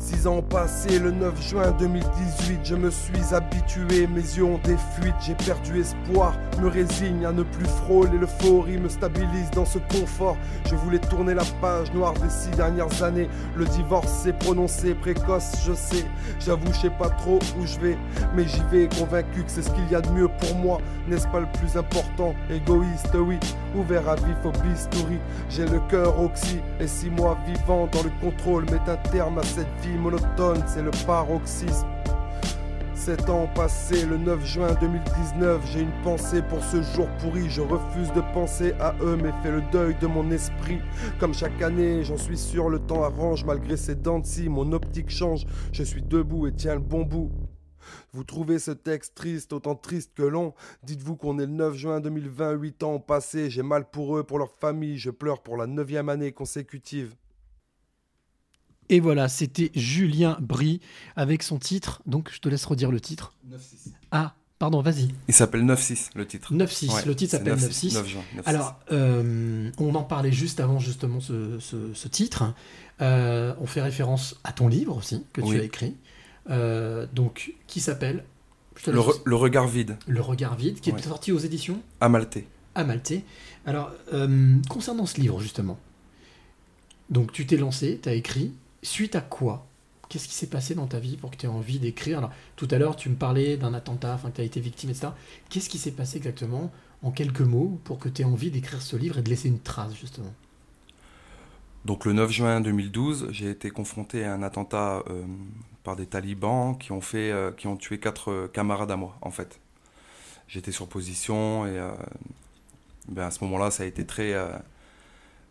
Six 0.09 0.25
ans 0.25 0.41
passés, 0.41 0.99
le 0.99 1.11
9 1.11 1.49
juin 1.49 1.71
2018, 1.71 2.59
je 2.63 2.75
me 2.75 2.89
suis 2.89 3.35
habitué, 3.35 4.07
mes 4.07 4.21
yeux 4.21 4.45
ont 4.45 4.59
des 4.63 4.77
fuites, 4.95 5.13
j'ai 5.19 5.35
perdu 5.35 5.81
espoir, 5.81 6.33
me 6.61 6.69
résigne 6.69 7.25
à 7.25 7.33
ne 7.33 7.43
plus 7.43 7.65
frôler, 7.65 8.17
l'euphorie 8.17 8.77
me 8.77 8.87
stabilise 8.87 9.51
dans 9.51 9.65
ce 9.65 9.79
confort. 9.79 10.37
Je 10.69 10.75
voulais 10.75 10.99
tourner 10.99 11.33
la 11.33 11.43
page 11.59 11.91
noire 11.91 12.13
des 12.13 12.29
six 12.29 12.51
dernières 12.51 13.03
années, 13.03 13.27
le 13.57 13.65
divorce 13.65 14.09
s'est 14.23 14.31
prononcé 14.31 14.93
précoce, 14.93 15.51
je 15.65 15.73
sais, 15.73 16.05
j'avoue, 16.39 16.71
je 16.71 16.83
sais 16.83 16.89
pas 16.89 17.09
trop 17.09 17.39
où 17.59 17.65
je 17.65 17.77
vais, 17.81 17.97
mais 18.33 18.47
j'y 18.47 18.63
vais 18.71 18.87
convaincu 18.87 19.43
que 19.43 19.51
c'est 19.51 19.61
ce 19.61 19.71
qu'il 19.71 19.91
y 19.91 19.95
a 19.95 19.99
de 19.99 20.09
mieux 20.11 20.29
pour 20.29 20.55
moi, 20.55 20.77
n'est-ce 21.09 21.27
pas 21.27 21.41
le 21.41 21.51
plus 21.59 21.77
important? 21.77 22.33
Égoïste, 22.49 23.13
oui, 23.13 23.39
ouvert 23.75 24.07
à 24.07 24.15
vif 24.15 24.37
au 24.45 24.51
bistouri, 24.51 25.19
j'ai 25.49 25.65
le 25.65 25.81
cœur 25.89 26.17
oxy, 26.21 26.61
et 26.79 26.87
six 26.87 27.09
mois 27.09 27.37
vivant 27.45 27.89
dans 27.91 28.03
le 28.03 28.11
contrôle 28.21 28.63
met 28.71 28.89
un 28.89 28.95
terme 29.11 29.39
à 29.39 29.43
cette 29.43 29.67
vie 29.83 29.96
monotone, 29.97 30.63
c'est 30.67 30.81
le 30.81 30.91
paroxysme. 31.05 31.87
Sept 32.97 33.29
ans 33.29 33.47
passés, 33.55 34.05
le 34.05 34.17
9 34.17 34.45
juin 34.45 34.73
2019, 34.81 35.61
j'ai 35.71 35.81
une 35.81 36.01
pensée 36.03 36.41
pour 36.41 36.61
ce 36.63 36.81
jour 36.81 37.07
pourri. 37.19 37.49
Je 37.49 37.61
refuse 37.61 38.11
de 38.11 38.21
penser 38.33 38.73
à 38.81 38.95
eux, 39.01 39.15
mais 39.15 39.31
fais 39.43 39.51
le 39.51 39.61
deuil 39.71 39.95
de 40.01 40.07
mon 40.07 40.29
esprit. 40.31 40.79
Comme 41.19 41.33
chaque 41.33 41.61
année, 41.61 42.03
j'en 42.03 42.17
suis 42.17 42.37
sûr, 42.37 42.69
le 42.69 42.79
temps 42.79 43.03
arrange. 43.03 43.45
Malgré 43.45 43.77
ces 43.77 43.95
dents 43.95 44.19
de 44.19 44.25
scie, 44.25 44.49
mon 44.49 44.73
optique 44.73 45.09
change. 45.09 45.45
Je 45.71 45.83
suis 45.83 46.01
debout 46.01 46.47
et 46.47 46.53
tiens 46.53 46.73
le 46.73 46.81
bon 46.81 47.03
bout. 47.03 47.31
Vous 48.11 48.23
trouvez 48.23 48.59
ce 48.59 48.71
texte 48.71 49.15
triste, 49.15 49.53
autant 49.53 49.75
triste 49.75 50.11
que 50.15 50.23
long 50.23 50.53
Dites-vous 50.83 51.15
qu'on 51.15 51.39
est 51.39 51.45
le 51.45 51.53
9 51.53 51.75
juin 51.75 51.99
2020, 52.01 52.53
8 52.53 52.83
ans 52.83 52.93
ont 52.95 52.99
passé. 52.99 53.49
J'ai 53.49 53.63
mal 53.63 53.89
pour 53.89 54.17
eux, 54.17 54.23
pour 54.23 54.39
leur 54.39 54.51
famille. 54.51 54.97
Je 54.97 55.11
pleure 55.11 55.43
pour 55.43 55.55
la 55.55 55.67
neuvième 55.67 56.09
année 56.09 56.31
consécutive. 56.31 57.15
Et 58.89 58.99
voilà, 58.99 59.27
c'était 59.27 59.71
Julien 59.75 60.37
Brie 60.39 60.79
avec 61.15 61.43
son 61.43 61.57
titre. 61.59 62.01
Donc, 62.05 62.29
je 62.33 62.39
te 62.39 62.47
laisse 62.49 62.63
redire 62.65 62.89
le 62.91 62.99
titre. 63.01 63.33
9-6. 63.51 63.91
Ah, 64.11 64.33
pardon, 64.59 64.81
vas-y. 64.81 65.09
Il 65.27 65.33
s'appelle 65.33 65.63
9-6, 65.65 66.11
le 66.15 66.25
titre. 66.25 66.53
9-6, 66.53 66.93
Ouais, 66.93 67.05
le 67.05 67.15
titre 67.15 67.31
s'appelle 67.31 67.55
9-6, 67.55 67.91
9-6. 67.91 67.93
9 67.95 68.07
juin, 68.07 68.21
9-6. 68.37 68.41
Alors, 68.45 68.79
euh, 68.93 69.69
on 69.77 69.93
en 69.95 70.03
parlait 70.03 70.31
juste 70.31 70.59
avant 70.61 70.79
justement 70.79 71.19
ce, 71.19 71.59
ce- 71.59 71.93
ce 71.93 72.07
titre. 72.07 72.53
Euh, 73.01 73.53
on 73.59 73.65
fait 73.67 73.81
référence 73.81 74.35
à 74.45 74.53
ton 74.53 74.67
livre 74.69 74.95
aussi, 74.97 75.23
que 75.33 75.41
tu 75.41 75.47
Oui. 75.47 75.59
as 75.59 75.63
écrit. 75.63 75.95
Euh, 76.49 77.05
donc, 77.13 77.53
qui 77.67 77.81
s'appelle 77.81 78.23
le, 78.85 78.93
laisse- 78.93 79.01
re- 79.05 79.21
le 79.25 79.35
regard 79.35 79.67
vide, 79.67 79.97
Le 80.07 80.21
regard 80.21 80.55
vide, 80.55 80.79
qui 80.79 80.91
est 80.91 80.93
Ouais. 80.93 81.01
sorti 81.01 81.33
aux 81.33 81.39
éditions 81.39 81.81
Amalté. 81.99 82.47
Amalté. 82.73 83.25
Alors, 83.65 83.91
euh, 84.13 84.55
concernant 84.69 85.05
ce 85.05 85.19
livre, 85.19 85.41
justement, 85.41 85.77
donc 87.09 87.31
tu 87.33 87.45
t'es 87.45 87.57
lancé, 87.57 87.99
tu 88.01 88.07
as 88.09 88.13
écrit, 88.13 88.53
suite 88.87 89.15
à 89.15 89.21
quoi 89.21 89.67
Qu'est-ce 90.09 90.27
qui 90.27 90.35
s'est 90.35 90.47
passé 90.47 90.73
dans 90.73 90.87
ta 90.87 90.99
vie 90.99 91.17
pour 91.17 91.31
que 91.31 91.35
tu 91.35 91.45
aies 91.45 91.49
envie 91.49 91.79
d'écrire 91.79 92.19
Alors, 92.19 92.31
tout 92.55 92.67
à 92.71 92.77
l'heure, 92.77 92.95
tu 92.95 93.09
me 93.09 93.15
parlais 93.15 93.57
d'un 93.57 93.73
attentat, 93.73 94.13
enfin, 94.13 94.29
que 94.29 94.37
tu 94.37 94.41
as 94.41 94.45
été 94.45 94.61
victime, 94.61 94.89
etc. 94.89 95.09
Qu'est-ce 95.49 95.69
qui 95.69 95.77
s'est 95.77 95.91
passé 95.91 96.17
exactement 96.17 96.71
en 97.03 97.11
quelques 97.11 97.41
mots 97.41 97.79
pour 97.83 97.99
que 97.99 98.07
tu 98.07 98.21
aies 98.21 98.25
envie 98.25 98.49
d'écrire 98.49 98.81
ce 98.81 98.95
livre 98.95 99.17
et 99.17 99.21
de 99.21 99.29
laisser 99.29 99.49
une 99.49 99.59
trace, 99.59 99.93
justement? 99.93 100.33
Donc 101.83 102.05
le 102.05 102.13
9 102.13 102.31
juin 102.31 102.61
2012, 102.61 103.27
j'ai 103.31 103.49
été 103.49 103.69
confronté 103.69 104.23
à 104.23 104.33
un 104.33 104.43
attentat 104.43 105.03
euh, 105.09 105.25
par 105.83 105.95
des 105.95 106.05
talibans 106.05 106.77
qui 106.77 106.91
ont, 106.91 107.01
fait, 107.01 107.31
euh, 107.31 107.51
tué 107.79 107.99
quatre 107.99 108.31
euh, 108.31 108.47
camarades 108.47 108.91
à 108.91 108.95
moi, 108.95 109.17
en 109.21 109.31
fait. 109.31 109.59
J'étais 110.47 110.71
sur 110.71 110.87
position 110.87 111.65
et 111.65 111.77
ben, 113.09 113.27
à 113.27 113.31
ce 113.31 113.43
moment-là, 113.43 113.69
ça 113.69 113.83
a 113.83 113.85
été 113.85 114.05
très... 114.05 114.33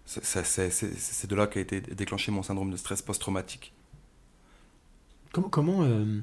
c'est- 0.06 1.26
de 1.26 1.34
là 1.34 1.46
qu'a 1.46 1.60
été 1.60 1.80
déclenché 1.80 2.30
mon 2.32 2.42
syndrome 2.42 2.70
de 2.70 2.76
stress 2.76 3.02
post-traumatique. 3.02 3.72
Comment, 5.32 5.48
comment 5.48 5.82
euh, 5.82 6.20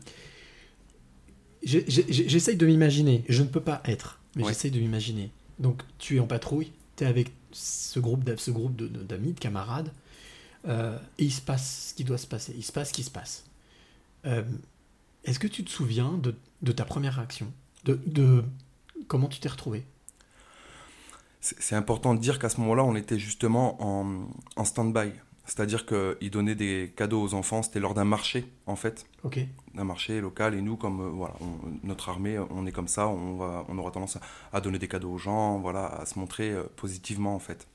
j'essaye 1.64 2.56
de 2.58 2.66
m'imaginer. 2.66 3.24
Je 3.30 3.44
ne 3.44 3.48
peux 3.48 3.62
pas 3.62 3.82
être, 3.86 4.20
mais 4.36 4.44
Ouais. 4.44 4.50
j'essaye 4.50 4.72
de 4.72 4.80
m'imaginer. 4.80 5.32
Donc, 5.60 5.82
tu 6.00 6.18
es 6.18 6.20
en 6.20 6.28
patrouille, 6.28 6.72
tu 6.98 7.04
es 7.04 7.08
avec 7.08 7.32
ce 7.52 8.00
groupe 8.00 8.24
d'a- 8.24 8.38
ce 8.38 8.52
groupe 8.52 8.76
de- 8.76 8.88
de- 8.88 9.04
d'amis, 9.04 9.34
de, 9.34 9.40
camarades, 9.40 9.92
euh, 10.68 10.98
et 11.20 11.26
il 11.26 11.32
se 11.32 11.42
passe 11.42 11.90
ce 11.90 11.94
qui 11.94 12.04
doit 12.04 12.18
se 12.18 12.28
passer. 12.28 12.54
Il 12.58 12.64
se 12.64 12.72
passe 12.72 12.90
ce 12.90 12.94
qui 12.94 13.04
se 13.04 13.12
passe. 13.12 13.46
Euh, 14.26 14.44
Est-ce 15.26 15.40
que 15.40 15.48
tu 15.48 15.64
te 15.64 15.70
souviens 15.70 16.18
de, 16.18 16.36
de 16.64 16.72
ta 16.74 16.84
première 16.84 17.16
réaction? 17.16 17.50
De, 17.86 17.98
de 18.08 18.44
comment 19.08 19.30
tu 19.30 19.40
t'es 19.40 19.48
retrouvé 19.48 19.86
C'est 21.46 21.76
important 21.76 22.14
de 22.14 22.20
dire 22.20 22.40
qu'à 22.40 22.48
ce 22.48 22.62
moment-là, 22.62 22.86
on 22.86 22.96
était 22.96 23.20
justement 23.20 23.76
en, 23.84 24.28
en 24.56 24.64
stand-by. 24.64 25.12
C'est-à-dire 25.46 25.86
qu'ils 25.86 26.32
donnaient 26.32 26.56
des 26.56 26.94
cadeaux 26.96 27.22
aux 27.22 27.34
enfants, 27.34 27.64
c'était 27.64 27.82
lors 27.82 27.94
d'un 27.94 28.06
marché, 28.06 28.46
en 28.66 28.78
fait, 28.78 29.06
Ok. 29.26 29.40
d'un 29.76 29.84
marché 29.84 30.22
local. 30.22 30.56
Et 30.56 30.62
nous, 30.62 30.78
comme 30.78 31.02
euh, 31.02 31.10
voilà, 31.10 31.34
on- 31.42 31.86
notre 31.86 32.08
armée, 32.08 32.40
on 32.40 32.66
est 32.66 32.72
comme 32.72 32.88
ça, 32.88 33.10
on, 33.10 33.36
va, 33.36 33.66
on 33.68 33.78
aura 33.78 33.92
tendance 33.92 34.16
à, 34.16 34.22
à 34.54 34.62
donner 34.62 34.80
des 34.80 34.88
cadeaux 34.88 35.12
aux 35.12 35.18
gens, 35.18 35.60
voilà, 35.60 35.86
à 35.88 36.06
se 36.06 36.18
montrer 36.18 36.52
euh, 36.52 36.64
positivement, 36.78 37.36
en 37.36 37.40
fait. 37.40 37.68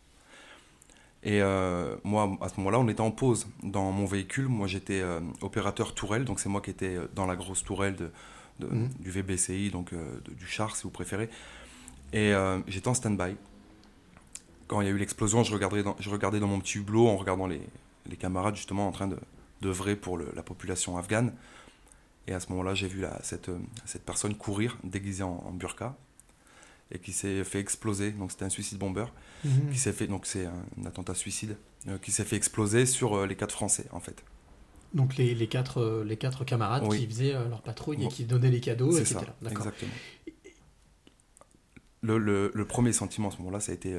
Et 1.22 1.42
euh, 1.42 1.94
moi, 2.04 2.38
à 2.40 2.48
ce 2.48 2.54
moment-là, 2.56 2.78
on 2.78 2.88
était 2.88 3.02
en 3.02 3.10
pause 3.10 3.46
dans 3.62 3.92
mon 3.92 4.06
véhicule. 4.06 4.48
Moi, 4.48 4.66
j'étais 4.66 5.02
opérateur 5.42 5.92
tourelle, 5.94 6.24
donc 6.24 6.40
c'est 6.40 6.48
moi 6.48 6.62
qui 6.62 6.70
étais 6.70 6.96
dans 7.14 7.26
la 7.26 7.36
grosse 7.36 7.64
tourelle 7.64 7.96
de, 7.96 8.10
de- 8.60 8.66
Mhm. 8.74 8.88
du 8.98 9.10
VBCI, 9.10 9.70
donc 9.70 9.92
de- 9.92 10.32
du 10.32 10.46
char, 10.46 10.74
si 10.74 10.84
vous 10.84 10.90
préférez. 10.90 11.28
Et 12.14 12.32
j'étais 12.66 12.88
en 12.88 12.94
stand-by 12.94 13.36
quand 14.68 14.80
il 14.80 14.86
y 14.86 14.90
a 14.90 14.92
eu 14.92 14.98
l'explosion, 14.98 15.42
je 15.42 15.52
regardais 15.52 15.82
dans, 15.82 15.96
je 15.98 16.08
regardais 16.10 16.38
dans 16.40 16.46
mon 16.46 16.60
petit 16.60 16.78
hublot 16.78 17.08
en 17.08 17.16
regardant 17.16 17.46
les, 17.48 17.60
les 18.06 18.16
camarades 18.16 18.54
justement 18.54 18.86
en 18.86 18.92
train 18.92 19.08
de 19.08 19.18
d'œuvrer 19.60 19.96
pour 19.96 20.16
le- 20.18 20.30
la 20.36 20.44
population 20.44 20.96
afghane. 20.96 21.34
Et 22.28 22.32
à 22.32 22.38
ce 22.38 22.48
moment-là, 22.50 22.74
j'ai 22.74 22.86
vu 22.86 23.00
la- 23.00 23.20
cette, 23.24 23.48
euh, 23.48 23.58
cette 23.86 24.04
personne 24.04 24.36
courir 24.36 24.78
déguisée 24.84 25.24
en, 25.24 25.42
en 25.46 25.50
burqa 25.50 25.96
et 26.92 27.00
qui 27.00 27.12
s'est 27.12 27.42
fait 27.42 27.58
exploser. 27.58 28.12
Donc 28.12 28.30
c'était 28.30 28.44
un 28.44 28.50
suicide 28.50 28.78
bomber 28.78 29.06
Mhm. 29.44 29.70
qui 29.72 29.78
s'est 29.78 29.92
fait 29.92 30.06
donc 30.06 30.26
c'est 30.26 30.46
un, 30.46 30.62
attentat 30.86 31.14
suicide 31.14 31.56
euh, 31.88 31.98
qui 31.98 32.12
s'est 32.12 32.24
fait 32.24 32.36
exploser 32.36 32.86
sur 32.86 33.14
euh, 33.16 33.26
les 33.26 33.34
quatre 33.34 33.52
Français 33.52 33.86
en 33.90 33.98
fait. 34.00 34.22
Donc, 34.94 35.16
les, 35.16 35.34
les 35.34 35.48
quatre, 35.48 35.82
euh, 35.82 36.02
les 36.04 36.16
quatre 36.16 36.44
camarades 36.44 36.84
Oui. 36.88 37.00
qui 37.00 37.06
faisaient 37.06 37.32
leur 37.32 37.60
patrouille 37.60 38.02
et 38.04 38.08
qui 38.08 38.24
donnaient 38.24 38.50
les 38.50 38.60
cadeaux 38.60 38.90
C'est 38.92 39.04
ça, 39.04 39.20
là. 39.42 39.50
Exactement. 39.50 39.92
Le, 42.00 42.16
le- 42.18 42.50
le 42.54 42.64
premier 42.64 42.92
sentiment 42.92 43.28
à 43.28 43.30
ce 43.32 43.38
moment-là, 43.38 43.60
ça 43.60 43.72
a 43.72 43.74
été. 43.74 43.92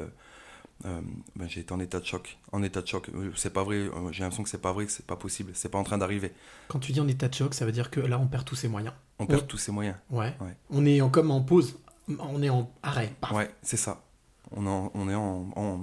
Euh, 0.85 1.01
ben, 1.35 1.47
j'ai 1.49 1.61
été 1.61 1.73
en 1.73 1.79
état 1.79 1.99
de 1.99 2.05
choc. 2.05 2.37
En 2.51 2.63
état 2.63 2.81
de 2.81 2.87
choc. 2.87 3.09
Euh, 3.09 3.31
C'est 3.35 3.51
pas 3.51 3.63
vrai. 3.63 3.75
euh, 3.77 4.11
j'ai 4.11 4.23
l'impression 4.23 4.43
que 4.43 4.49
c'est 4.49 4.61
pas 4.61 4.71
vrai, 4.73 4.85
que 4.85 4.91
c'est 4.91 5.05
pas 5.05 5.15
possible. 5.15 5.51
C'est 5.53 5.69
pas 5.69 5.77
en 5.77 5.83
train 5.83 5.97
d'arriver. 5.97 6.31
Quand 6.69 6.79
tu 6.79 6.91
dis 6.91 6.99
en 6.99 7.07
état 7.07 7.27
de 7.27 7.33
choc, 7.33 7.53
ça 7.53 7.65
veut 7.65 7.71
dire 7.71 7.89
que 7.91 7.99
là, 7.99 8.17
on 8.19 8.27
perd 8.27 8.45
tous 8.45 8.55
ses 8.55 8.67
moyens. 8.67 8.93
On 9.19 9.25
perd 9.25 9.47
tous 9.47 9.57
ses 9.57 9.71
moyens. 9.71 9.97
Ouais. 10.09 10.35
Ouais. 10.39 10.55
On 10.69 10.85
est 10.85 11.01
en, 11.01 11.09
comme 11.09 11.31
en 11.31 11.41
pause. 11.41 11.77
On 12.19 12.41
est 12.41 12.49
en 12.49 12.71
arrêt. 12.81 13.13
Paf. 13.21 13.31
Ouais, 13.31 13.53
c'est 13.61 13.77
ça. 13.77 14.03
On, 14.51 14.65
en- 14.65 14.91
on 14.95 15.09
est 15.09 15.15
en, 15.15 15.49
en- 15.55 15.81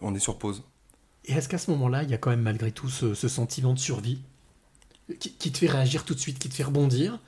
on 0.00 0.14
est 0.14 0.18
sur 0.20 0.38
pause. 0.38 0.62
Et 1.26 1.32
est-ce 1.32 1.48
qu'à 1.48 1.58
ce 1.58 1.70
moment-là, 1.72 2.02
il 2.04 2.10
y 2.10 2.14
a 2.14 2.18
quand 2.18 2.30
même 2.30 2.40
malgré 2.42 2.72
tout 2.72 2.88
ce, 2.88 3.12
ce 3.14 3.28
sentiment 3.28 3.74
de 3.74 3.78
survie 3.78 4.22
qui, 5.18 5.32
qui 5.34 5.52
te 5.52 5.58
fait 5.58 5.66
réagir 5.68 6.04
tout 6.04 6.14
de 6.14 6.18
suite, 6.20 6.38
qui 6.38 6.48
te 6.48 6.54
fait 6.54 6.62
rebondir 6.62 7.18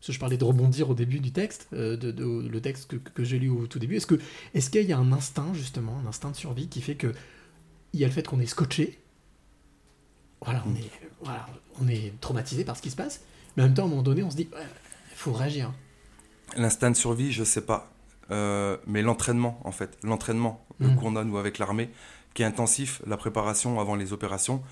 Parce 0.00 0.06
que 0.08 0.12
je 0.12 0.20
parlais 0.20 0.36
de 0.36 0.44
rebondir 0.44 0.90
au 0.90 0.94
début 0.94 1.18
du 1.20 1.32
texte, 1.32 1.68
euh, 1.72 1.96
de, 1.96 2.10
de- 2.12 2.48
le 2.48 2.60
texte 2.60 2.88
que, 2.88 2.96
que 2.96 3.24
j'ai 3.24 3.38
lu 3.38 3.48
au 3.48 3.66
tout 3.66 3.78
début. 3.80 3.96
Est-ce 3.96 4.70
qu'il 4.70 4.82
y 4.86 4.92
a 4.92 4.98
un 4.98 5.12
instinct 5.12 5.52
justement, 5.54 5.98
un 6.04 6.08
instinct 6.08 6.30
de 6.30 6.36
survie 6.36 6.68
qui 6.68 6.80
fait 6.80 6.94
que 6.94 7.12
il 7.92 8.00
y 8.00 8.04
a 8.04 8.06
le 8.06 8.12
fait 8.12 8.26
qu'on 8.26 8.38
est 8.40 8.46
scotché? 8.46 8.98
Voilà, 10.44 10.62
on 10.66 10.74
est 10.76 10.90
voilà, 11.22 11.46
on 11.80 11.88
est 11.88 12.12
traumatisé 12.20 12.64
par 12.64 12.76
ce 12.76 12.82
qui 12.82 12.90
se 12.90 12.96
passe, 12.96 13.22
mais 13.56 13.64
en 13.64 13.66
même 13.66 13.74
temps, 13.74 13.82
à 13.82 13.86
un 13.86 13.88
moment 13.88 14.02
donné, 14.04 14.22
on 14.22 14.30
se 14.30 14.36
dit, 14.36 14.48
il 14.52 15.16
faut 15.16 15.32
réagir. 15.32 15.72
L'instinct 16.56 16.92
de 16.92 16.96
survie, 16.96 17.32
je 17.32 17.42
sais 17.42 17.62
pas. 17.66 17.90
Euh, 18.30 18.76
mais 18.86 19.02
l'entraînement, 19.02 19.60
en 19.64 19.72
fait. 19.72 19.98
L'entraînement 20.02 20.64
Mm. 20.80 20.94
qu'on 20.94 21.16
a, 21.16 21.24
nous, 21.24 21.38
avec 21.38 21.58
l'armée, 21.58 21.90
qui 22.34 22.42
est 22.42 22.46
intensif, 22.46 23.02
la 23.04 23.16
préparation 23.16 23.80
avant 23.80 23.96
les 23.96 24.12
opérations, 24.12 24.62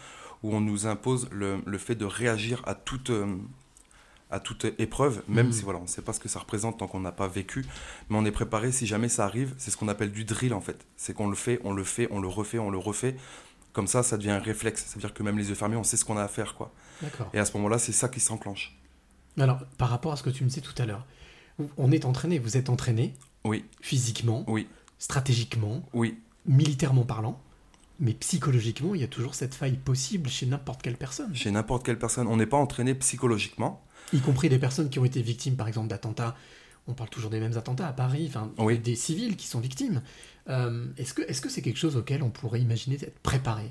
où 0.44 0.54
on 0.54 0.60
nous 0.60 0.86
impose 0.86 1.28
le, 1.32 1.58
le 1.66 1.78
fait 1.78 1.96
de 1.96 2.04
réagir 2.04 2.62
à 2.64 2.76
toute, 2.76 3.10
euh, 3.10 3.26
à 4.30 4.40
toute 4.40 4.66
épreuve, 4.78 5.22
même 5.28 5.48
Mm. 5.48 5.52
si 5.52 5.62
voilà, 5.62 5.78
on 5.78 5.82
ne 5.82 5.86
sait 5.88 6.02
pas 6.02 6.12
ce 6.12 6.18
que 6.20 6.28
ça 6.28 6.40
représente 6.40 6.78
tant 6.78 6.88
qu'on 6.88 7.00
n'a 7.00 7.12
pas 7.12 7.28
vécu, 7.28 7.64
mais 8.10 8.16
on 8.18 8.24
est 8.24 8.30
préparé 8.32 8.72
si 8.72 8.86
jamais 8.86 9.08
ça 9.08 9.24
arrive. 9.24 9.54
C'est 9.58 9.70
ce 9.70 9.76
qu'on 9.76 9.88
appelle 9.88 10.10
du 10.12 10.24
drill, 10.24 10.52
en 10.54 10.60
fait. 10.60 10.84
C'est 10.96 11.14
qu'on 11.14 11.28
le 11.28 11.36
fait, 11.36 11.60
on 11.64 11.72
le 11.72 11.84
fait, 11.84 12.08
on 12.10 12.20
le 12.20 12.28
refait, 12.28 12.58
on 12.58 12.70
le 12.70 12.78
refait. 12.78 13.16
Comme 13.72 13.86
ça, 13.86 14.02
ça 14.02 14.16
devient 14.16 14.30
un 14.30 14.38
réflexe. 14.40 14.84
Ça 14.86 14.94
veut 14.94 15.00
dire 15.00 15.14
que 15.14 15.22
même 15.22 15.38
les 15.38 15.48
yeux 15.50 15.54
fermés, 15.54 15.76
on 15.76 15.84
sait 15.84 15.96
ce 15.96 16.04
qu'on 16.04 16.16
a 16.16 16.22
à 16.24 16.28
faire, 16.28 16.54
quoi. 16.54 16.72
Et 17.34 17.38
à 17.38 17.44
ce 17.44 17.52
moment-là, 17.58 17.78
c'est 17.78 17.92
ça 17.92 18.08
qui 18.08 18.20
s'enclenche. 18.20 18.76
Alors, 19.38 19.60
par 19.78 19.90
rapport 19.90 20.12
à 20.12 20.16
ce 20.16 20.22
que 20.22 20.30
tu 20.30 20.42
me 20.44 20.48
disais 20.48 20.62
tout 20.62 20.74
à 20.78 20.86
l'heure, 20.86 21.04
on 21.76 21.92
est 21.92 22.04
entraîné, 22.06 22.38
vous 22.38 22.56
êtes 22.56 22.70
entraîné 22.70 23.14
Oui, 23.44 23.64
physiquement, 23.82 24.44
oui, 24.48 24.66
stratégiquement, 24.98 25.82
oui. 25.92 26.18
militairement 26.46 27.04
parlant, 27.04 27.40
mais 28.00 28.12
psychologiquement, 28.14 28.94
il 28.94 29.00
y 29.02 29.04
a 29.04 29.08
toujours 29.08 29.34
cette 29.34 29.54
faille 29.54 29.76
possible 29.76 30.28
chez 30.28 30.46
n'importe 30.46 30.82
quelle 30.82 30.96
personne, 30.96 31.34
Chez 31.34 31.50
n'importe 31.50 31.84
quelle 31.84 31.98
personne, 31.98 32.26
on 32.26 32.36
n'est 32.36 32.46
pas 32.46 32.56
entraîné 32.56 32.94
psychologiquement. 32.94 33.82
Y 34.12 34.20
compris 34.20 34.48
des 34.48 34.58
personnes 34.58 34.88
qui 34.90 34.98
ont 34.98 35.04
été 35.04 35.22
victimes, 35.22 35.56
par 35.56 35.68
exemple, 35.68 35.88
d'attentats. 35.88 36.36
On 36.88 36.94
parle 36.94 37.10
toujours 37.10 37.30
des 37.30 37.40
mêmes 37.40 37.56
attentats 37.56 37.88
à 37.88 37.92
Paris, 37.92 38.26
enfin, 38.28 38.52
Oui. 38.58 38.78
des 38.78 38.94
civils 38.94 39.36
qui 39.36 39.46
sont 39.48 39.60
victimes. 39.60 40.02
Euh, 40.48 40.86
est-ce 40.96 41.14
que 41.14 41.22
est-ce 41.22 41.40
que 41.40 41.48
c'est 41.48 41.62
quelque 41.62 41.78
chose 41.78 41.96
auquel 41.96 42.22
on 42.22 42.30
pourrait 42.30 42.60
imaginer 42.60 42.96
d'être 42.96 43.18
préparé? 43.18 43.70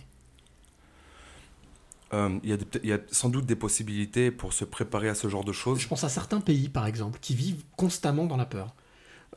Euh, 2.13 2.37
Il 2.43 2.49
y, 2.83 2.87
y 2.87 2.93
a 2.93 2.99
sans 3.11 3.29
doute 3.29 3.45
des 3.45 3.55
possibilités 3.55 4.31
pour 4.31 4.53
se 4.53 4.65
préparer 4.65 5.09
à 5.09 5.15
ce 5.15 5.27
genre 5.29 5.43
de 5.45 5.53
choses. 5.53 5.79
Je 5.79 5.87
pense 5.87 6.03
à 6.03 6.09
certains 6.09 6.41
pays, 6.41 6.69
par 6.69 6.85
exemple, 6.85 7.19
qui 7.21 7.35
vivent 7.35 7.63
constamment 7.77 8.25
dans 8.25 8.37
la 8.37 8.45
peur. 8.45 8.75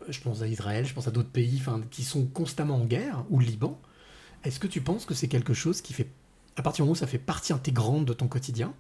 Euh, 0.03 0.07
Je 0.13 0.21
pense 0.21 0.43
à 0.43 0.49
Israël, 0.49 0.85
je 0.87 0.93
pense 0.95 1.09
à 1.09 1.11
d'autres 1.11 1.31
pays 1.31 1.59
enfin, 1.61 1.81
qui 1.91 2.03
sont 2.03 2.27
constamment 2.27 2.77
en 2.77 2.85
guerre, 2.85 3.25
ou 3.31 3.39
le 3.39 3.47
Liban. 3.47 3.81
Est-ce 4.45 4.61
que 4.61 4.67
tu 4.67 4.81
penses 4.81 5.05
que 5.07 5.15
c'est 5.15 5.29
quelque 5.29 5.55
chose 5.55 5.81
qui 5.81 5.93
fait, 5.93 6.11
à 6.57 6.63
partir 6.63 6.83
du 6.85 6.87
moment 6.89 6.93
où 6.93 6.97
ça 6.97 7.07
fait 7.07 7.19
partie 7.19 7.53
intégrante 7.53 8.05
de 8.05 8.13
ton 8.13 8.29
quotidien, 8.29 8.75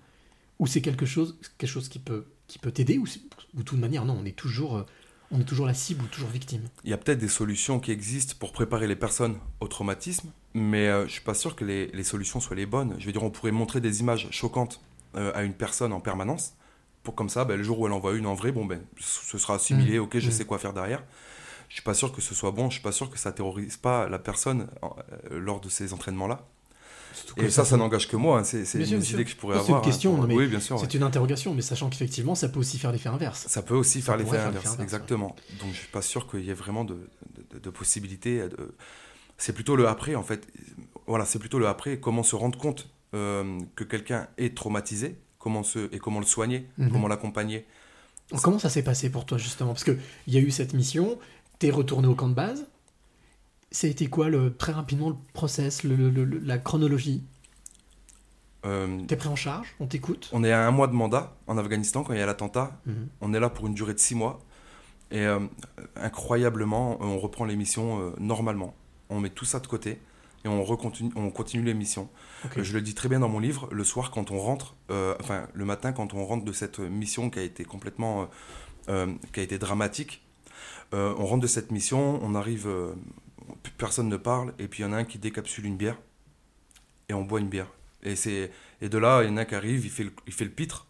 ou 0.59 0.67
c'est 0.67 0.81
quelque 0.81 1.07
chose, 1.07 1.39
quelque 1.59 1.71
chose 1.71 1.89
qui 1.89 1.99
peut, 1.99 2.27
qui 2.47 2.59
peut 2.59 2.71
t'aider, 2.73 2.99
ou, 2.99 3.05
ou 3.55 3.59
de 3.59 3.63
toute 3.63 3.79
manière, 3.79 4.05
non, 4.05 4.17
on 4.21 4.25
est 4.25 4.37
toujours, 4.37 4.77
euh, 4.79 4.83
on 5.31 5.41
est 5.41 5.45
toujours 5.45 5.67
la 5.67 5.75
cible 5.75 6.03
ou 6.05 6.07
toujours 6.09 6.31
victime. 6.31 6.63
Il 6.85 6.91
y 6.91 6.93
a 6.93 6.97
peut-être 6.97 7.19
des 7.19 7.29
solutions 7.29 7.81
qui 7.81 7.91
existent 7.93 8.35
pour 8.39 8.53
préparer 8.53 8.87
les 8.87 8.97
personnes 8.97 9.39
au 9.61 9.69
traumatisme, 9.69 10.31
mais 10.55 10.89
euh, 10.89 11.07
je 11.07 11.13
suis 11.13 11.21
pas 11.23 11.35
sûr 11.35 11.55
que 11.55 11.65
les, 11.65 11.89
les 11.89 12.05
solutions 12.05 12.41
soient 12.41 12.57
les 12.57 12.67
bonnes. 12.67 12.95
Je 12.99 13.07
veux 13.07 13.13
dire, 13.13 13.23
on 13.23 13.31
pourrait 13.31 13.53
montrer 13.53 13.81
des 13.81 14.01
images 14.01 14.29
choquantes 14.31 14.81
euh, 15.17 15.31
à 15.35 15.43
une 15.43 15.55
personne 15.55 15.93
en 15.93 16.01
permanence, 16.01 16.55
pour 17.03 17.15
comme 17.15 17.29
ça, 17.29 17.45
ben, 17.45 17.57
le 17.57 17.63
jour 17.63 17.79
où 17.79 17.87
elle 17.87 17.93
en 17.93 18.01
voit 18.01 18.15
une 18.15 18.27
en 18.27 18.35
vrai, 18.35 18.53
bon 18.53 18.65
ben, 18.67 18.83
ce 18.99 19.39
sera 19.39 19.55
assimilé, 19.55 19.99
Mm. 19.99 20.03
ok, 20.03 20.19
je 20.19 20.29
Mm. 20.29 20.33
sais 20.33 20.45
quoi 20.45 20.59
faire 20.59 20.73
derrière. 20.75 21.03
Je 21.69 21.75
suis 21.75 21.83
pas 21.83 21.95
sûr 21.95 22.13
que 22.13 22.21
ce 22.23 22.35
soit 22.35 22.51
bon, 22.51 22.69
je 22.71 22.75
suis 22.77 22.83
pas 22.83 22.93
sûr 22.93 23.11
que 23.11 23.19
ça 23.19 23.31
terrorise 23.31 23.77
pas 23.77 24.09
la 24.09 24.19
personne 24.19 24.69
euh, 24.83 25.39
lors 25.39 25.61
de 25.61 25.69
ces 25.69 25.93
entraînements-là. 25.93 26.47
Que 27.37 27.43
Et 27.45 27.51
ça, 27.51 27.65
ça 27.65 27.77
n'engage 27.77 28.09
que 28.09 28.17
moi, 28.17 28.39
hein, 28.41 28.45
c'est 28.45 28.65
c'est 28.65 28.85
sûr, 28.85 28.97
une 28.97 29.03
sûr. 29.03 29.15
idée 29.15 29.25
que 29.25 29.31
je 29.31 29.37
pourrais 29.37 29.57
C'est 29.57 29.61
avoir. 29.63 29.79
une 29.81 29.85
question, 29.85 30.11
hein, 30.13 30.15
pour- 30.17 30.23
non, 30.23 30.29
mais 30.29 30.35
Oui, 30.35 30.47
bien 30.49 30.61
sûr. 30.61 30.77
ouais. 30.77 30.83
C'est 30.83 30.95
une 30.95 31.03
interrogation, 31.03 31.55
mais 31.55 31.63
sachant 31.63 31.89
qu'effectivement, 31.89 32.35
ça 32.35 32.49
peut 32.49 32.59
aussi 32.61 32.79
faire 32.79 32.91
l'effet 32.93 33.09
inverse. 33.09 33.47
Ça 33.49 33.63
peut 33.63 33.75
aussi 33.75 34.01
Ça 34.01 34.07
faire 34.07 34.17
l'effet 34.17 34.39
inverse, 34.39 34.77
exactement. 34.81 35.35
Donc 35.61 35.71
je 35.73 35.79
suis 35.79 35.89
pas 35.89 36.03
sûr 36.03 36.29
qu'il 36.31 36.41
y 36.45 36.51
ait 36.51 36.55
vraiment 36.55 36.85
de, 36.85 36.99
de, 37.53 37.59
de 37.59 37.71
possibilités. 37.71 38.39
de- 38.49 38.75
C'est 39.37 39.53
plutôt 39.53 39.77
le 39.77 39.87
après, 39.89 40.15
en 40.17 40.23
fait. 40.25 40.47
Voilà, 41.07 41.25
c'est 41.25 41.39
plutôt 41.39 41.59
le 41.59 41.69
après, 41.69 41.99
comment 42.01 42.23
se 42.23 42.35
rendre 42.37 42.59
compte 42.59 42.89
euh, 43.15 43.59
que 43.77 43.85
quelqu'un 43.85 44.27
est 44.37 44.55
traumatisé, 44.57 45.17
comment 45.39 45.63
se, 45.63 45.89
et 45.95 45.99
comment 45.99 46.21
le 46.21 46.27
soigner, 46.27 46.67
Mhm. 46.77 46.91
comment 46.91 47.09
l'accompagner. 47.09 47.65
Comment 48.43 48.59
ça 48.59 48.69
s'est 48.69 48.83
passé 48.83 49.09
pour 49.11 49.25
toi 49.25 49.39
justement? 49.39 49.73
Parce 49.73 49.85
qu'il 49.85 49.99
y 50.27 50.37
a 50.37 50.41
eu 50.41 50.51
cette 50.51 50.75
mission, 50.75 51.19
t'es 51.59 51.71
retourné 51.71 52.07
au 52.09 52.15
camp 52.15 52.29
de 52.29 52.35
base. 52.35 52.67
Ça 53.71 53.87
a 53.87 53.91
été 53.91 54.07
quoi 54.07 54.29
le, 54.31 54.55
très 54.57 54.73
rapidement 54.73 55.11
le 55.11 55.17
process, 55.35 55.83
le- 55.85 55.95
le- 55.97 56.25
le- 56.25 56.39
la 56.39 56.59
chronologie 56.59 57.23
Euh, 58.67 58.99
T'es 59.07 59.17
pris 59.17 59.29
en 59.29 59.37
charge 59.37 59.75
On 59.79 59.87
t'écoute 59.87 60.29
on 60.33 60.43
est 60.43 60.51
à 60.51 60.67
un 60.67 60.71
mois 60.73 60.89
de 60.89 60.93
mandat 60.93 61.37
en 61.47 61.57
Afghanistan 61.59 62.03
quand 62.03 62.13
il 62.13 62.19
y 62.19 62.23
a 62.23 62.27
l'attentat. 62.27 62.81
Mhm. 62.87 63.09
On 63.21 63.33
est 63.35 63.39
là 63.41 63.51
pour 63.51 63.67
une 63.69 63.75
durée 63.75 63.95
de 63.95 64.01
six 64.01 64.15
mois. 64.17 64.41
Et 65.11 65.21
euh, 65.27 65.39
incroyablement, 65.97 66.99
on 67.01 67.19
reprend 67.19 67.45
les 67.45 67.57
missions 67.57 68.01
euh, 68.01 68.11
normalement. 68.19 68.75
On 69.11 69.21
met 69.21 69.31
tout 69.31 69.45
ça 69.45 69.61
de 69.61 69.67
côté 69.67 70.01
et 70.45 70.49
on, 70.49 70.63
recontinue, 70.65 71.11
on 71.17 71.31
continue 71.31 71.63
les 71.63 71.73
missions. 71.75 72.09
Je 72.57 72.73
le 72.75 72.83
dis 72.83 72.95
très 72.95 73.09
bien 73.09 73.21
dans 73.21 73.29
mon 73.29 73.39
livre, 73.39 73.69
le 73.73 73.85
soir 73.85 74.11
quand 74.11 74.31
on 74.31 74.39
rentre, 74.39 74.75
euh, 74.91 75.15
enfin 75.21 75.47
le 75.55 75.65
matin 75.65 75.93
quand 75.93 76.13
on 76.15 76.25
rentre 76.27 76.45
de 76.45 76.53
cette 76.53 76.79
mission 76.81 77.31
qui 77.31 77.39
a 77.39 77.43
été 77.43 77.65
complètement, 77.65 78.29
qui 78.87 79.41
a 79.41 79.43
été 79.43 79.59
dramatique, 79.59 80.23
on 80.93 81.25
rentre 81.27 81.43
de 81.43 81.47
cette 81.49 81.71
mission, 81.73 82.21
on 82.23 82.35
arrive, 82.35 82.69
personne 83.77 84.09
ne 84.09 84.17
parle, 84.17 84.55
et 84.59 84.69
puis 84.69 84.81
il 84.81 84.87
y 84.87 84.89
en 84.89 84.93
a 84.93 84.97
un 84.99 85.05
qui 85.05 85.19
décapsule 85.19 85.67
une 85.67 85.77
bière, 85.77 85.99
et 87.09 87.15
on 87.15 87.25
boit 87.25 87.41
une 87.41 87.49
bière. 87.49 87.69
Et, 88.03 88.17
c'est, 88.17 88.51
et 88.81 88.89
de 88.89 88.99
là, 88.99 89.23
il 89.23 89.29
y 89.29 89.33
en 89.33 89.37
a 89.37 89.45
qui 89.45 89.55
arrive, 89.55 89.85
il 89.85 89.91
fait 89.91 90.05
le, 90.05 90.13
il 90.27 90.33
fait 90.33 90.45
le 90.45 90.51
pitre, 90.51 90.87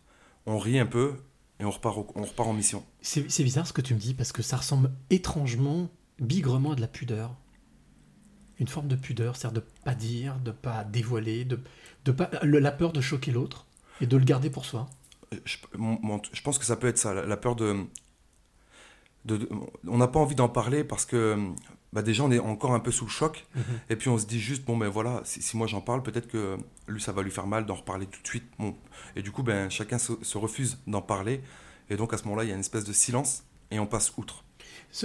on 0.46 0.58
rit 0.58 0.78
un 0.78 0.86
peu, 0.86 1.14
et 1.60 1.64
on 1.64 1.70
repart, 1.70 1.96
au- 1.96 2.12
on 2.14 2.22
repart 2.22 2.48
en 2.48 2.52
mission. 2.52 2.84
C'est 3.00 3.30
c'est 3.30 3.42
bizarre 3.44 3.66
ce 3.66 3.72
que 3.72 3.80
tu 3.80 3.94
me 3.94 3.98
dis 3.98 4.14
parce 4.14 4.32
que 4.32 4.42
ça 4.42 4.56
ressemble 4.56 4.92
étrangement, 5.10 5.88
bigrement 6.20 6.72
à 6.72 6.74
de 6.74 6.80
la 6.80 6.88
pudeur. 6.88 7.34
Une 8.60 8.68
forme 8.68 8.88
de 8.88 8.96
pudeur, 8.96 9.36
c'est-à-dire 9.36 9.62
de 9.62 9.66
pas 9.84 9.94
dire, 9.94 10.36
de 10.40 10.50
pas 10.50 10.84
dévoiler, 10.84 11.44
de, 11.44 11.60
de 12.04 12.12
pas 12.12 12.28
le- 12.42 12.58
la 12.58 12.72
peur 12.72 12.92
de 12.92 13.00
choquer 13.00 13.30
l'autre 13.32 13.66
et 14.00 14.06
de 14.06 14.16
le 14.16 14.24
garder 14.24 14.50
pour 14.50 14.64
soi. 14.64 14.88
je, 15.44 15.56
mon- 15.76 16.20
je 16.32 16.42
pense 16.42 16.58
que 16.58 16.64
ça 16.64 16.76
peut 16.76 16.88
être 16.88 16.98
ça, 16.98 17.14
la, 17.14 17.24
la 17.26 17.36
peur 17.36 17.54
de, 17.56 17.84
de- 19.24 19.36
de- 19.38 19.48
On 19.86 19.98
n'a 19.98 20.08
pas 20.08 20.20
envie 20.20 20.34
d'en 20.34 20.48
parler 20.48 20.84
parce 20.84 21.04
que 21.06 21.36
bah, 21.92 22.02
déjà 22.02 22.22
on 22.24 22.30
est 22.30 22.38
encore 22.38 22.74
un 22.74 22.80
peu 22.80 22.90
sous 22.90 23.04
le 23.04 23.10
choc. 23.10 23.46
Et 23.90 23.96
puis 23.96 24.08
on 24.08 24.18
se 24.18 24.26
dit 24.26 24.40
juste, 24.40 24.64
bon 24.64 24.76
ben 24.76 24.88
voilà, 24.88 25.22
si, 25.24 25.42
si 25.42 25.56
moi 25.56 25.66
j'en 25.66 25.80
parle, 25.80 26.02
peut-être 26.02 26.28
que 26.28 26.56
lui 26.86 27.00
ça 27.00 27.12
va 27.12 27.22
lui 27.22 27.30
faire 27.30 27.46
mal 27.46 27.66
d'en 27.66 27.74
reparler 27.76 28.06
tout 28.06 28.20
de 28.22 28.26
suite. 28.26 28.44
Bon. 28.58 28.74
Et 29.16 29.22
du 29.22 29.30
coup, 29.30 29.42
ben, 29.42 29.70
chacun 29.70 29.98
se, 29.98 30.12
se 30.22 30.38
refuse 30.38 30.78
d'en 30.86 31.02
parler. 31.02 31.42
Et 31.90 31.96
donc 31.96 32.12
à 32.12 32.18
ce 32.18 32.24
moment-là, 32.24 32.44
il 32.44 32.48
y 32.48 32.52
a 32.52 32.54
une 32.54 32.60
espèce 32.60 32.84
de 32.84 32.92
silence 32.92 33.44
et 33.70 33.78
on 33.78 33.86
passe 33.86 34.12
outre. 34.16 34.44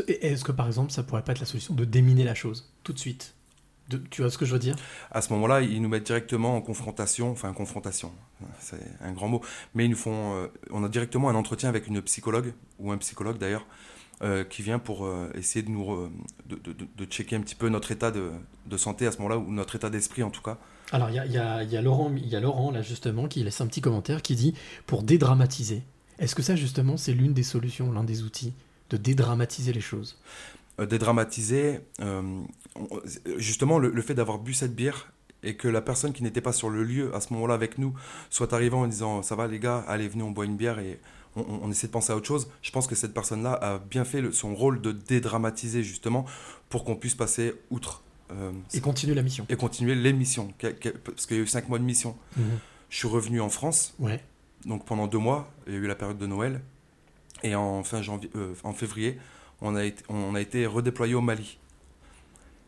Est-ce 0.08 0.44
que 0.44 0.52
par 0.52 0.68
exemple 0.68 0.92
ça 0.92 1.04
pourrait 1.04 1.24
pas 1.24 1.34
être 1.34 1.40
la 1.40 1.46
solution 1.46 1.74
de 1.74 1.84
déminer 1.86 2.24
la 2.24 2.36
chose 2.36 2.72
tout 2.84 2.94
de 2.94 3.00
suite? 3.00 3.36
De- 3.90 3.98
Tu 3.98 4.22
vois 4.22 4.32
ce 4.32 4.38
que 4.38 4.46
je 4.46 4.54
veux 4.54 4.60
dire? 4.60 4.78
À 5.12 5.22
ce 5.22 5.34
moment-là, 5.34 5.60
ils 5.62 5.82
nous 5.82 5.90
mettent 5.90 6.06
directement 6.06 6.56
en 6.56 6.62
confrontation, 6.62 7.32
enfin 7.32 7.52
confrontation, 7.52 8.14
c'est 8.60 8.80
un 9.02 9.12
grand 9.12 9.28
mot, 9.28 9.42
mais 9.74 9.84
ils 9.84 9.90
nous 9.90 9.98
font, 9.98 10.36
euh, 10.38 10.48
on 10.72 10.86
a 10.86 10.90
directement 10.90 11.28
un 11.30 11.36
entretien 11.36 11.68
avec 11.68 11.88
une 11.88 12.02
psychologue, 12.02 12.54
ou 12.80 12.94
un 12.94 12.98
psychologue 12.98 13.38
d'ailleurs, 13.38 13.66
euh, 14.22 14.44
qui 14.44 14.62
vient 14.62 14.80
pour 14.80 15.06
euh, 15.06 15.30
essayer 15.36 15.64
de 15.64 15.70
nous, 15.72 16.10
de, 16.48 16.56
de- 16.56 16.74
de- 16.74 16.88
de 16.98 17.06
checker 17.06 17.36
un 17.36 17.42
petit 17.42 17.56
peu 17.56 17.70
notre 17.70 17.92
état 17.92 18.12
de, 18.12 18.32
de 18.68 18.78
santé 18.78 19.08
à 19.08 19.12
ce 19.12 19.18
moment-là, 19.18 19.38
ou 19.38 19.52
notre 19.52 19.76
état 19.76 19.90
d'esprit 19.90 20.24
en 20.24 20.30
tout 20.30 20.42
cas. 20.42 20.58
Alors 20.92 21.10
il 21.10 21.16
y 21.16 21.20
a, 21.20 21.26
y 21.26 21.38
a- 21.38 21.64
y 21.64 21.76
a 21.76 21.82
Laurent, 21.82 22.14
il 22.16 22.28
y 22.28 22.36
a 22.36 22.40
Laurent 22.40 22.72
là 22.72 22.82
justement 22.82 23.28
qui 23.28 23.44
laisse 23.44 23.60
un 23.62 23.68
petit 23.68 23.82
commentaire 23.82 24.22
qui 24.22 24.36
dit 24.36 24.54
pour 24.86 25.04
dédramatiser. 25.04 25.82
Est-ce 26.20 26.36
que 26.36 26.44
ça 26.44 26.56
justement 26.56 26.96
c'est 26.98 27.14
l'une 27.14 27.34
des 27.34 27.44
solutions, 27.44 27.92
l'un 27.92 28.04
des 28.04 28.22
outils 28.24 28.54
de 28.92 28.98
dédramatiser 28.98 29.74
les 29.74 29.82
choses? 29.82 30.20
Euh, 30.80 30.86
dédramatiser, 30.86 31.80
justement 33.38 33.80
le, 33.80 33.90
le 33.90 34.02
fait 34.02 34.14
d'avoir 34.14 34.40
bu 34.40 34.54
cette 34.54 34.76
bière 34.76 35.12
et 35.44 35.56
que 35.56 35.68
la 35.68 35.82
personne 35.82 36.14
qui 36.14 36.24
n'était 36.24 36.42
pas 36.42 36.54
sur 36.54 36.70
le 36.70 36.84
lieu 36.84 37.14
à 37.16 37.20
ce 37.22 37.34
moment-là 37.34 37.54
avec 37.54 37.78
nous 37.78 37.94
soit 38.30 38.54
arrivée 38.54 38.76
en 38.76 38.88
disant 38.88 39.22
ça 39.22 39.36
va 39.36 39.48
les 39.48 39.60
gars, 39.60 39.84
allez 39.88 40.08
venez 40.08 40.24
on 40.24 40.32
boit 40.32 40.46
une 40.46 40.56
bière 40.58 40.80
et 40.80 41.00
on, 41.36 41.70
essaie 41.72 41.88
de 41.88 41.92
penser 41.92 42.12
à 42.12 42.16
autre 42.16 42.28
chose. 42.28 42.48
Je 42.62 42.72
pense 42.72 42.86
que 42.88 42.96
cette 42.96 43.14
personne-là 43.14 43.54
a 43.54 43.80
bien 43.80 44.06
fait 44.06 44.22
le- 44.22 44.32
son 44.32 44.54
rôle 44.56 44.82
de 44.82 44.92
dédramatiser 44.92 45.84
justement 45.84 46.26
pour 46.70 46.84
qu'on 46.84 46.96
puisse 46.96 47.16
passer 47.16 47.54
outre. 47.70 48.04
euh, 48.32 48.52
Et 48.74 48.82
continuer 48.82 49.16
la 49.16 49.22
mission. 49.24 49.46
et 49.50 49.56
continuer 49.56 49.96
l'émission, 49.96 50.54
parce 51.04 51.26
qu'il 51.26 51.38
y 51.38 51.40
a 51.40 51.44
eu 51.44 51.48
cinq 51.48 51.70
mois 51.70 51.80
de 51.80 51.84
mission. 51.84 52.16
Mhm. 52.38 52.44
Je 52.90 52.98
suis 52.98 53.08
revenu 53.08 53.42
en 53.42 53.50
France, 53.50 53.94
Ouais. 54.00 54.24
donc 54.66 54.86
pendant 54.86 55.08
deux 55.08 55.18
mois, 55.18 55.52
il 55.68 55.74
y 55.74 55.76
a 55.76 55.80
eu 55.80 55.88
la 55.88 55.96
période 55.96 56.18
de 56.18 56.28
Noël, 56.28 56.62
et 57.44 57.56
en 57.56 57.84
fin 57.84 58.02
janvier, 58.02 58.30
euh, 58.36 58.54
en 58.64 58.74
février, 58.74 59.18
on 59.62 59.76
a 59.76 59.84
été, 59.84 60.04
on 60.10 60.36
a 60.36 60.42
été 60.42 60.66
redéployé 60.66 61.14
au 61.16 61.22
Mali. 61.22 61.58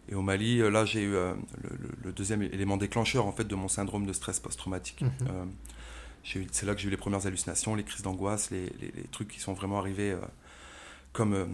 Et 0.10 0.14
au 0.16 0.22
Mali, 0.22 0.60
euh, 0.62 0.70
là, 0.70 0.86
j'ai 0.86 1.02
eu 1.02 1.16
euh, 1.16 1.34
le, 1.64 1.70
le- 1.78 1.96
le 2.06 2.12
deuxième 2.12 2.42
élément 2.44 2.78
déclencheur 2.78 3.26
en 3.26 3.32
fait 3.32 3.46
de 3.46 3.56
mon 3.56 3.68
syndrome 3.68 4.06
de 4.06 4.14
stress 4.14 4.40
post-traumatique. 4.40 5.02
Mhm. 5.02 5.50
C'est 6.26 6.64
là 6.66 6.74
que 6.76 6.82
j'ai 6.82 6.88
eu 6.88 6.92
les 6.92 6.98
premières 6.98 7.26
hallucinations, 7.28 7.76
les 7.76 7.84
crises 7.84 8.02
d'angoisse, 8.02 8.50
les, 8.52 8.66
les- 8.82 8.92
les 8.92 9.04
trucs 9.12 9.28
qui 9.28 9.40
sont 9.40 9.54
vraiment 9.54 9.78
arrivés 9.80 10.12
euh, 10.12 10.20
comme, 11.14 11.34
euh, 11.34 11.46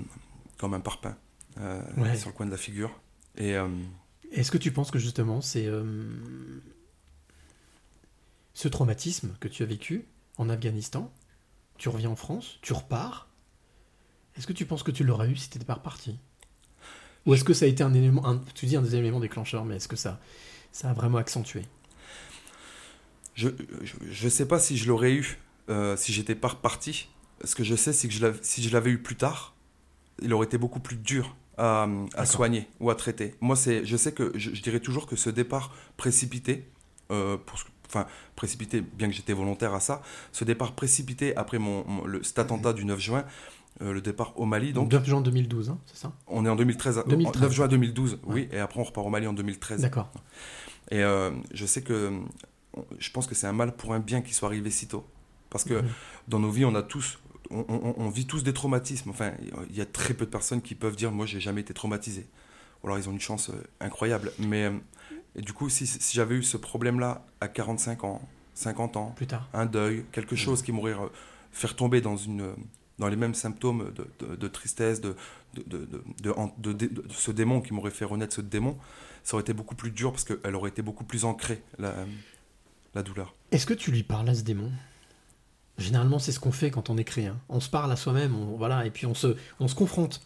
comme 0.58 0.74
un 0.74 0.80
parpaing 0.80 1.18
euh, 1.60 1.82
Ouais. 1.98 2.16
sur 2.18 2.30
le 2.30 2.34
coin 2.36 2.46
de 2.46 2.52
la 2.52 2.58
figure. 2.58 2.92
Et 3.38 3.56
Est-ce 4.32 4.50
que 4.52 4.58
tu 4.58 4.72
penses 4.72 4.92
que 4.92 5.00
justement 5.00 5.42
c'est 5.42 5.68
ce 8.54 8.68
traumatisme 8.68 9.36
que 9.40 9.48
tu 9.48 9.64
as 9.64 9.66
vécu 9.66 10.06
en 10.38 10.50
Afghanistan, 10.50 11.12
tu 11.78 11.90
reviens 11.90 12.10
en 12.10 12.16
France, 12.16 12.60
tu 12.62 12.74
repars, 12.74 13.28
est-ce 14.38 14.48
que 14.48 14.54
tu 14.54 14.66
penses 14.66 14.84
que 14.84 14.92
tu 14.92 15.04
l'aurais 15.04 15.30
eu 15.30 15.36
si 15.36 15.50
tu 15.50 15.58
n'étais 15.58 15.66
pas 15.66 15.76
reparti? 15.76 16.18
Ou 17.26 17.34
est-ce 17.34 17.44
que 17.44 17.54
ça 17.54 17.66
a 17.66 17.68
été 17.68 17.84
un 17.84 17.94
élément, 17.94 18.26
un- 18.28 18.40
tu 18.56 18.66
dis 18.66 18.76
un 18.76 18.82
des 18.82 18.96
éléments 18.96 19.20
déclencheurs, 19.20 19.66
mais 19.66 19.76
est-ce 19.78 19.88
que 19.88 19.96
ça, 19.96 20.20
ça 20.72 20.90
a 20.90 20.94
vraiment 20.94 21.18
accentué? 21.18 21.64
Je 23.50 24.26
ne 24.26 24.30
sais 24.30 24.48
pas 24.48 24.60
si 24.60 24.78
je 24.78 24.88
l'aurais 24.88 25.14
eu 25.14 25.38
euh, 25.70 25.96
si 25.98 26.12
j'étais 26.14 26.36
pas 26.36 26.50
reparti. 26.50 27.10
Ce 27.44 27.56
que 27.56 27.64
je 27.64 27.76
sais, 27.76 27.94
c'est 27.94 28.08
que 28.08 28.14
je 28.14 28.26
si 28.42 28.62
je 28.62 28.70
l'avais 28.72 28.92
eu 28.92 28.98
plus 29.02 29.16
tard, 29.16 29.56
il 30.22 30.34
aurait 30.34 30.46
été 30.46 30.58
beaucoup 30.58 30.80
plus 30.80 30.96
dur 30.98 31.36
à, 31.58 31.88
à 32.16 32.26
soigner 32.26 32.68
ou 32.80 32.90
à 32.90 32.96
traiter. 32.96 33.36
Moi, 33.42 33.56
c'est, 33.56 33.86
je 33.86 33.98
sais 33.98 34.12
que 34.14 34.32
je, 34.36 34.54
je 34.54 34.62
dirais 34.62 34.80
toujours 34.80 35.08
que 35.08 35.16
ce 35.16 35.30
départ 35.30 35.74
précipité, 35.98 36.68
euh, 37.12 37.38
pour 37.38 37.60
enfin 37.88 38.06
précipité, 38.36 38.82
bien 38.82 39.08
que 39.10 39.14
j'étais 39.14 39.34
volontaire 39.34 39.74
à 39.74 39.80
ça, 39.80 40.02
ce 40.32 40.44
départ 40.46 40.74
précipité 40.76 41.36
après 41.36 41.58
mon, 41.60 41.84
mon- 41.88 42.06
le, 42.06 42.24
cet 42.24 42.40
attentat 42.40 42.74
du 42.74 42.86
9 42.86 43.00
juin, 43.00 43.26
euh, 43.82 43.92
le 43.94 44.02
départ 44.02 44.34
au 44.40 44.46
Mali, 44.46 44.72
donc 44.74 44.92
9 44.92 45.06
juin 45.06 45.22
2012, 45.22 45.70
hein, 45.72 45.80
c'est 45.88 45.98
ça? 45.98 46.14
On 46.28 46.46
est 46.46 46.50
en 46.50 46.56
2013, 46.56 47.00
euh, 47.00 47.04
2013. 47.08 47.42
9 47.42 47.52
juin 47.54 47.68
2012, 47.68 48.20
oui, 48.28 48.48
et 48.52 48.60
après 48.60 48.80
on 48.80 48.84
repart 48.84 49.06
au 49.06 49.10
Mali 49.10 49.28
en 49.28 49.34
2013. 49.34 49.82
D'accord. 49.82 50.10
Et 50.90 51.04
euh, 51.04 51.32
je 51.54 51.66
sais 51.66 51.82
que 51.82 52.12
je 53.00 53.10
pense 53.12 53.28
que 53.28 53.36
c'est 53.36 53.48
un 53.48 53.54
mal 53.54 53.76
pour 53.76 53.94
un 53.94 54.00
bien 54.00 54.22
qui 54.22 54.34
soit 54.34 54.48
arrivé 54.48 54.70
si 54.72 54.88
tôt. 54.88 55.06
Parce 55.50 55.64
que 55.66 55.76
Mhm. 55.82 55.90
dans 56.30 56.40
nos 56.40 56.50
vies, 56.52 56.66
on 56.66 56.76
a 56.76 56.84
tous, 56.84 57.20
on, 57.50 57.66
on- 57.68 57.94
on 57.98 58.10
vit 58.10 58.26
tous 58.26 58.44
des 58.44 58.54
traumatismes. 58.54 59.10
Enfin, 59.10 59.32
il 59.70 59.76
y 59.76 59.82
a 59.82 59.86
très 59.86 60.14
peu 60.14 60.26
de 60.26 60.30
personnes 60.32 60.62
qui 60.62 60.76
peuvent 60.76 60.96
dire, 60.96 61.12
moi, 61.12 61.26
j'ai 61.26 61.40
jamais 61.42 61.62
été 61.62 61.74
traumatisé. 61.74 62.26
Ou 62.84 62.88
alors 62.88 62.98
ils 62.98 63.08
ont 63.10 63.12
une 63.12 63.20
chance 63.20 63.50
euh, 63.50 63.62
incroyable. 63.82 64.32
Mais 64.40 64.66
euh, 64.66 64.72
et 65.36 65.42
du 65.42 65.54
coup, 65.54 65.70
si, 65.70 65.86
si 65.86 66.16
j'avais 66.16 66.36
eu 66.36 66.44
ce 66.44 66.58
problème-là 66.58 67.26
à 67.42 67.48
45 67.48 68.04
ans, 68.06 68.22
50 68.54 68.96
ans, 68.98 69.14
Plus 69.16 69.28
tard. 69.28 69.48
un 69.54 69.66
deuil, 69.66 70.04
quelque 70.12 70.36
chose 70.36 70.62
qui 70.62 70.72
m'aurait 70.72 70.94
euh, 70.94 71.08
fait 71.52 71.74
tomber 71.76 72.00
dans 72.02 72.16
une 72.18 72.54
dans 73.00 73.08
les 73.08 73.16
mêmes 73.16 73.34
symptômes 73.34 73.92
de, 73.96 74.08
de- 74.26 74.36
de 74.36 74.48
tristesse, 74.48 75.02
de, 75.02 75.16
de, 75.56 75.88
ce 77.10 77.32
démon 77.32 77.62
qui 77.62 77.74
m'aurait 77.74 77.90
fait 77.92 78.06
renaître 78.06 78.36
ce 78.36 78.42
démon, 78.42 78.78
ça 79.24 79.36
aurait 79.36 79.42
été 79.42 79.54
beaucoup 79.54 79.76
plus 79.76 79.90
dur 79.92 80.12
parce 80.12 80.24
qu'elle 80.24 80.56
aurait 80.56 80.70
été 80.70 80.82
beaucoup 80.82 81.04
plus 81.04 81.26
ancrée, 81.26 81.62
la, 81.80 81.94
la 82.96 83.04
douleur. 83.04 83.34
Est-ce 83.52 83.66
que 83.66 83.74
tu 83.74 83.92
lui 83.92 84.04
parles 84.04 84.30
à 84.30 84.36
ce 84.36 84.42
démon? 84.44 84.72
Généralement, 85.78 86.20
c'est 86.20 86.32
ce 86.32 86.40
qu'on 86.40 86.52
fait 86.52 86.70
quand 86.72 86.90
on 86.90 86.98
écrit. 86.98 87.26
hein. 87.26 87.38
On 87.50 87.60
se 87.60 87.70
parle 87.70 87.92
à 87.92 87.96
soi-même, 87.96 88.36
voilà, 88.58 88.86
et 88.86 88.92
puis 88.92 89.06
on 89.06 89.14
se, 89.16 89.36
on 89.60 89.68
se 89.68 89.76
confronte. 89.76 90.22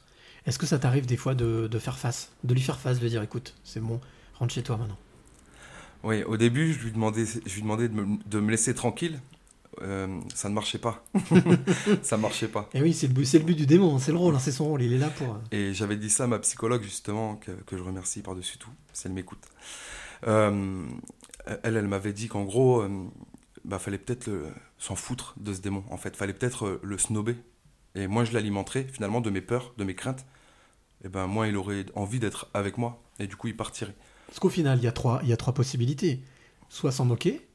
Est-ce 0.46 0.60
que 0.60 0.66
ça 0.66 0.78
t'arrive 0.80 1.06
des 1.06 1.18
fois 1.18 1.34
de, 1.34 1.68
de 1.68 1.80
faire 1.80 1.98
face, 1.98 2.32
de 2.44 2.54
lui 2.54 2.62
faire 2.62 2.80
face, 2.80 3.00
de 3.00 3.08
dire, 3.08 3.22
écoute, 3.24 3.56
c'est 3.64 3.80
bon, 3.80 4.00
rentre 4.36 4.54
chez 4.54 4.64
toi 4.64 4.78
maintenant? 4.78 4.98
Oui, 6.04 6.24
au 6.24 6.38
début, 6.38 6.74
je 6.74 6.80
lui 6.84 6.92
demandais, 6.92 7.26
je 7.26 7.54
lui 7.56 7.62
demandais 7.62 7.88
de, 7.90 7.94
me, 7.94 8.18
de 8.28 8.40
me 8.40 8.52
laisser 8.52 8.76
tranquille. 8.76 9.20
Euh, 9.82 10.20
ça 10.34 10.48
ne 10.50 10.54
marchait 10.54 10.78
pas. 10.78 11.04
ça 12.04 12.16
marchait 12.18 12.48
pas. 12.48 12.70
Et 12.74 12.82
oui, 12.82 12.94
c'est 12.94 13.08
le, 13.08 13.14
but- 13.14 13.26
c'est 13.26 13.40
le 13.40 13.44
but 13.46 13.56
du 13.56 13.66
démon, 13.66 13.96
hein, 13.96 14.00
c'est 14.00 14.12
le 14.12 14.18
rôle, 14.18 14.36
hein, 14.36 14.40
c'est 14.40 14.52
son 14.52 14.66
rôle, 14.66 14.82
il 14.84 14.94
est 14.94 14.98
là 14.98 15.10
pour. 15.10 15.34
euh, 15.34 15.38
Et 15.52 15.74
j'avais 15.74 15.98
dit 15.98 16.10
ça 16.10 16.26
à 16.26 16.28
ma 16.28 16.40
psychologue, 16.40 16.84
justement, 16.84 17.36
que, 17.36 17.52
que 17.52 17.76
je 17.78 17.82
remercie 17.84 18.22
par-dessus 18.22 18.58
tout, 18.58 18.70
si 18.94 19.08
elle 19.08 19.14
m'écoute. 19.14 19.44
Euh, 20.28 20.86
elle, 21.64 21.78
elle 21.78 21.88
m'avait 21.88 22.14
dit 22.14 22.28
qu'en 22.28 22.44
gros, 22.44 22.82
euh, 22.82 22.90
bah, 23.64 23.80
fallait 23.80 23.98
peut-être 23.98 24.30
s'en 24.78 24.96
foutre 24.96 25.36
de 25.38 25.54
ce 25.54 25.62
démon, 25.62 25.84
en 25.90 25.98
fait. 25.98 26.16
Fallait 26.16 26.34
peut-être 26.34 26.66
euh, 26.66 26.80
le 26.84 26.98
snober. 26.98 27.36
Et 27.96 28.08
moi, 28.08 28.26
je 28.26 28.34
l'alimenterais, 28.34 28.88
finalement, 28.92 29.22
de 29.22 29.30
mes 29.30 29.42
peurs, 29.42 29.74
de 29.78 29.84
mes 29.84 29.96
craintes. 29.96 30.26
Et 31.04 31.10
ben, 31.10 31.28
moi, 31.28 31.48
il 31.48 31.56
aurait 31.56 31.86
envie 31.96 32.20
d'être 32.20 32.50
avec 32.54 32.78
moi. 32.78 33.02
Et 33.20 33.28
du 33.28 33.36
coup, 33.36 33.48
il 33.48 33.56
partirait. 33.56 33.96
Parce 34.28 34.40
qu'au 34.40 34.50
final, 34.50 34.80
il 34.80 34.84
y, 34.84 34.88
a 34.88 34.92
trois, 34.92 35.20
il 35.24 35.30
y 35.30 35.34
a 35.34 35.38
trois 35.38 35.54
possibilités. 35.54 36.22
Soit 36.68 36.92
s'en 36.92 37.06
moquer, 37.06 37.48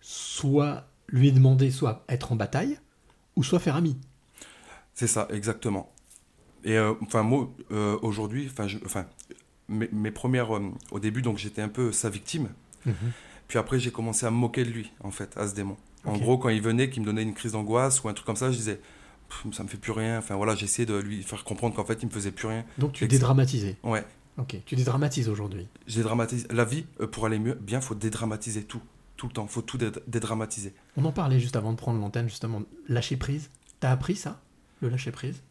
soit 0.00 0.86
lui 1.08 1.32
demander, 1.32 1.70
soit 1.70 2.04
être 2.08 2.32
en 2.32 2.36
bataille, 2.36 2.78
ou 3.36 3.42
soit 3.42 3.58
faire 3.58 3.76
ami. 3.76 3.98
C'est 4.94 5.06
ça, 5.06 5.28
exactement. 5.30 5.92
Et 6.64 6.78
euh, 6.78 6.94
enfin, 7.02 7.22
moi, 7.22 7.52
euh, 7.70 7.98
aujourd'hui, 8.02 8.50
enfin, 8.54 9.06
mes, 9.68 9.88
mes 9.92 10.10
premières, 10.10 10.56
euh, 10.56 10.70
au 10.90 11.00
début, 11.00 11.22
donc 11.22 11.38
j'étais 11.38 11.62
un 11.62 11.68
peu 11.68 11.92
sa 11.92 12.08
victime. 12.08 12.48
Puis 13.52 13.58
après, 13.58 13.78
j'ai 13.78 13.90
commencé 13.90 14.24
à 14.24 14.30
me 14.30 14.36
moquer 14.36 14.64
de 14.64 14.70
lui, 14.70 14.90
en 15.04 15.10
fait, 15.10 15.36
à 15.36 15.46
ce 15.46 15.54
démon. 15.54 15.76
En 16.06 16.16
gros, 16.16 16.38
quand 16.38 16.48
il 16.48 16.62
venait, 16.62 16.88
qu'il 16.88 17.02
me 17.02 17.06
donnait 17.06 17.22
une 17.22 17.34
crise 17.34 17.52
d'angoisse 17.52 18.02
ou 18.02 18.08
un 18.08 18.14
truc 18.14 18.24
comme 18.24 18.34
ça, 18.36 18.50
je 18.50 18.56
disais, 18.56 18.80
ça 19.52 19.62
me 19.62 19.68
fait 19.68 19.76
plus 19.76 19.92
rien. 19.92 20.16
Enfin 20.16 20.36
voilà, 20.36 20.54
j'essayais 20.54 20.86
de 20.86 20.94
lui 20.94 21.22
faire 21.22 21.44
comprendre 21.44 21.74
qu'en 21.74 21.84
fait, 21.84 21.98
il 22.02 22.06
me 22.06 22.10
faisait 22.10 22.32
plus 22.32 22.48
rien. 22.48 22.64
Donc 22.78 22.94
tu 22.94 23.06
dédramatises. 23.06 23.76
Ouais. 23.82 24.06
Ok, 24.38 24.56
tu 24.64 24.74
dédramatises 24.74 25.28
aujourd'hui. 25.28 25.68
J'ai 25.86 26.02
dramatisé. 26.02 26.46
La 26.50 26.64
vie, 26.64 26.86
euh, 27.02 27.06
pour 27.06 27.26
aller 27.26 27.38
mieux, 27.38 27.52
bien, 27.52 27.82
faut 27.82 27.94
dédramatiser 27.94 28.64
tout. 28.64 28.80
Tout 29.18 29.26
le 29.26 29.34
temps, 29.34 29.46
faut 29.46 29.60
tout 29.60 29.76
dé- 29.76 29.90
dédramatiser. 30.06 30.72
On 30.96 31.04
en 31.04 31.12
parlait 31.12 31.38
juste 31.38 31.56
avant 31.56 31.72
de 31.72 31.76
prendre 31.76 32.00
l'antenne, 32.00 32.30
justement, 32.30 32.62
lâcher 32.88 33.18
prise. 33.18 33.50
T'as 33.80 33.90
appris 33.90 34.16
ça, 34.16 34.40
le 34.80 34.88
lâcher 34.88 35.10
prise? 35.12 35.42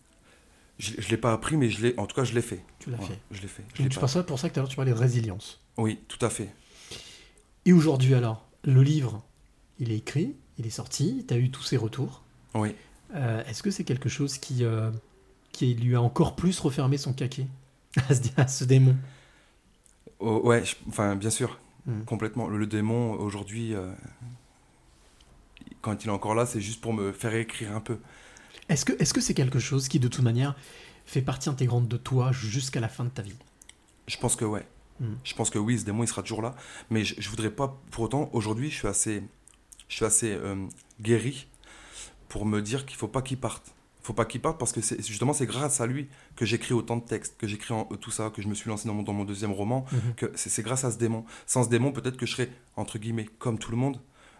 Je, 0.80 0.93
je 0.97 1.08
l'ai 1.10 1.18
pas 1.18 1.34
appris, 1.34 1.56
mais 1.56 1.70
je 1.70 1.84
l'ai, 1.84 1.93
en 1.99 2.08
tout 2.08 2.16
cas, 2.16 2.24
je 2.24 2.34
l'ai 2.34 2.41
fait. 2.41 2.66
Tu 2.80 2.89
l'as 2.89 2.97
Ouais, 2.97 3.06
fait. 3.06 3.20
Je 3.30 3.41
l'ai 3.43 3.47
fait. 3.47 3.64
Je 3.76 3.84
Donc 3.84 3.89
tu 3.91 3.95
pas- 3.95 4.02
penses 4.02 4.14
ça 4.14 4.24
pour 4.24 4.39
ça 4.39 4.49
que 4.49 4.56
tout 4.56 4.60
à 4.60 4.64
l'heure 4.64 4.70
tu 4.70 4.76
parlais 4.76 4.91
de 4.91 4.97
résilience. 4.97 5.62
Oui, 5.78 5.99
tout 6.08 6.26
à 6.26 6.32
fait. 6.32 6.49
Et 7.66 7.74
aujourd'hui 7.74 8.14
alors, 8.14 8.45
le 8.64 8.82
livre, 8.84 9.24
il 9.80 9.91
est 9.91 9.97
écrit, 9.97 10.36
il 10.57 10.66
est 10.66 10.72
sorti, 10.72 11.26
tu 11.28 11.34
as 11.34 11.38
eu 11.38 11.49
tous 11.51 11.64
ces 11.64 11.78
retours. 11.78 12.24
Oui. 12.55 12.76
Euh, 13.16 13.43
Est-ce 13.45 13.62
que 13.64 13.72
c'est 13.72 13.84
quelque 13.84 14.09
chose 14.09 14.38
qui, 14.38 14.64
euh, 14.64 14.89
qui 15.51 15.74
lui 15.76 15.95
a 15.95 16.01
encore 16.01 16.36
plus 16.36 16.59
refermé 16.59 16.97
son 16.97 17.14
caquet 17.14 17.47
à 18.09 18.16
ce, 18.16 18.22
à 18.38 18.47
ce 18.47 18.64
démon? 18.64 18.95
Oh, 20.20 20.41
ouais, 20.43 20.64
je- 20.66 20.76
enfin, 20.88 21.16
bien 21.16 21.30
sûr, 21.30 21.59
Mm. 21.88 22.03
complètement. 22.03 22.47
Le, 22.47 22.57
le 22.59 22.68
démon, 22.68 23.14
aujourd'hui, 23.14 23.74
euh, 23.74 23.91
quand 25.82 26.03
il 26.03 26.07
est 26.09 26.12
encore 26.12 26.36
là, 26.36 26.45
c'est 26.45 26.62
juste 26.62 26.80
pour 26.80 26.93
me 26.93 27.12
faire 27.12 27.34
écrire 27.34 27.76
un 27.76 27.80
peu. 27.82 27.97
Est-ce 28.70 28.86
que 28.86 28.93
est-ce 28.99 29.14
que 29.16 29.22
c'est 29.22 29.34
quelque 29.34 29.57
chose 29.59 29.88
qui, 29.88 29.99
de 29.99 30.07
toute 30.07 30.24
manière, 30.24 30.55
fait 31.07 31.22
partie 31.24 31.49
intégrante 31.49 31.88
de 31.88 31.97
toi 31.97 32.32
jusqu'à 32.32 32.80
la 32.80 32.88
fin 32.88 33.03
de 33.03 33.09
ta 33.09 33.24
vie? 33.24 33.34
Je 34.07 34.18
pense 34.18 34.36
que 34.36 34.45
ouais. 34.45 34.66
Mm. 34.99 35.13
Je 35.23 35.33
pense 35.35 35.49
que 35.49 35.57
oui, 35.59 35.79
ce 35.79 35.85
démon, 35.85 36.03
il 36.03 36.07
sera 36.07 36.21
toujours 36.21 36.41
là. 36.41 36.55
Mais 36.89 37.03
je, 37.03 37.15
je 37.19 37.29
voudrais 37.29 37.51
pas, 37.51 37.79
pour 37.91 38.03
autant, 38.03 38.29
aujourd'hui, 38.33 38.69
je 38.69 38.75
suis 38.75 38.87
assez, 38.87 39.23
je 39.87 39.95
suis 39.95 40.05
assez 40.05 40.31
euh, 40.31 40.67
guéri 41.01 41.47
pour 42.29 42.45
me 42.45 42.61
dire 42.61 42.85
qu'il 42.85 42.97
faut 42.97 43.07
pas 43.07 43.21
qu'il 43.21 43.37
parte. 43.39 43.73
faut 44.03 44.13
pas 44.13 44.25
qu'il 44.25 44.41
parte 44.41 44.57
parce 44.59 44.71
que 44.71 44.81
c'est 44.81 45.05
justement, 45.05 45.33
c'est 45.33 45.45
grâce 45.45 45.81
à 45.81 45.85
lui 45.87 46.07
que 46.35 46.45
j'écris 46.45 46.73
autant 46.73 46.97
de 46.97 47.03
textes, 47.05 47.35
que 47.37 47.45
j'écris 47.47 47.73
en- 47.73 47.85
tout 47.85 48.11
ça, 48.11 48.29
que 48.29 48.41
je 48.41 48.47
me 48.47 48.53
suis 48.55 48.69
lancé 48.69 48.87
dans 48.87 48.93
mon, 48.93 49.03
dans 49.03 49.13
mon 49.13 49.25
deuxième 49.25 49.51
roman. 49.51 49.85
Mhm. 49.91 50.13
que 50.15 50.31
c'est 50.35 50.63
grâce 50.63 50.83
à 50.85 50.91
ce 50.91 50.97
démon. 50.97 51.25
Sans 51.45 51.63
ce 51.63 51.69
démon, 51.69 51.91
peut-être 51.91 52.17
que 52.17 52.25
je 52.25 52.31
serais, 52.33 52.49
entre 52.75 52.97
guillemets, 52.99 53.25
comme 53.39 53.57
tout 53.59 53.71
le 53.71 53.77
monde, 53.77 53.99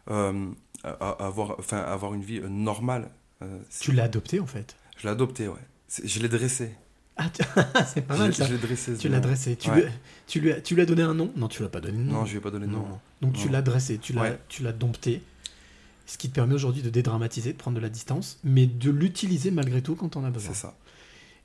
euh, 0.10 0.50
à, 0.84 0.90
à 0.90 1.26
avoir, 1.28 1.56
enfin, 1.60 1.78
avoir 1.80 2.14
une 2.14 2.24
vie 2.24 2.40
euh, 2.40 2.48
normale. 2.50 3.12
Euh, 3.44 3.60
Tu 3.80 3.92
l'as 3.92 4.04
adopté 4.06 4.40
en 4.40 4.46
fait. 4.48 4.76
Je 4.98 5.04
l'ai 5.04 5.10
adopté, 5.12 5.48
ouais. 5.48 5.60
Je 6.04 6.20
l'ai 6.22 6.30
dressé. 6.30 6.72
Ah, 7.18 7.30
tu- 7.30 7.44
c'est 7.94 8.02
pas 8.02 8.18
mal 8.18 8.34
ça. 8.34 8.46
je 8.48 8.54
l'ai 8.54 8.58
dressé. 8.60 8.98
Tu 8.98 9.10
l'as 9.10 9.20
dressé. 9.20 9.56
Tu, 9.56 9.70
Ouais. 9.70 9.82
lui 9.82 9.86
as, 9.86 9.92
tu, 10.28 10.40
lui 10.40 10.52
as, 10.52 10.62
tu 10.62 10.76
lui 10.76 10.82
as 10.82 10.86
donné 10.86 11.02
un 11.04 11.14
nom? 11.14 11.32
Non, 11.36 11.48
tu 11.48 11.62
l'as 11.62 11.70
pas 11.70 11.82
donné 11.82 11.98
de 11.98 12.04
nom. 12.04 12.14
Non, 12.14 12.26
je 12.26 12.32
lui 12.32 12.38
ai 12.38 12.42
pas 12.42 12.52
donné 12.52 12.66
de 12.68 12.72
nom. 12.72 12.86
Donc 13.22 13.34
tu 13.34 13.46
Non. 13.48 13.52
l'as 13.54 13.62
dressé, 13.62 13.98
tu 13.98 14.14
l'as, 14.14 14.22
Ouais. 14.24 14.40
tu 14.48 14.64
l'as 14.64 14.72
dompté. 14.74 15.22
Ce 16.08 16.18
qui 16.18 16.30
te 16.30 16.36
permet 16.36 16.56
aujourd'hui 16.56 16.82
de 16.82 16.90
dédramatiser, 16.90 17.54
de 17.54 17.58
prendre 17.58 17.78
de 17.78 17.82
la 17.82 17.90
distance, 17.90 18.40
mais 18.44 18.66
de 18.66 18.90
l'utiliser 18.90 19.52
malgré 19.52 19.82
tout 19.82 19.96
quand 19.96 20.16
on 20.18 20.26
a 20.26 20.30
besoin. 20.32 20.54
C'est 20.54 20.60
ça. 20.62 20.76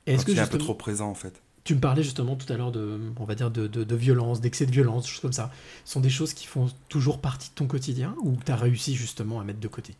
Est-ce 0.05 0.25
que 0.25 0.31
il 0.31 0.37
est 0.37 0.41
un 0.41 0.47
peu 0.47 0.57
trop 0.57 0.73
présent, 0.73 1.09
en 1.09 1.15
fait. 1.15 1.41
Tu 1.63 1.75
me 1.75 1.79
parlais 1.81 2.01
justement 2.01 2.37
tout 2.37 2.51
à 2.51 2.55
l'heure 2.55 2.71
de, 2.71 2.97
on 3.17 3.25
va 3.25 3.35
dire, 3.35 3.51
de, 3.51 3.67
de, 3.67 3.83
de 3.83 3.95
violence, 3.95 4.39
d'excès 4.39 4.65
de 4.65 4.71
violence, 4.71 5.03
des 5.03 5.09
choses 5.09 5.19
comme 5.19 5.33
ça. 5.33 5.51
Ce 5.83 5.91
sont 5.93 5.99
des 5.99 6.09
choses 6.09 6.33
qui 6.33 6.47
font 6.47 6.69
toujours 6.87 7.19
partie 7.19 7.49
de 7.49 7.55
ton 7.55 7.67
quotidien 7.67 8.15
ou 8.23 8.37
tu 8.43 8.51
as 8.51 8.55
réussi 8.55 8.95
justement 8.95 9.41
à 9.41 9.43
mettre 9.43 9.59
de 9.59 9.67
côté? 9.67 9.93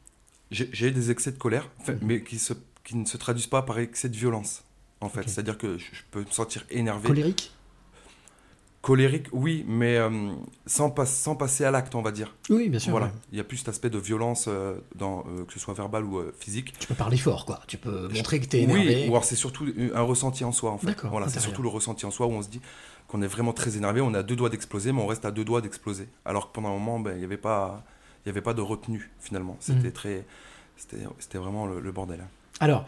J'ai 0.49 0.70
j'ai 0.72 0.91
des 0.91 1.11
excès 1.11 1.34
de 1.34 1.38
colère, 1.38 1.70
Mhm. 1.88 1.99
mais 2.03 2.24
qui, 2.24 2.39
se, 2.39 2.53
qui 2.86 2.95
ne 2.95 3.05
se 3.05 3.18
traduisent 3.18 3.47
pas 3.47 3.63
par 3.63 3.80
excès 3.80 4.07
de 4.07 4.15
violence, 4.15 4.63
en 5.01 5.09
fait. 5.09 5.27
C'est-à-dire 5.29 5.57
que 5.57 5.77
je, 5.77 5.85
peux 6.11 6.21
me 6.21 6.25
sentir 6.31 6.63
énervé. 6.69 7.07
Colérique? 7.09 7.51
Colérique, 8.81 9.27
oui, 9.33 9.65
mais 9.67 9.97
euh, 9.97 10.09
sans, 10.65 10.89
pas- 10.89 11.05
sans 11.05 11.35
passer 11.35 11.65
à 11.65 11.71
l'acte, 11.71 11.93
on 11.95 12.01
va 12.01 12.11
dire. 12.11 12.33
Oui, 12.49 12.69
bien 12.69 12.79
sûr. 12.79 12.91
Voilà. 12.91 13.07
ouais. 13.07 13.11
Il 13.33 13.37
y 13.37 13.41
a 13.41 13.43
plus 13.43 13.57
cet 13.57 13.67
aspect 13.69 13.89
de 13.89 13.97
violence, 13.97 14.45
euh, 14.47 14.75
dans, 14.95 15.25
euh, 15.27 15.43
que 15.43 15.51
ce 15.51 15.59
soit 15.59 15.73
verbal 15.73 16.05
ou 16.05 16.21
physique. 16.39 16.73
Tu 16.79 16.87
peux 16.87 16.93
parler 16.95 17.17
fort, 17.17 17.45
quoi. 17.45 17.59
Tu 17.67 17.77
peux 17.77 18.07
montrer 18.07 18.39
que 18.39 18.45
tu 18.45 18.57
es 18.57 18.61
énervé. 18.61 19.01
Oui, 19.03 19.07
ou 19.07 19.11
alors 19.11 19.25
c'est 19.25 19.35
surtout 19.35 19.67
un 19.93 20.01
ressenti 20.03 20.45
en 20.45 20.53
soi, 20.53 20.71
en 20.71 20.77
fait. 20.77 20.87
D'accord, 20.87 21.11
Voilà, 21.11 21.27
c'est 21.27 21.41
surtout 21.41 21.63
le 21.63 21.69
ressenti 21.69 22.05
en 22.05 22.11
soi 22.11 22.27
où 22.27 22.31
on 22.31 22.41
se 22.41 22.47
dit 22.49 22.61
qu'on 23.09 23.21
est 23.21 23.27
vraiment 23.27 23.51
très 23.53 23.75
énervé, 23.77 23.99
on 23.99 24.13
a 24.13 24.21
deux 24.23 24.35
doigts 24.35 24.49
d'exploser, 24.49 24.91
mais 24.93 25.01
on 25.01 25.07
reste 25.07 25.25
à 25.25 25.31
deux 25.31 25.43
doigts 25.45 25.59
d'exploser. 25.61 26.07
Alors 26.23 26.49
que 26.49 26.53
pendant 26.55 26.69
un 26.69 26.73
moment, 26.73 26.99
ben, 26.99 27.11
il 27.13 27.19
n'y 27.19 27.23
avait, 27.25 27.37
pas- 27.37 27.83
y 28.25 28.29
avait 28.29 28.41
pas 28.41 28.53
de 28.53 28.61
retenue, 28.61 29.11
finalement. 29.19 29.57
C'était 29.59 29.87
Mhm. 29.87 29.91
très. 29.91 30.25
C'était 30.77 30.97
c'était 31.19 31.37
vraiment 31.39 31.65
le, 31.65 31.79
le 31.81 31.91
bordel. 31.91 32.21
hein. 32.21 32.27
Alors, 32.59 32.87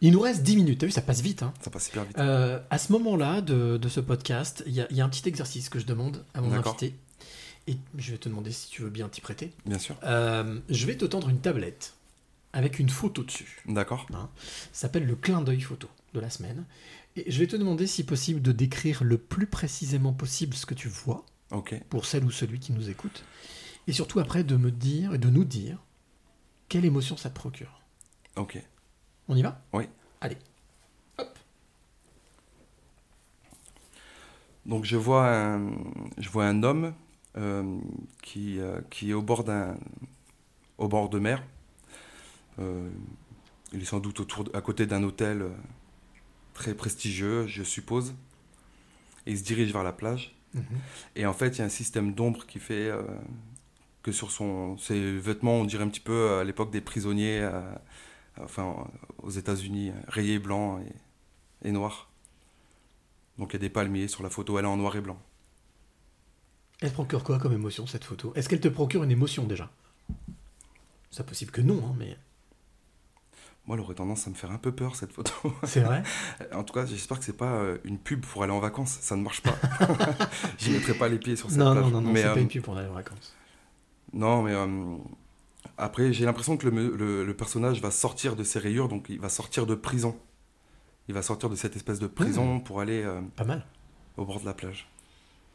il 0.00 0.12
nous 0.12 0.20
reste 0.20 0.42
10 0.42 0.56
minutes. 0.56 0.80
T'as 0.80 0.86
vu, 0.86 0.92
ça 0.92 1.02
passe 1.02 1.20
vite. 1.20 1.42
Hein. 1.42 1.52
Ça 1.62 1.70
passe 1.70 1.88
hyper 1.88 2.04
vite. 2.04 2.18
Euh, 2.18 2.58
à 2.70 2.78
ce 2.78 2.92
moment-là 2.92 3.40
de, 3.40 3.76
de 3.76 3.88
ce 3.88 4.00
podcast, 4.00 4.62
il 4.66 4.72
y, 4.72 4.80
a- 4.80 4.86
il 4.90 4.96
y 4.96 5.00
a 5.00 5.04
un 5.04 5.08
petit 5.08 5.28
exercice 5.28 5.68
que 5.68 5.78
je 5.78 5.86
demande 5.86 6.24
à 6.34 6.40
mon 6.40 6.52
invité. 6.52 6.94
Et 7.66 7.76
je 7.98 8.10
vais 8.12 8.18
te 8.18 8.28
demander 8.28 8.50
si 8.52 8.68
tu 8.70 8.82
veux 8.82 8.90
bien 8.90 9.08
t'y 9.08 9.20
prêter. 9.20 9.52
Bien 9.66 9.78
sûr. 9.78 9.96
Euh, 10.04 10.58
je 10.70 10.86
vais 10.86 10.96
te 10.96 11.04
tendre 11.04 11.28
une 11.28 11.40
tablette 11.40 11.94
avec 12.52 12.78
une 12.78 12.88
photo 12.88 13.22
dessus. 13.22 13.62
D'accord. 13.66 14.06
Ça 14.10 14.28
s'appelle 14.72 15.06
le 15.06 15.14
clin 15.14 15.42
d'œil 15.42 15.60
photo 15.60 15.88
de 16.14 16.20
la 16.20 16.30
semaine. 16.30 16.64
Et 17.16 17.30
je 17.30 17.38
vais 17.38 17.46
te 17.46 17.56
demander 17.56 17.86
si 17.86 18.02
possible 18.04 18.40
de 18.42 18.52
décrire 18.52 19.04
le 19.04 19.18
plus 19.18 19.46
précisément 19.46 20.12
possible 20.12 20.54
ce 20.54 20.64
que 20.66 20.74
tu 20.74 20.88
vois 20.88 21.24
Ok. 21.50 21.74
pour 21.90 22.06
celle 22.06 22.24
ou 22.24 22.30
celui 22.30 22.58
qui 22.58 22.72
nous 22.72 22.88
écoute. 22.88 23.24
Et 23.86 23.92
surtout 23.92 24.18
après 24.20 24.42
de 24.44 24.56
me 24.56 24.70
dire 24.70 25.14
et 25.14 25.18
de 25.18 25.28
nous 25.28 25.44
dire 25.44 25.78
quelle 26.68 26.84
émotion 26.84 27.16
ça 27.16 27.28
te 27.30 27.34
procure. 27.34 27.80
Ok. 28.36 28.60
On 29.30 29.36
y 29.36 29.42
va? 29.42 29.62
Oui. 29.72 29.84
Allez. 30.20 30.36
Donc 34.66 34.84
je 34.84 34.96
vois 34.96 35.32
un, 35.32 35.70
je 36.18 36.28
vois 36.28 36.46
un 36.46 36.64
homme 36.64 36.92
euh, 37.38 37.78
qui, 38.22 38.58
euh, 38.58 38.80
qui 38.90 39.10
est 39.10 39.12
au 39.12 39.22
bord 39.22 39.44
d'un, 39.44 39.76
au 40.78 40.88
bord 40.88 41.08
de 41.10 41.20
mer. 41.20 41.44
Euh, 42.58 42.90
il 43.72 43.80
est 43.80 43.84
sans 43.84 44.00
doute 44.00 44.18
autour, 44.18 44.48
à 44.52 44.60
côté 44.62 44.84
d'un 44.84 45.04
hôtel 45.04 45.44
très 46.52 46.74
prestigieux, 46.74 47.46
je 47.46 47.62
suppose. 47.62 48.14
Et 49.26 49.30
il 49.30 49.38
se 49.38 49.44
dirige 49.44 49.72
vers 49.72 49.84
la 49.84 49.92
plage. 49.92 50.34
Mhm. 50.54 50.64
Et 51.14 51.24
en 51.24 51.32
fait, 51.32 51.50
il 51.50 51.58
y 51.60 51.62
a 51.62 51.66
un 51.66 51.68
système 51.68 52.14
d'ombre 52.14 52.46
qui 52.46 52.58
fait 52.58 52.90
que 54.02 54.10
sur 54.10 54.32
son, 54.32 54.76
ses 54.76 55.16
vêtements, 55.18 55.54
on 55.54 55.64
dirait 55.64 55.84
un 55.84 55.88
petit 55.88 56.00
peu 56.00 56.38
à 56.40 56.42
l'époque 56.42 56.72
des 56.72 56.80
prisonniers, 56.80 57.48
enfin 58.38 58.88
aux 59.18 59.30
États-Unis, 59.30 59.92
rayés 60.08 60.38
blancs 60.38 60.82
et, 61.62 61.68
et 61.68 61.72
noirs. 61.72 62.08
Donc 63.38 63.50
il 63.50 63.54
y 63.54 63.56
a 63.56 63.60
des 63.60 63.70
palmiers 63.70 64.08
sur 64.08 64.22
la 64.22 64.30
photo, 64.30 64.58
elle 64.58 64.64
est 64.64 64.68
en 64.68 64.76
noir 64.76 64.94
et 64.96 65.00
blanc. 65.00 65.18
Elle 66.80 66.90
te 66.90 66.94
procure 66.94 67.24
quoi 67.24 67.38
comme 67.38 67.52
émotion 67.52 67.86
cette 67.86 68.04
photo? 68.04 68.32
Est-ce 68.34 68.48
qu'elle 68.48 68.60
te 68.60 68.68
procure 68.68 69.02
une 69.04 69.10
émotion 69.10 69.44
déjà? 69.44 69.70
C'est 71.10 71.26
possible 71.26 71.50
que 71.50 71.60
non, 71.60 71.82
hein, 71.84 71.94
mais 71.98 72.16
Moi, 73.66 73.76
elle 73.76 73.82
aurait 73.82 73.94
tendance 73.94 74.26
à 74.26 74.30
me 74.30 74.34
faire 74.34 74.50
un 74.50 74.58
peu 74.58 74.72
peur 74.72 74.96
cette 74.96 75.12
photo. 75.12 75.32
c'est 75.64 75.80
vrai? 75.80 76.02
en 76.54 76.64
tout 76.64 76.72
cas, 76.72 76.86
j'espère 76.86 77.18
que 77.18 77.24
c'est 77.24 77.36
pas 77.36 77.52
euh, 77.52 77.78
une 77.84 77.98
pub 77.98 78.24
pour 78.24 78.42
aller 78.42 78.52
en 78.52 78.60
vacances. 78.60 78.98
Ça 79.00 79.16
ne 79.16 79.22
marche 79.22 79.42
pas. 79.42 79.56
J'y 80.58 80.70
mettrai 80.70 80.94
pas 80.94 81.08
les 81.08 81.18
pieds 81.18 81.36
sur 81.36 81.50
cette 81.50 81.58
non, 81.58 81.72
plage. 81.72 81.84
non, 81.84 81.90
non, 81.90 82.00
non, 82.00 82.12
Mais, 82.12 82.22
c'est 82.22 82.28
euh, 82.28 82.34
pas 82.34 82.40
une 82.40 82.48
pub 82.48 82.62
pour 82.62 82.76
aller 82.78 82.88
en 82.88 82.94
vacances. 82.94 83.34
Non, 84.12 84.42
mais 84.42 84.52
euh, 84.54 84.96
après, 85.80 86.12
j'ai 86.12 86.24
l'impression 86.24 86.56
que 86.56 86.68
le, 86.68 86.96
le- 86.96 87.24
le 87.24 87.34
personnage 87.36 87.80
va 87.80 87.90
sortir 87.90 88.36
de 88.36 88.44
ses 88.44 88.58
rayures, 88.58 88.88
donc 88.88 89.06
il 89.08 89.18
va 89.20 89.28
sortir 89.28 89.66
de 89.66 89.74
prison. 89.74 90.16
Il 91.08 91.14
va 91.14 91.22
sortir 91.22 91.48
de 91.50 91.56
cette 91.56 91.74
espèce 91.76 91.98
de 91.98 92.06
prison 92.06 92.60
pour 92.60 92.80
aller 92.80 93.02
euh, 93.02 93.20
Pas 93.36 93.44
mal. 93.44 93.64
au 94.16 94.24
bord 94.24 94.40
de 94.40 94.46
la 94.46 94.54
plage. 94.54 94.88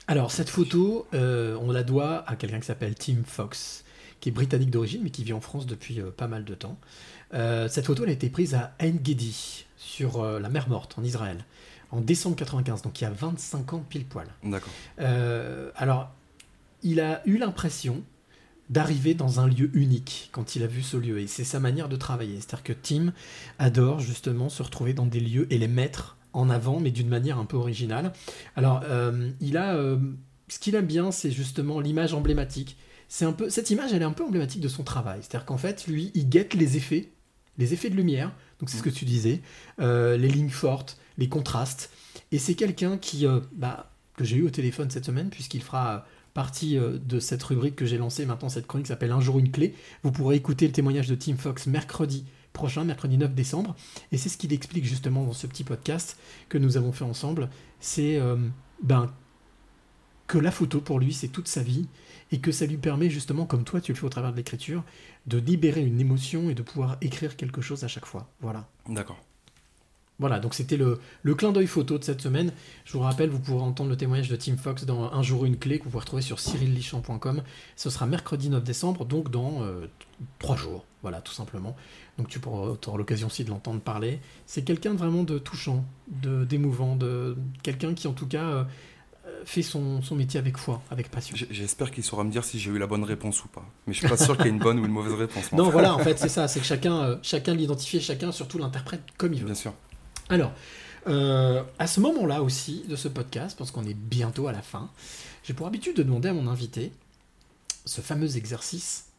Alors, 0.08 0.32
cette 0.32 0.50
photo, 0.50 1.08
euh, 1.14 1.58
on 1.62 1.72
la 1.72 1.84
doit 1.84 2.30
à 2.30 2.36
quelqu'un 2.36 2.60
qui 2.60 2.66
s'appelle 2.66 2.94
Tim 2.96 3.24
Fox, 3.26 3.86
qui 4.20 4.30
est 4.30 4.32
britannique 4.32 4.70
d'origine, 4.70 5.02
mais 5.04 5.10
qui 5.12 5.24
vit 5.24 5.34
en 5.34 5.42
France 5.42 5.66
depuis 5.66 6.02
euh, 6.02 6.12
pas 6.12 6.28
mal 6.28 6.44
de 6.44 6.56
temps. 6.56 6.78
Cette 7.68 7.86
photo, 7.86 8.04
elle 8.04 8.10
a 8.10 8.14
été 8.14 8.30
prise 8.30 8.54
à 8.56 8.74
Ein 8.80 8.94
Gedi, 9.04 9.66
sur 9.78 10.24
la 10.24 10.48
mer 10.48 10.70
Morte, 10.70 10.96
en 10.98 11.04
Israël, 11.04 11.44
en 11.92 12.00
décembre 12.00 12.38
95, 12.38 12.82
donc 12.82 13.02
il 13.02 13.04
y 13.04 13.08
a 13.08 13.10
25 13.12 13.74
ans 13.74 13.84
pile 13.90 14.06
poil. 14.06 14.28
D'accord. 14.42 14.72
Alors, 15.76 16.12
il 16.82 17.02
a 17.02 17.22
eu 17.28 17.38
l'impression 17.38 18.04
d'arriver 18.70 19.14
dans 19.14 19.40
un 19.40 19.48
lieu 19.48 19.70
unique 19.74 20.30
quand 20.32 20.56
il 20.56 20.64
a 20.64 20.68
vu 20.68 20.82
ce 20.82 20.98
lieu. 20.98 21.20
Et 21.20 21.28
c'est 21.28 21.44
sa 21.44 21.60
manière 21.60 21.90
de 21.90 21.96
travailler. 21.96 22.36
C'est-à-dire 22.38 22.64
que 22.64 22.74
Tim 22.74 23.14
adore 23.60 24.00
justement 24.00 24.50
se 24.50 24.64
retrouver 24.64 24.94
dans 24.94 25.06
des 25.06 25.20
lieux 25.20 25.48
et 25.52 25.58
les 25.58 25.68
mettre 25.68 26.18
en 26.34 26.50
avant, 26.50 26.80
mais 26.80 26.92
d'une 26.92 27.08
manière 27.08 27.38
un 27.38 27.46
peu 27.46 27.58
originale. 27.58 28.12
Alors, 28.56 28.82
euh, 28.86 29.30
il 29.40 29.58
a... 29.58 29.76
euh, 29.76 29.98
ce 30.48 30.60
qu'il 30.60 30.76
aime 30.76 30.86
bien, 30.86 31.12
c'est 31.12 31.32
justement 31.32 31.80
l'image 31.80 32.14
emblématique. 32.14 32.78
C'est 33.08 33.26
un 33.26 33.34
peu, 33.34 33.50
cette 33.50 33.70
image, 33.70 33.94
elle 33.94 34.02
est 34.02 34.06
un 34.06 34.12
peu 34.12 34.24
emblématique 34.24 34.62
de 34.62 34.68
son 34.68 34.84
travail. 34.84 35.20
C'est-à-dire 35.22 35.46
qu'en 35.46 35.58
fait, 35.58 35.88
lui, 35.88 36.12
il 36.14 36.28
guette 36.28 36.54
les 36.54 36.76
effets, 36.76 37.12
les 37.58 37.74
effets 37.74 37.90
de 37.90 37.96
lumière. 37.96 38.34
Donc 38.60 38.70
c'est 38.70 38.78
ce 38.78 38.84
que 38.84 38.90
tu 38.90 39.06
disais, 39.06 39.42
euh, 39.80 40.18
les 40.18 40.28
lignes 40.28 40.50
fortes, 40.50 40.98
les 41.18 41.30
contrastes. 41.30 41.92
Et 42.32 42.40
c'est 42.40 42.56
quelqu'un 42.56 42.98
qui, 42.98 43.26
bah, 43.54 43.92
que 44.18 44.24
j'ai 44.24 44.38
eu 44.38 44.44
au 44.44 44.50
téléphone 44.50 44.90
cette 44.90 45.06
semaine, 45.06 45.30
puisqu'il 45.30 45.62
fera 45.62 46.06
partie 46.36 46.78
euh, 46.78 47.00
de 47.00 47.20
cette 47.20 47.42
rubrique 47.42 47.76
que 47.76 47.86
j'ai 47.86 47.98
lancée 47.98 48.28
maintenant, 48.28 48.50
cette 48.50 48.68
chronique 48.68 48.86
s'appelle 48.86 49.12
Un 49.12 49.22
jour 49.22 49.40
une 49.40 49.52
clé. 49.52 49.74
Vous 50.04 50.12
pourrez 50.12 50.36
écouter 50.36 50.68
le 50.68 50.74
témoignage 50.74 51.08
de 51.08 51.16
Tim 51.16 51.38
Fox 51.38 51.66
mercredi 51.66 52.26
prochain, 52.54 52.84
mercredi 52.84 53.18
9 53.18 53.34
décembre. 53.34 53.76
Et 54.12 54.18
c'est 54.18 54.30
ce 54.30 54.38
qu'il 54.38 54.54
explique 54.54 54.86
justement 54.86 55.24
dans 55.24 55.34
ce 55.34 55.48
petit 55.48 55.64
podcast 55.64 56.20
que 56.50 56.60
nous 56.60 56.78
avons 56.78 56.92
fait 56.92 57.06
ensemble. 57.06 57.50
C'est 57.80 58.18
euh, 58.18 58.36
ben, 58.84 59.12
que 60.28 60.38
la 60.38 60.52
photo 60.52 60.82
pour 60.82 61.00
lui, 61.00 61.14
c'est 61.14 61.30
toute 61.30 61.48
sa 61.48 61.64
vie. 61.64 61.88
Et 62.32 62.40
que 62.40 62.52
ça 62.52 62.66
lui 62.66 62.78
permet 62.78 63.10
justement, 63.10 63.46
comme 63.46 63.64
toi 63.64 63.80
tu 63.80 63.94
le 63.94 63.98
fais 63.98 64.06
au 64.06 64.10
travers 64.10 64.32
de 64.32 64.38
l'écriture, 64.38 64.84
de 65.28 65.38
libérer 65.38 65.82
une 65.82 66.02
émotion 66.02 66.50
et 66.50 66.56
de 66.56 66.64
pouvoir 66.64 66.98
écrire 67.00 67.38
quelque 67.38 67.62
chose 67.62 67.84
à 67.84 67.88
chaque 67.88 68.08
fois. 68.08 68.30
Voilà. 68.42 68.68
D'accord. 68.90 69.24
Voilà, 70.18 70.40
donc 70.40 70.54
c'était 70.54 70.78
le, 70.78 71.00
le 71.24 71.36
clin 71.36 71.52
d'œil 71.52 71.68
photo 71.68 71.98
de 71.98 72.04
cette 72.04 72.22
semaine. 72.22 72.54
Je 72.86 72.94
vous 72.94 73.02
rappelle, 73.02 73.30
vous 73.30 73.40
pourrez 73.40 73.64
entendre 73.64 73.90
le 73.90 73.98
témoignage 73.98 74.30
de 74.30 74.36
Tim 74.38 74.56
Fox 74.56 74.86
dans 74.86 75.12
Un 75.12 75.22
jour 75.22 75.46
une 75.46 75.58
clé 75.58 75.78
que 75.78 75.84
vous 75.84 75.90
pouvez 75.90 76.02
retrouver 76.02 76.22
sur 76.22 76.40
cyrillichamp.com. 76.40 77.44
Ce 77.76 77.90
sera 77.90 78.06
mercredi 78.06 78.50
9 78.50 78.64
décembre, 78.64 79.04
donc 79.06 79.30
dans 79.30 79.62
euh, 79.64 79.88
trois 80.40 80.56
jours. 80.56 80.86
Voilà, 81.02 81.20
tout 81.20 81.34
simplement. 81.34 81.76
Donc 82.18 82.30
tu 82.30 82.40
pourras 82.40 82.76
auras 82.88 82.98
l'occasion 82.98 83.28
aussi 83.28 83.44
de 83.44 83.50
l'entendre 83.50 83.82
parler. 83.82 84.20
C'est 84.46 84.64
quelqu'un 84.64 84.94
de 84.94 84.98
vraiment 84.98 85.24
de 85.24 85.38
touchant, 85.38 85.84
de 86.08 86.46
d'émouvant, 86.46 86.96
de 86.96 87.36
quelqu'un 87.62 87.94
qui 87.94 88.08
en 88.08 88.14
tout 88.14 88.28
cas 88.28 88.44
euh, 88.46 88.64
fait 89.44 89.64
son, 89.64 90.02
son 90.02 90.16
métier 90.16 90.40
avec 90.40 90.58
foi, 90.58 90.82
avec 90.92 91.12
passion. 91.12 91.36
J'espère 91.52 91.92
qu'il 91.92 92.04
saura 92.04 92.24
me 92.24 92.32
dire 92.32 92.44
si 92.44 92.58
j'ai 92.60 92.72
eu 92.72 92.78
la 92.78 92.88
bonne 92.88 93.04
réponse 93.04 93.44
ou 93.44 93.50
pas. 93.50 93.66
Mais 93.86 93.94
je 93.94 94.00
suis 94.00 94.08
pas 94.08 94.18
sûr 94.18 94.38
qu'il 94.38 94.46
y 94.46 94.50
ait 94.50 94.54
une 94.54 94.60
bonne 94.60 94.80
ou 94.80 94.86
une 94.86 94.92
mauvaise 94.92 95.14
réponse. 95.14 95.52
Non, 95.52 95.70
voilà, 95.70 95.94
en 95.94 96.00
fait, 96.00 96.18
c'est 96.18 96.30
ça. 96.30 96.48
C'est 96.48 96.60
que 96.60 96.66
chacun, 96.66 97.02
euh, 97.02 97.18
chacun 97.22 97.54
l'identifie, 97.54 98.00
chacun 98.00 98.32
surtout 98.32 98.58
l'interprète 98.58 99.02
comme 99.18 99.34
il 99.34 99.40
veut. 99.40 99.46
Bien 99.46 99.56
sûr. 99.56 99.74
Alors, 100.30 100.54
euh, 101.08 101.64
à 101.78 101.88
ce 101.88 102.00
moment-là 102.00 102.42
aussi 102.42 102.84
de 102.88 102.96
ce 102.96 103.08
podcast, 103.08 103.58
parce 103.58 103.72
qu'on 103.72 103.86
est 103.86 103.94
bientôt 103.94 104.48
à 104.48 104.52
la 104.52 104.62
fin, 104.62 104.90
j'ai 105.44 105.54
pour 105.54 105.68
habitude 105.68 105.96
de 105.96 106.04
demander 106.04 106.30
à 106.30 106.34
mon 106.34 106.48
invité 106.48 106.92
ce 107.86 108.02
fameux 108.02 108.38
exercice 108.38 109.10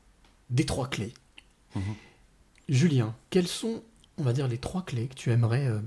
des 0.51 0.67
trois 0.67 0.89
clés. 0.89 1.15
Mhm. 1.75 1.95
Julien, 2.69 3.15
quelles 3.31 3.47
sont, 3.47 3.83
on 4.19 4.25
va 4.25 4.33
dire, 4.33 4.49
les 4.49 4.59
trois 4.59 4.83
clés 4.83 5.07
que 5.07 5.15
tu 5.15 5.31
aimerais 5.31 5.67
euh, 5.67 5.81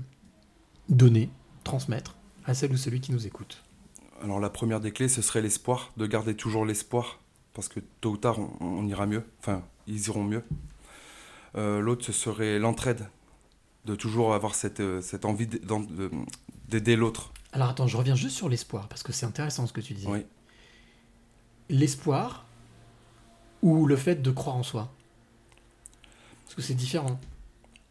donner, 0.88 1.28
transmettre 1.64 2.16
à 2.46 2.54
celle 2.54 2.72
ou 2.72 2.78
celui 2.78 3.00
qui 3.00 3.12
nous 3.12 3.26
écoute? 3.26 3.62
Alors 4.22 4.40
la 4.40 4.50
première 4.50 4.80
des 4.80 4.92
clés, 4.92 5.08
ce 5.08 5.22
serait 5.22 5.42
l'espoir, 5.42 5.92
de 5.98 6.06
garder 6.06 6.34
toujours 6.34 6.64
l'espoir, 6.64 7.20
parce 7.52 7.68
que 7.68 7.80
tôt 8.00 8.12
ou 8.12 8.16
tard, 8.16 8.38
on, 8.38 8.50
on 8.60 8.86
ira 8.86 9.06
mieux, 9.06 9.24
enfin, 9.40 9.62
ils 9.86 10.06
iront 10.06 10.24
mieux. 10.24 10.42
Euh, 11.56 11.80
L'autre, 11.80 12.04
ce 12.04 12.12
serait 12.12 12.58
l'entraide, 12.58 13.08
de 13.84 13.94
toujours 13.94 14.34
avoir 14.34 14.54
cette, 14.54 14.80
euh, 14.80 15.00
cette 15.00 15.24
envie 15.24 15.48
d'aider 16.68 16.96
l'autre. 16.96 17.32
Alors 17.52 17.68
attends, 17.70 17.86
je 17.86 17.96
reviens 17.96 18.14
juste 18.14 18.36
sur 18.36 18.48
l'espoir, 18.48 18.88
parce 18.88 19.02
que 19.02 19.12
c'est 19.12 19.26
intéressant 19.26 19.66
ce 19.66 19.72
que 19.72 19.80
tu 19.80 19.94
disais. 19.94 20.08
Oui. 20.08 20.24
L'espoir 21.68 22.46
ou 23.62 23.86
le 23.86 23.96
fait 23.96 24.22
de 24.22 24.30
croire 24.30 24.56
en 24.56 24.62
soi? 24.62 24.92
Parce 26.44 26.54
que 26.56 26.62
c'est 26.62 26.74
différent. 26.74 27.18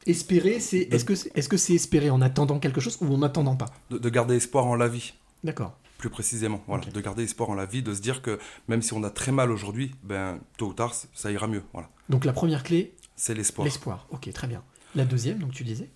Espérer, 0.05 0.59
c'est. 0.59 0.79
Est-ce 0.91 1.05
que 1.05 1.15
c'est 1.15 1.31
est 1.37 1.51
-ce 1.51 1.73
espérer 1.75 2.09
en 2.09 2.21
attendant 2.21 2.59
quelque 2.59 2.81
chose 2.81 2.97
ou 3.01 3.13
en 3.13 3.17
n'attendant 3.19 3.55
pas? 3.55 3.67
De, 3.89 3.97
de 3.97 4.09
garder 4.09 4.35
espoir 4.35 4.65
en 4.65 4.75
la 4.75 4.87
vie, 4.87 5.13
D'accord. 5.43 5.77
plus 5.97 6.09
précisément. 6.09 6.61
Voilà, 6.67 6.85
de 6.85 7.01
garder 7.01 7.23
espoir 7.23 7.49
en 7.49 7.55
la 7.55 7.65
vie, 7.65 7.83
de 7.83 7.93
se 7.93 8.01
dire 8.01 8.21
que 8.21 8.39
même 8.67 8.81
si 8.81 8.93
on 8.93 9.03
a 9.03 9.09
très 9.09 9.31
mal 9.31 9.51
aujourd'hui, 9.51 9.91
ben 10.03 10.39
tôt 10.57 10.67
ou 10.69 10.73
tard, 10.73 10.93
ça 11.13 11.31
ira 11.31 11.47
mieux. 11.47 11.63
Voilà, 11.73 11.89
Donc 12.09 12.25
la 12.25 12.33
première 12.33 12.63
clé, 12.63 12.95
c'est 13.15 13.33
l'espoir. 13.35 13.65
l'espoir. 13.65 14.07
Ok, 14.09 14.31
très 14.33 14.47
bien. 14.47 14.63
La 14.95 15.05
deuxième, 15.05 15.39
donc 15.39 15.51
tu 15.51 15.63
disais 15.63 15.89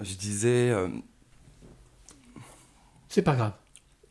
Je 0.00 0.14
disais, 0.14 0.70
euh, 0.70 0.88
C'est 3.08 3.22
pas 3.22 3.34
grave. 3.36 3.52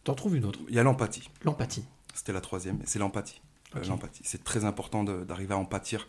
T'en 0.03 0.15
trouves 0.15 0.35
une 0.35 0.45
autre. 0.45 0.59
il 0.69 0.75
y 0.75 0.79
a 0.79 0.83
l'empathie. 0.83 1.29
L'empathie. 1.43 1.83
C'était 2.13 2.33
la 2.33 2.41
troisième, 2.41 2.77
et 2.81 2.85
c'est 2.85 2.99
l'empathie. 2.99 3.41
Euh, 3.75 3.79
Ok. 3.79 3.87
L'empathie. 3.87 4.23
C'est 4.25 4.43
très 4.43 4.65
important 4.65 5.03
de- 5.03 5.23
d'arriver 5.23 5.53
à 5.53 5.57
empathir 5.57 6.07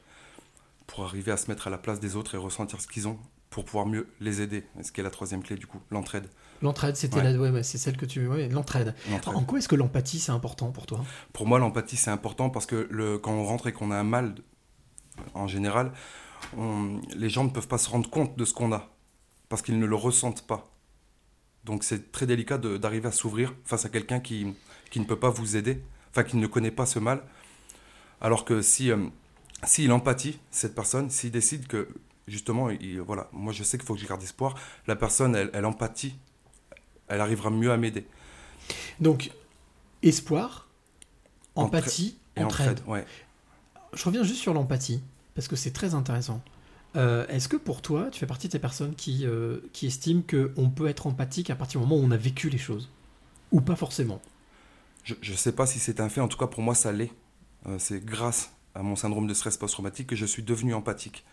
pour 0.86 1.04
arriver 1.04 1.30
à 1.32 1.36
se 1.36 1.48
mettre 1.50 1.68
à 1.68 1.70
la 1.70 1.78
place 1.78 2.00
des 2.00 2.16
autres 2.16 2.34
et 2.34 2.38
ressentir 2.38 2.80
ce 2.80 2.88
qu'ils 2.88 3.06
ont 3.06 3.18
pour 3.50 3.64
pouvoir 3.64 3.86
mieux 3.86 4.08
les 4.20 4.40
aider. 4.40 4.64
Et 4.78 4.82
Ce 4.82 4.90
qui 4.92 5.00
est 5.00 5.04
la 5.04 5.10
troisième 5.10 5.42
clé 5.42 5.56
du 5.56 5.66
coup, 5.66 5.80
l'entraide. 5.90 6.28
L'entraide, 6.62 6.96
c'était 6.96 7.16
Ouais. 7.16 7.32
la. 7.32 7.38
Ouais, 7.38 7.50
ouais, 7.50 7.62
c'est 7.62 7.78
celle 7.78 7.96
que 7.96 8.06
tu. 8.06 8.26
Ouais, 8.26 8.48
l'entraide. 8.48 8.94
L'entraide. 9.10 9.36
En 9.36 9.44
quoi 9.44 9.58
est-ce 9.58 9.68
que 9.68 9.76
l'empathie, 9.76 10.18
c'est 10.20 10.32
important 10.32 10.70
pour 10.72 10.86
toi? 10.86 11.04
Pour 11.32 11.46
moi, 11.46 11.58
l'empathie, 11.58 11.96
c'est 11.96 12.10
important 12.10 12.50
parce 12.50 12.66
que 12.66 12.88
le, 12.90 13.18
quand 13.18 13.32
on 13.32 13.44
rentre 13.44 13.66
et 13.68 13.72
qu'on 13.72 13.90
a 13.90 13.96
un 13.96 14.04
mal, 14.04 14.34
en 15.34 15.46
général, 15.46 15.92
on- 16.56 17.00
les 17.14 17.28
gens 17.30 17.44
ne 17.44 17.50
peuvent 17.50 17.68
pas 17.68 17.78
se 17.78 17.88
rendre 17.90 18.08
compte 18.10 18.36
de 18.36 18.44
ce 18.44 18.54
qu'on 18.54 18.72
a 18.72 18.88
parce 19.48 19.62
qu'ils 19.62 19.78
ne 19.78 19.86
le 19.86 19.96
ressentent 19.96 20.46
pas. 20.46 20.68
Donc 21.64 21.84
c'est 21.84 22.10
très 22.12 22.26
délicat 22.26 22.58
d'arriver 22.58 23.08
à 23.08 23.12
s'ouvrir 23.12 23.54
face 23.64 23.84
à 23.84 23.88
quelqu'un 23.88 24.20
qui, 24.20 24.52
qui 24.90 24.98
ne 25.00 25.04
peut 25.04 25.18
pas 25.18 25.30
vous 25.30 25.56
aider, 25.56 25.82
enfin 26.10 26.24
qui 26.24 26.36
ne 26.36 26.46
connaît 26.46 26.70
pas 26.70 26.86
ce 26.86 26.98
mal. 26.98 27.22
Alors 28.20 28.44
que 28.44 28.62
si 28.62 28.90
euh, 28.90 29.06
s'il 29.64 29.92
empathie, 29.92 30.38
cette 30.50 30.74
personne, 30.74 31.08
s'il 31.10 31.30
décide 31.30 31.66
que 31.68 31.88
justement, 32.26 32.70
il- 32.70 33.00
voilà, 33.00 33.28
moi 33.32 33.52
je 33.52 33.62
sais 33.62 33.78
qu'il 33.78 33.86
faut 33.86 33.94
que 33.94 34.00
je 34.00 34.06
garde 34.06 34.22
espoir, 34.22 34.54
la 34.86 34.96
personne, 34.96 35.36
elle, 35.36 35.50
elle 35.52 35.64
empathie, 35.66 36.14
elle 37.08 37.20
arrivera 37.20 37.50
mieux 37.50 37.70
à 37.70 37.76
m'aider. 37.76 38.06
Donc, 39.00 39.30
espoir, 40.02 40.68
empathie, 41.54 42.16
entraide. 42.36 42.80
entraide, 42.80 42.82
ouais. 42.88 43.06
Je 43.92 44.04
reviens 44.04 44.22
juste 44.24 44.40
sur 44.40 44.54
l'empathie, 44.54 45.02
parce 45.34 45.48
que 45.48 45.56
c'est 45.56 45.72
très 45.72 45.94
intéressant. 45.94 46.42
Euh, 46.96 47.26
Est-ce 47.28 47.48
que 47.48 47.56
pour 47.56 47.80
toi, 47.80 48.08
tu 48.10 48.20
fais 48.20 48.26
partie 48.26 48.48
de 48.48 48.52
ces 48.52 48.58
personnes 48.58 48.94
qui, 48.94 49.26
euh, 49.26 49.60
qui 49.72 49.86
estiment 49.86 50.22
qu'on 50.22 50.70
peut 50.70 50.88
être 50.88 51.06
empathique 51.06 51.50
à 51.50 51.56
partir 51.56 51.80
du 51.80 51.86
moment 51.86 52.00
où 52.00 52.06
on 52.06 52.10
a 52.10 52.16
vécu 52.16 52.50
les 52.50 52.58
choses? 52.58 52.90
Ou 53.50 53.60
pas 53.60 53.76
forcément? 53.76 54.20
Je 55.04 55.14
ne 55.32 55.36
sais 55.36 55.52
pas 55.52 55.66
si 55.66 55.78
c'est 55.78 56.00
un 56.00 56.08
fait, 56.08 56.20
en 56.20 56.28
tout 56.28 56.38
cas 56.38 56.46
pour 56.46 56.62
moi 56.62 56.74
ça 56.74 56.92
l'est. 56.92 57.10
Euh, 57.66 57.76
c'est 57.78 58.04
grâce 58.04 58.52
à 58.74 58.82
mon 58.82 58.96
syndrome 58.96 59.26
de 59.26 59.34
stress 59.34 59.56
post-traumatique 59.56 60.06
que 60.06 60.16
je 60.16 60.26
suis 60.26 60.42
devenu 60.42 60.74
empathique. 60.74 61.24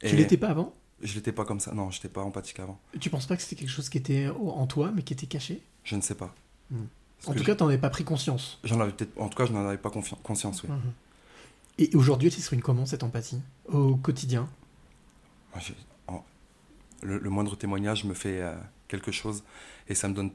Tu 0.00 0.14
l'étais 0.14 0.36
pas 0.36 0.48
avant? 0.48 0.74
Je 1.02 1.14
l'étais 1.14 1.32
pas 1.32 1.44
comme 1.44 1.60
ça, 1.60 1.72
non, 1.72 1.90
je 1.90 1.98
n'étais 1.98 2.08
pas 2.08 2.22
empathique 2.22 2.60
avant. 2.60 2.78
Tu 3.00 3.10
penses 3.10 3.26
pas 3.26 3.36
que 3.36 3.42
c'était 3.42 3.56
quelque 3.56 3.70
chose 3.70 3.88
qui 3.88 3.98
était 3.98 4.28
en 4.28 4.66
toi, 4.66 4.92
mais 4.94 5.02
qui 5.02 5.12
était 5.12 5.26
caché? 5.26 5.62
Je 5.84 5.96
ne 5.96 6.00
sais 6.00 6.14
pas. 6.14 6.34
Hmm. 6.70 6.84
En 7.26 7.34
tout 7.34 7.44
cas, 7.44 7.54
t'en 7.54 7.66
avais 7.66 7.78
pas 7.78 7.90
pris 7.90 8.04
conscience. 8.04 8.60
j'en 8.64 8.80
avais 8.80 8.92
peut-être, 8.92 9.20
en 9.20 9.28
tout 9.28 9.36
cas, 9.36 9.46
je 9.46 9.52
n'en 9.52 9.66
avais 9.66 9.78
pas 9.78 9.90
conscience. 9.90 10.62
Oui. 10.62 10.70
Mhm. 10.70 10.92
Et 11.78 11.94
aujourd'hui, 11.94 12.30
tu 12.30 12.38
exprimes 12.38 12.60
comment 12.62 12.86
cette 12.86 13.02
empathie 13.02 13.40
Au 13.66 13.96
quotidien? 13.96 14.48
Moi, 15.54 15.62
le, 17.02 17.18
le 17.18 17.30
moindre 17.30 17.56
témoignage 17.56 18.04
me 18.04 18.14
fait 18.14 18.40
euh, 18.42 18.54
quelque 18.88 19.12
chose 19.12 19.44
et 19.88 19.94
ça 19.94 20.08
me 20.08 20.14
donne 20.14 20.32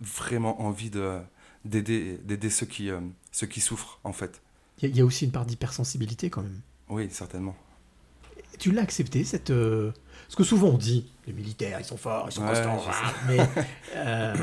vraiment 0.00 0.62
envie 0.62 0.90
de, 0.90 1.20
d'aider, 1.64 2.18
d'aider 2.24 2.50
ceux, 2.50 2.66
qui, 2.66 2.90
euh, 2.90 3.00
ceux 3.32 3.46
qui 3.46 3.60
souffrent, 3.60 3.98
en 4.04 4.12
fait. 4.12 4.40
Il 4.78 4.84
y, 4.84 4.86
a- 4.86 4.88
il 4.90 4.96
y 4.96 5.00
a 5.00 5.04
aussi 5.04 5.24
une 5.24 5.32
part 5.32 5.46
d'hypersensibilité 5.46 6.30
quand 6.30 6.42
même. 6.42 6.60
Oui, 6.88 7.08
certainement. 7.10 7.56
Tu 8.58 8.70
l'as 8.70 8.82
accepté, 8.82 9.24
cette. 9.24 9.50
euh, 9.50 9.92
Parce 10.26 10.36
que 10.36 10.44
souvent 10.44 10.68
on 10.68 10.78
dit, 10.78 11.10
les 11.26 11.32
militaires, 11.32 11.78
ils 11.80 11.84
sont 11.84 11.96
forts, 11.96 12.26
ils 12.28 12.32
sont 12.32 12.42
Ouais, 12.42 12.48
constants, 12.48 12.82
ah, 12.90 13.12
mais 13.28 13.38
euh, 13.96 14.34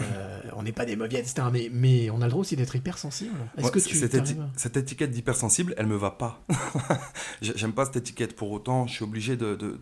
on 0.56 0.64
n'est 0.64 0.72
pas 0.72 0.86
des 0.86 0.96
mauvais, 0.96 1.20
etc. 1.20 1.44
Mais, 1.52 1.70
mais 1.72 2.10
on 2.10 2.22
a 2.22 2.26
le 2.26 2.32
droit 2.32 2.42
aussi 2.42 2.56
d'être 2.56 2.76
hypersensible. 2.76 3.36
Est-ce 3.58 3.72
que 3.72 3.80
tu 3.80 3.96
cette, 3.96 4.16
éti- 4.16 4.78
étiquette 4.78 5.12
d'hypersensible, 5.12 5.74
elle 5.78 5.88
me 5.88 5.96
va 5.96 6.12
pas. 6.12 6.42
J'ai- 7.42 7.58
J'aime 7.58 7.74
pas 7.74 7.86
cette 7.86 7.98
étiquette. 7.98 8.36
Pour 8.36 8.52
autant, 8.52 8.88
je 8.88 8.94
suis 8.94 9.04
obligé 9.04 9.36
de, 9.36 9.56
de, 9.56 9.72
de, 9.72 9.80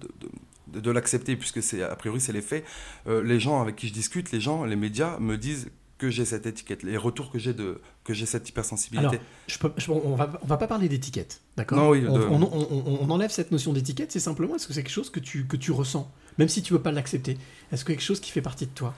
de- 0.74 0.80
de 0.80 0.92
l'accepter 0.92 1.36
puisque 1.36 1.64
c'est 1.64 1.82
a 1.82 1.96
priori 1.96 2.22
c'est 2.22 2.34
les 2.34 2.42
faits. 2.44 2.64
Euh, 3.08 3.24
les 3.24 3.40
gens 3.40 3.62
avec 3.62 3.76
qui 3.76 3.88
je 3.88 3.94
discute, 3.94 4.32
les 4.32 4.40
gens, 4.42 4.66
les 4.66 4.76
médias 4.76 5.18
me 5.20 5.36
disent 5.38 5.70
que 6.00 6.10
j'ai 6.10 6.26
cette 6.26 6.47
étiquette. 6.47 6.82
Les 6.82 6.97
retours 6.97 7.30
que 7.32 7.38
j'ai 7.38 7.54
de 7.54 7.80
que 8.04 8.14
j'ai 8.16 8.26
cette 8.26 8.50
hypersensibilité. 8.50 9.18
Alors, 9.18 9.22
je 9.47 9.58
peux- 9.60 9.74
je- 9.78 9.91
on, 9.91 10.16
va, 10.16 10.32
on 10.41 10.47
va 10.47 10.58
pas 10.58 10.66
parler 10.66 10.89
d'étiquette, 10.89 11.41
d'accord 11.58 11.78
Non, 11.78 11.89
oui, 11.89 12.04
on, 12.08 12.18
de- 12.18 12.24
on- 12.24 12.41
on- 12.41 13.00
on 13.02 13.10
enlève 13.12 13.30
cette 13.30 13.52
notion 13.52 13.72
d'étiquette, 13.74 14.12
c'est 14.12 14.20
simplement 14.20 14.56
est-ce 14.56 14.66
que 14.68 14.74
c'est 14.74 14.82
quelque 14.82 14.91
chose 14.91 15.12
que 15.12 15.20
tu, 15.20 15.45
que 15.45 15.58
tu 15.58 15.72
ressens, 15.72 16.10
même 16.39 16.47
si 16.50 16.64
tu 16.64 16.74
veux 16.74 16.82
pas 16.82 16.91
l'accepter? 16.91 17.38
Est-ce 17.72 17.86
que 17.86 17.91
quelque 17.91 18.02
chose 18.02 18.20
qui 18.20 18.32
fait 18.32 18.41
partie 18.41 18.66
de 18.66 18.72
toi? 18.72 18.95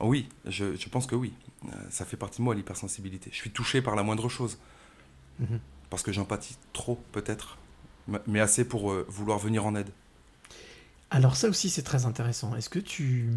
Oui, 0.00 0.28
je, 0.46 0.74
je 0.76 0.88
pense 0.88 1.06
que 1.06 1.14
oui. 1.14 1.32
Euh, 1.66 1.68
ça 1.90 2.04
fait 2.04 2.16
partie 2.16 2.38
de 2.38 2.44
moi 2.44 2.54
l'hypersensibilité. 2.54 3.30
Je 3.32 3.36
suis 3.36 3.50
touché 3.50 3.82
par 3.82 3.94
la 3.96 4.02
moindre 4.02 4.28
chose 4.28 4.58
Mhm. 5.40 5.58
parce 5.90 6.02
que 6.02 6.12
j'empathie 6.12 6.56
trop 6.72 7.02
peut-être, 7.12 7.58
mais- 8.08 8.18
mais 8.26 8.40
assez 8.40 8.64
pour 8.64 8.92
euh, 8.92 9.04
vouloir 9.08 9.38
venir 9.38 9.66
en 9.66 9.74
aide. 9.74 9.90
Alors 11.10 11.36
ça 11.36 11.48
aussi 11.48 11.68
c'est 11.70 11.82
très 11.82 12.06
intéressant. 12.06 12.54
Est-ce 12.56 12.68
que 12.70 12.78
tu 12.78 13.28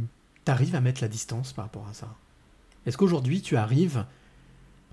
arrives 0.46 0.76
à 0.76 0.82
mettre 0.82 1.02
la 1.02 1.08
distance 1.08 1.54
par 1.54 1.66
rapport 1.66 1.88
à 1.90 1.94
ça? 1.94 2.16
Est-ce 2.88 2.98
qu'aujourd'hui 2.98 3.42
tu 3.44 3.56
arrives, 3.58 4.06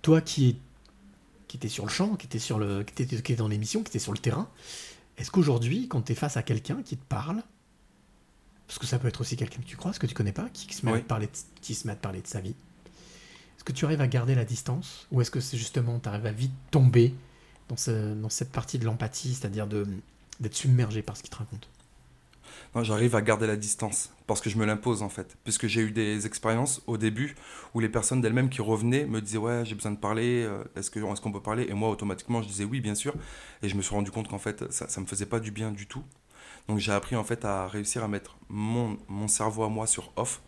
toi 0.03 0.21
qui 0.21 0.49
es 0.51 0.57
qui 1.49 1.57
était 1.57 1.69
sur 1.69 1.85
le 1.87 1.91
champ, 1.91 2.17
qui 2.17 2.27
était 2.27 2.39
sur 2.41 2.59
le 2.59 2.83
qui 2.83 3.03
était, 3.03 3.07
qui 3.23 3.33
était 3.33 3.37
dans 3.37 3.49
l'émission, 3.49 3.83
qui 3.83 3.89
était 3.91 3.99
sur 4.01 4.13
le 4.13 4.19
terrain, 4.19 4.51
est-ce 5.17 5.31
qu'aujourd'hui 5.31 5.89
quand 5.89 6.03
tu 6.03 6.13
es 6.13 6.15
face 6.15 6.37
à 6.37 6.43
quelqu'un 6.43 6.83
qui 6.83 6.97
te 6.97 7.05
parle 7.05 7.43
parce 8.67 8.79
que 8.79 8.87
ça 8.87 8.99
peut 8.99 9.09
être 9.09 9.21
aussi 9.21 9.37
quelqu'un 9.37 9.61
que 9.61 9.67
tu 9.67 9.77
crois, 9.77 9.93
que 9.93 10.07
tu 10.07 10.15
connais 10.15 10.33
pas, 10.33 10.49
qui, 10.53 10.73
se 10.75 10.85
met 10.87 10.91
à 10.93 10.95
te 11.03 11.07
parler 11.07 11.27
de, 11.27 11.33
qui 11.61 11.75
se 11.75 11.87
met 11.87 11.93
à 11.93 11.97
te 11.97 12.01
parler 12.01 12.23
de 12.23 12.27
sa 12.27 12.41
vie. 12.41 12.55
Est-ce 13.57 13.63
que 13.65 13.73
tu 13.73 13.85
arrives 13.85 14.01
à 14.01 14.09
garder 14.09 14.35
la 14.35 14.45
distance 14.47 15.07
ou 15.13 15.21
est-ce 15.21 15.31
que 15.31 15.39
c'est 15.41 15.59
justement 15.59 16.01
tu 16.01 16.09
arrives 16.09 16.27
à 16.27 16.33
vite 16.33 16.53
tomber 16.71 17.15
dans, 17.69 17.77
ce- 17.77 18.15
dans 18.15 18.31
cette 18.31 18.51
partie 18.51 18.79
de 18.79 18.85
l'empathie, 18.87 19.35
c'est-à-dire 19.35 19.67
de 19.67 19.87
d'être 20.41 20.55
submergé 20.57 21.03
par 21.03 21.17
ce 21.17 21.23
qu'il 21.23 21.31
te 21.31 21.37
raconte? 21.37 21.69
J'arrive 22.83 23.15
à 23.15 23.23
garder 23.23 23.47
la 23.47 23.57
distance 23.57 24.13
parce 24.27 24.41
que 24.41 24.51
je 24.51 24.59
me 24.59 24.65
l'impose 24.65 25.03
en 25.03 25.09
fait. 25.09 25.37
Puisque 25.45 25.67
j'ai 25.67 25.83
eu 25.83 25.91
des 25.91 26.27
expériences 26.27 26.83
au 26.87 26.97
début 26.97 27.37
où 27.75 27.81
les 27.81 27.89
personnes 27.89 28.21
d'elles-mêmes 28.21 28.49
qui 28.49 28.63
revenaient 28.63 29.07
me 29.07 29.21
disaient 29.21 29.39
Ouais, 29.39 29.65
j'ai 29.65 29.75
besoin 29.75 29.93
de 29.93 29.99
parler, 29.99 30.45
euh, 30.45 30.65
est-ce 30.77 30.91
qu'on 30.91 31.33
peut 31.33 31.43
parler? 31.43 31.67
Et 31.69 31.75
moi, 31.75 31.91
automatiquement, 31.91 32.43
je 32.43 32.49
disais 32.49 32.65
oui, 32.65 32.81
bien 32.81 32.95
sûr. 32.95 33.15
Et 33.63 33.69
je 33.69 33.77
me 33.77 33.83
suis 33.83 33.95
rendu 33.95 34.11
compte 34.11 34.29
qu'en 34.29 34.39
fait, 34.39 34.73
ça 34.73 34.87
ne 34.97 35.03
me 35.03 35.07
faisait 35.09 35.27
pas 35.27 35.41
du 35.41 35.51
bien 35.51 35.71
du 35.71 35.87
tout. 35.87 36.03
Donc 36.69 36.79
j'ai 36.79 36.93
appris 36.93 37.17
en 37.17 37.25
fait 37.25 37.45
à 37.45 37.69
réussir 37.69 38.03
à 38.03 38.09
mettre 38.09 38.37
mon, 38.49 38.99
mon 39.09 39.29
cerveau 39.29 39.65
à 39.65 39.69
moi 39.69 39.87
sur 39.87 40.13
off 40.17 40.41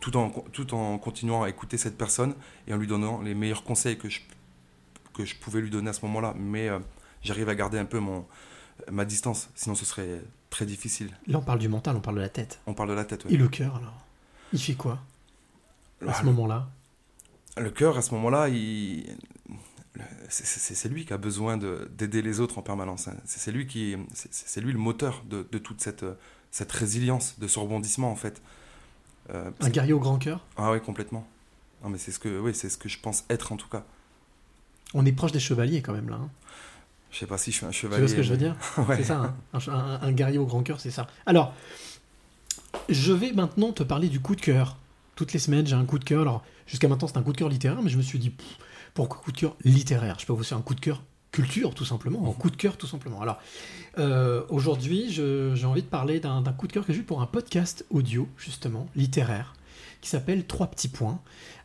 tout 0.00 0.16
en, 0.16 0.30
tout 0.30 0.74
en 0.74 0.98
continuant 0.98 1.42
à 1.42 1.48
écouter 1.48 1.78
cette 1.78 1.98
personne 1.98 2.34
et 2.66 2.74
en 2.74 2.76
lui 2.76 2.86
donnant 2.86 3.20
les 3.22 3.34
meilleurs 3.34 3.64
conseils 3.64 3.98
que 3.98 4.08
je, 4.08 4.20
que 5.14 5.24
je 5.24 5.36
pouvais 5.36 5.60
lui 5.60 5.70
donner 5.70 5.90
à 5.90 5.92
ce 5.92 6.04
moment-là. 6.06 6.34
Mais 6.36 6.68
euh, 6.68 6.78
j'arrive 7.22 7.48
à 7.48 7.54
garder 7.54 7.78
un 7.78 7.84
peu 7.84 7.98
mon, 7.98 8.26
ma 8.90 9.04
distance, 9.04 9.50
sinon 9.54 9.74
ce 9.74 9.84
serait 9.84 10.20
très 10.56 10.64
difficile. 10.66 11.10
Là 11.26 11.38
on 11.38 11.42
parle 11.42 11.58
du 11.58 11.68
mental, 11.68 11.94
on 11.96 12.00
parle 12.00 12.16
de 12.16 12.22
la 12.22 12.30
tête. 12.30 12.60
On 12.66 12.72
parle 12.72 12.88
de 12.88 12.94
la 12.94 13.04
tête. 13.04 13.24
Et 13.28 13.36
le 13.36 13.48
cœur 13.48 13.76
alors? 13.76 13.92
Il 14.54 14.58
fait 14.58 14.74
quoi? 14.74 14.94
À 16.00 16.06
Ah, 16.08 16.14
ce 16.14 16.20
le- 16.20 16.26
moment-là? 16.32 16.68
Le 17.58 17.70
cœur, 17.70 17.96
à 17.98 18.02
ce 18.02 18.12
moment-là, 18.14 18.48
il... 18.48 19.04
c'est- 20.30 20.88
lui 20.88 21.04
qui 21.04 21.12
a 21.12 21.18
besoin 21.18 21.56
de- 21.58 21.90
d'aider 21.98 22.22
les 22.22 22.40
autres 22.40 22.56
en 22.58 22.62
permanence. 22.62 23.08
hein. 23.08 23.16
C'est 23.26 23.50
lui 23.52 23.66
qui, 23.66 23.96
c'est- 24.14 24.60
lui 24.60 24.72
le 24.72 24.78
moteur 24.78 25.22
de, 25.28 25.46
de 25.50 25.58
toute 25.58 25.80
cette, 25.82 26.02
euh, 26.04 26.14
cette 26.50 26.72
résilience, 26.72 27.38
de 27.38 27.48
ce 27.48 27.58
rebondissement 27.58 28.10
en 28.10 28.16
fait. 28.16 28.40
Euh, 29.30 29.50
Un 29.60 29.68
guerrier 29.70 29.92
au 29.92 29.98
grand 30.00 30.18
cœur? 30.18 30.44
Ah 30.56 30.72
oui, 30.72 30.80
complètement. 30.80 31.26
Non, 31.82 31.90
mais 31.90 31.98
c'est 31.98 32.12
ce 32.12 32.18
que, 32.18 32.40
oui, 32.40 32.54
ce 32.54 32.76
que 32.78 32.88
je 32.88 32.98
pense 32.98 33.24
être 33.28 33.52
en 33.52 33.56
tout 33.56 33.68
cas. 33.68 33.84
On 34.94 35.04
est 35.04 35.12
proche 35.12 35.32
des 35.32 35.40
chevaliers 35.40 35.82
quand 35.82 35.92
même 35.92 36.08
là. 36.08 36.16
hein. 36.16 36.30
Je 37.10 37.18
sais 37.18 37.26
pas 37.26 37.38
si 37.38 37.50
je 37.52 37.56
suis 37.58 37.66
un 37.66 37.70
Tu 37.70 37.78
chevalier. 37.80 38.00
vois 38.02 38.08
ce 38.08 38.14
que 38.14 38.22
je 38.22 38.30
veux 38.32 38.36
dire 38.36 38.56
Ouais. 38.88 38.96
C'est 38.98 39.04
ça, 39.04 39.18
hein. 39.18 39.34
un, 39.54 39.58
che- 39.58 39.70
un- 39.70 40.00
un 40.02 40.12
guerrier 40.12 40.38
au 40.38 40.46
grand 40.46 40.62
cœur, 40.62 40.80
c'est 40.80 40.90
ça. 40.90 41.06
Alors, 41.26 41.54
Je 42.88 43.12
vais 43.12 43.32
maintenant 43.32 43.72
te 43.72 43.82
parler 43.82 44.08
du 44.08 44.20
coup 44.20 44.34
de 44.36 44.40
cœur. 44.40 44.76
Toutes 45.14 45.32
les 45.32 45.38
semaines, 45.38 45.66
j'ai 45.66 45.74
un 45.74 45.84
coup 45.84 45.98
de 45.98 46.04
cœur. 46.04 46.22
Alors, 46.22 46.44
jusqu'à 46.66 46.88
maintenant, 46.88 47.08
c'est 47.08 47.16
un 47.16 47.22
coup 47.22 47.32
de 47.32 47.38
cœur 47.38 47.48
littéraire, 47.48 47.80
mais 47.82 47.88
je 47.90 47.96
me 47.96 48.02
suis 48.02 48.18
dit, 48.18 48.30
pff, 48.30 48.46
pourquoi 48.94 49.18
coup 49.22 49.32
de 49.32 49.38
cœur 49.38 49.56
littéraire? 49.64 50.18
Je 50.20 50.26
peux 50.26 50.32
vous 50.34 50.42
faire 50.44 50.58
un 50.58 50.62
coup 50.62 50.74
de 50.74 50.80
cœur 50.80 51.02
culture, 51.32 51.74
tout 51.74 51.84
simplement, 51.84 52.28
un 52.28 52.32
coup 52.32 52.50
de 52.50 52.56
cœur, 52.56 52.76
tout 52.76 52.86
simplement. 52.86 53.20
Alors, 53.22 53.38
euh, 53.98 54.42
aujourd'hui, 54.48 55.06
j'ai 55.10 55.64
envie 55.64 55.82
de 55.82 55.86
parler 55.88 56.20
d'un 56.20 56.40
d'un 56.42 56.52
coup 56.52 56.66
de 56.66 56.72
cœur 56.72 56.84
que 56.86 56.92
j'ai 56.92 57.00
eu 57.00 57.02
pour 57.04 57.20
un 57.22 57.26
podcast 57.26 57.84
audio, 57.90 58.28
justement, 58.36 58.88
littéraire, 58.94 59.54
qui 60.00 60.08
s'appelle 60.10 60.46
Trois 60.46 60.66
petits 60.68 60.88
points. 60.88 61.20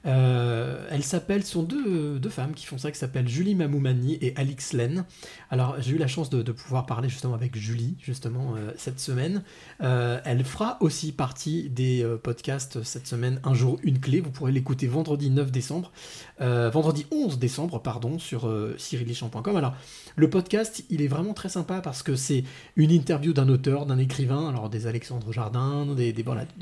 Euh, 0.06 0.88
elles 0.90 1.04
s'appellent, 1.04 1.44
sont 1.44 1.64
deux, 1.64 2.20
deux 2.20 2.30
femmes 2.30 2.54
qui 2.54 2.66
font 2.66 2.78
ça, 2.78 2.92
qui 2.92 2.98
s'appellent 2.98 3.28
Julie 3.28 3.56
Mamoumani 3.56 4.18
et 4.22 4.34
Alix 4.36 4.74
Len. 4.74 5.06
Alors, 5.50 5.76
j'ai 5.80 5.92
eu 5.92 5.98
la 5.98 6.08
chance 6.08 6.30
de, 6.30 6.42
de 6.42 6.52
pouvoir 6.52 6.86
parler 6.86 7.10
justement 7.10 7.34
avec 7.34 7.56
Julie, 7.56 7.96
justement, 8.02 8.56
euh, 8.56 8.72
cette 8.78 9.00
semaine. 9.00 9.44
Euh, 9.82 10.20
elle 10.26 10.44
fera 10.44 10.78
aussi 10.80 11.12
partie 11.12 11.70
des 11.70 12.04
euh, 12.04 12.18
podcasts 12.18 12.84
cette 12.84 13.08
semaine, 13.08 13.40
Un 13.44 13.54
jour, 13.54 13.80
une 13.84 14.00
clé. 14.00 14.22
Vous 14.22 14.32
pourrez 14.32 14.52
l'écouter 14.52 14.88
vendredi 14.88 15.30
9 15.30 15.52
décembre, 15.52 15.92
euh, 16.42 16.70
vendredi 16.70 17.06
11 17.12 17.38
décembre, 17.38 17.80
pardon, 17.80 18.18
sur 18.18 18.48
euh. 18.48 18.76
Alors, 19.56 19.76
le 20.16 20.30
podcast, 20.30 20.84
il 20.90 21.02
est 21.02 21.08
vraiment 21.08 21.34
très 21.34 21.50
sympa 21.50 21.82
parce 21.82 22.02
que 22.02 22.16
c'est 22.16 22.44
une 22.76 22.92
interview 22.92 23.34
d'un 23.34 23.48
auteur, 23.48 23.86
d'un 23.86 23.98
écrivain, 23.98 24.50
alors 24.50 24.70
des 24.70 24.88
Alexandre 24.88 25.32
Jardin, 25.32 25.86
des, 25.96 26.14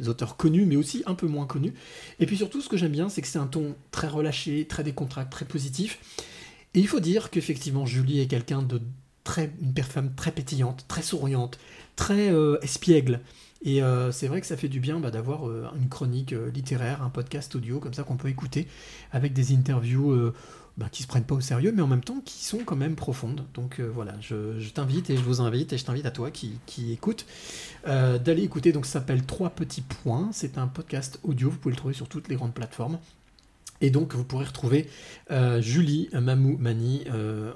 auteurs 0.08 0.36
connus, 0.36 0.66
mais 0.66 0.76
aussi 0.76 1.04
un 1.06 1.16
peu 1.16 1.28
moins 1.28 1.46
connus. 1.46 1.74
Et 2.20 2.26
puis 2.26 2.38
surtout, 2.38 2.62
ce 2.62 2.70
que 2.70 2.78
j'aime 2.78 2.92
bien, 2.92 3.10
c'est 3.10 3.22
que 3.22 3.28
c'est 3.28 3.40
un 3.40 3.48
ton 3.48 3.76
très 3.92 4.08
relâché, 4.08 4.66
très 4.66 4.84
décontracté, 4.84 5.32
très 5.32 5.46
positif. 5.46 6.00
Et 6.74 6.80
il 6.80 6.88
faut 6.88 7.00
dire 7.00 7.30
qu'effectivement, 7.30 7.86
Julie 7.86 8.20
est 8.20 8.28
quelqu'un 8.28 8.62
de 8.62 8.82
très, 9.24 9.52
une 9.62 9.74
femme 9.84 10.14
très 10.16 10.32
pétillante, 10.32 10.86
très 10.88 11.02
souriante, 11.02 11.58
très 11.96 12.32
euh, 12.32 12.60
espiègle. 12.62 13.22
Et 13.62 13.84
euh, 13.84 14.12
c'est 14.12 14.28
vrai 14.28 14.40
que 14.40 14.48
ça 14.48 14.56
fait 14.56 14.70
du 14.70 14.80
bien 14.80 15.00
bah, 15.00 15.12
d'avoir 15.12 15.48
euh, 15.48 15.68
une 15.76 15.90
chronique 15.90 16.34
euh, 16.34 16.50
littéraire, 16.52 17.02
un 17.02 17.10
podcast 17.10 17.56
audio 17.56 17.80
comme 17.80 17.94
ça 17.94 18.04
qu'on 18.04 18.16
peut 18.16 18.30
écouter 18.30 18.68
avec 19.12 19.34
des 19.34 19.54
interviews 19.54 20.32
bah, 20.78 20.88
qui 20.90 21.04
se 21.04 21.08
prennent 21.08 21.26
pas 21.26 21.36
au 21.36 21.42
sérieux, 21.42 21.74
mais 21.76 21.82
en 21.82 21.88
même 21.88 22.04
temps 22.04 22.22
qui 22.24 22.46
sont 22.46 22.60
quand 22.60 22.78
même 22.78 22.96
profondes. 22.96 23.44
Donc 23.54 23.82
voilà, 23.82 24.14
je, 24.22 24.70
t'invite 24.70 25.10
et 25.10 25.18
je 25.18 25.22
vous 25.22 25.42
invite 25.42 25.74
et 25.74 25.78
je 25.78 25.84
t'invite 25.84 26.06
à 26.06 26.12
toi 26.12 26.32
qui, 26.32 26.58
qui 26.66 26.94
écoute 26.94 27.26
d'aller 27.86 28.44
écouter. 28.44 28.72
Donc 28.72 28.86
ça 28.86 28.94
s'appelle 28.94 29.26
Trois 29.26 29.50
petits 29.50 29.82
points. 29.82 30.30
C'est 30.32 30.58
un 30.58 30.68
podcast 30.68 31.20
audio. 31.24 31.50
Vous 31.50 31.58
pouvez 31.58 31.74
le 31.74 31.78
trouver 31.78 31.94
sur 31.94 32.08
toutes 32.08 32.30
les 32.30 32.36
grandes 32.36 32.54
plateformes. 32.54 33.00
Et 33.82 33.92
donc, 33.92 34.14
vous 34.14 34.26
pourrez 34.26 34.46
retrouver 34.46 34.90
Julie 35.60 36.10
Mamou 36.14 36.58
Mani 36.58 37.04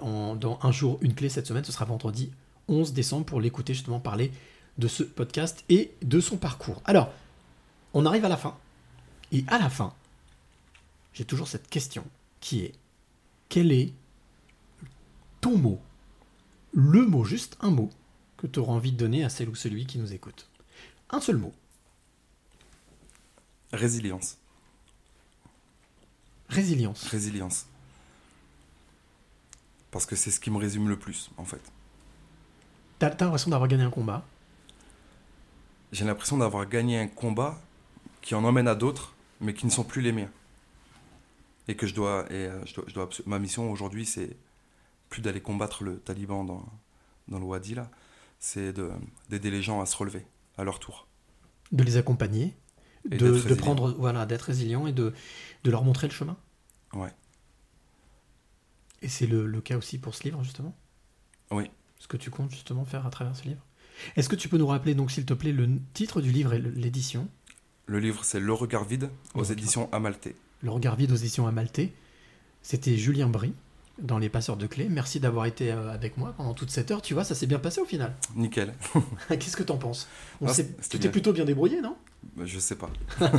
dans 0.01 0.59
Un 0.61 0.71
jour, 0.71 0.97
une 1.01 1.13
clé 1.13 1.29
cette 1.29 1.47
semaine. 1.47 1.63
Ce 1.63 1.71
sera 1.71 1.85
vendredi 1.85 2.31
11 2.67 2.93
décembre 2.93 3.25
pour 3.25 3.39
l'écouter 3.39 3.73
justement 3.73 3.99
parler 3.99 4.31
de 4.77 4.87
ce 4.87 5.03
podcast 5.03 5.63
et 5.69 5.91
de 6.01 6.19
son 6.19 6.37
parcours. 6.37 6.81
Alors, 6.85 7.11
on 7.93 8.05
arrive 8.05 8.25
à 8.25 8.29
la 8.29 8.37
fin. 8.37 8.57
Et 9.31 9.43
à 9.47 9.57
la 9.57 9.69
fin, 9.69 9.93
j'ai 11.13 11.25
toujours 11.25 11.47
cette 11.47 11.69
question 11.69 12.05
qui 12.39 12.61
est 12.61 12.73
quel 13.49 13.71
est 13.71 13.93
ton 15.41 15.57
mot 15.57 15.81
Le 16.71 17.05
mot, 17.05 17.23
juste 17.23 17.57
un 17.61 17.69
mot, 17.69 17.89
que 18.37 18.47
tu 18.47 18.59
auras 18.59 18.73
envie 18.73 18.91
de 18.91 18.97
donner 18.97 19.23
à 19.23 19.29
celle 19.29 19.49
ou 19.49 19.55
celui 19.55 19.85
qui 19.85 19.99
nous 19.99 20.13
écoute? 20.13 20.49
Un 21.09 21.21
seul 21.21 21.37
mot. 21.37 21.53
Résilience. 23.71 24.37
Résilience. 26.49 27.03
Résilience. 27.03 27.65
Parce 29.91 30.05
que 30.05 30.15
c'est 30.15 30.31
ce 30.31 30.39
qui 30.39 30.49
me 30.49 30.57
résume 30.57 30.89
le 30.89 30.97
plus, 30.97 31.29
en 31.37 31.45
fait. 31.45 31.61
T'as 32.99 33.09
l'impression 33.09 33.51
d'avoir 33.51 33.67
gagné 33.67 33.83
un 33.83 33.89
combat? 33.89 34.25
J'ai 35.93 36.03
l'impression 36.05 36.37
d'avoir 36.37 36.67
gagné 36.67 36.99
un 36.99 37.07
combat 37.07 37.61
qui 38.21 38.35
en 38.35 38.43
emmène 38.43 38.67
à 38.67 38.75
d'autres, 38.75 39.13
mais 39.39 39.53
qui 39.53 39.65
ne 39.65 39.71
sont 39.71 39.83
plus 39.85 40.01
les 40.01 40.11
miens. 40.11 40.29
Et 41.69 41.75
que 41.75 41.87
je 41.87 41.93
dois. 41.93 42.25
Et 42.29 42.47
euh, 42.47 42.65
je 42.65 42.73
dois, 42.73 42.83
je 42.87 42.93
dois 42.93 43.05
abso- 43.05 43.23
ma 43.25 43.39
mission 43.39 43.71
aujourd'hui, 43.71 44.05
c'est 44.05 44.35
plus 45.09 45.21
d'aller 45.21 45.39
combattre 45.39 45.83
le 45.83 45.99
taliban 45.99 46.43
dans, 46.43 46.65
dans 47.29 47.39
le 47.39 47.45
Wadi, 47.45 47.75
là. 47.75 47.89
C'est 48.39 48.73
de- 48.73 48.91
d'aider 49.29 49.51
les 49.51 49.61
gens 49.61 49.79
à 49.81 49.85
se 49.85 49.95
relever, 49.95 50.25
à 50.57 50.63
leur 50.65 50.79
tour. 50.79 51.07
de 51.71 51.83
les 51.83 51.97
accompagner, 51.97 52.55
Et 53.05 53.17
de, 53.17 53.31
d'être 53.31 53.47
de 53.47 53.53
prendre, 53.55 53.93
voilà, 53.93 54.25
d'être 54.25 54.43
résilient 54.43 54.87
et 54.87 54.91
de, 54.93 55.13
de 55.63 55.71
leur 55.71 55.83
montrer 55.83 56.07
le 56.07 56.13
chemin. 56.13 56.35
Ouais. 56.93 57.13
Et 59.01 59.09
c'est 59.09 59.27
le, 59.27 59.45
le 59.45 59.61
cas 59.61 59.77
aussi 59.77 59.97
pour 59.99 60.15
ce 60.15 60.23
livre, 60.23 60.43
justement? 60.43 60.75
Oui. 61.51 61.69
Ce 61.99 62.07
que 62.07 62.17
tu 62.17 62.29
comptes 62.31 62.51
justement 62.51 62.83
faire 62.85 63.05
à 63.05 63.09
travers 63.09 63.35
ce 63.35 63.43
livre? 63.43 63.61
Est-ce 64.15 64.29
que 64.29 64.35
tu 64.35 64.49
peux 64.49 64.57
nous 64.57 64.67
rappeler, 64.67 64.95
donc, 64.95 65.11
s'il 65.11 65.25
te 65.25 65.33
plaît, 65.33 65.51
le 65.51 65.69
titre 65.93 66.21
du 66.21 66.31
livre 66.31 66.53
et 66.53 66.59
l'édition? 66.59 67.27
Le 67.85 67.99
livre, 67.99 68.23
c'est 68.23 68.39
Le 68.39 68.53
regard 68.53 68.85
vide, 68.85 69.09
aux 69.35 69.43
éditions 69.43 69.89
Amalté. 69.91 70.35
Le 70.61 70.71
regard 70.71 70.95
vide 70.95 71.11
aux 71.11 71.15
éditions 71.17 71.47
Amalté. 71.47 71.93
C'était 72.61 72.95
Julien 72.95 73.27
Brie 73.27 73.53
dans 74.01 74.17
Les 74.17 74.29
Passeurs 74.29 74.55
de 74.57 74.65
Clés. 74.67 74.87
Merci 74.89 75.19
d'avoir 75.19 75.45
été 75.45 75.71
euh, 75.71 75.91
avec 75.93 76.17
moi 76.17 76.33
pendant 76.37 76.53
toute 76.53 76.69
cette 76.71 76.91
heure. 76.91 77.01
Tu 77.01 77.13
vois, 77.13 77.23
ça 77.25 77.35
s'est 77.35 77.45
bien 77.45 77.59
passé 77.59 77.81
au 77.81 77.85
final. 77.85 78.15
Nickel. 78.35 78.73
Qu'est-ce 79.29 79.57
que 79.57 79.63
t'en 79.63 79.77
penses? 79.77 80.07
On 80.41 80.47
Ah, 80.47 80.53
c'était 80.53 80.73
Tu 80.81 80.89
t'es 80.89 80.97
bien. 80.99 81.11
plutôt 81.11 81.33
bien 81.33 81.45
débrouillé, 81.45 81.81
non? 81.81 81.95
Je 82.41 82.59
sais 82.59 82.75
pas. 82.75 82.89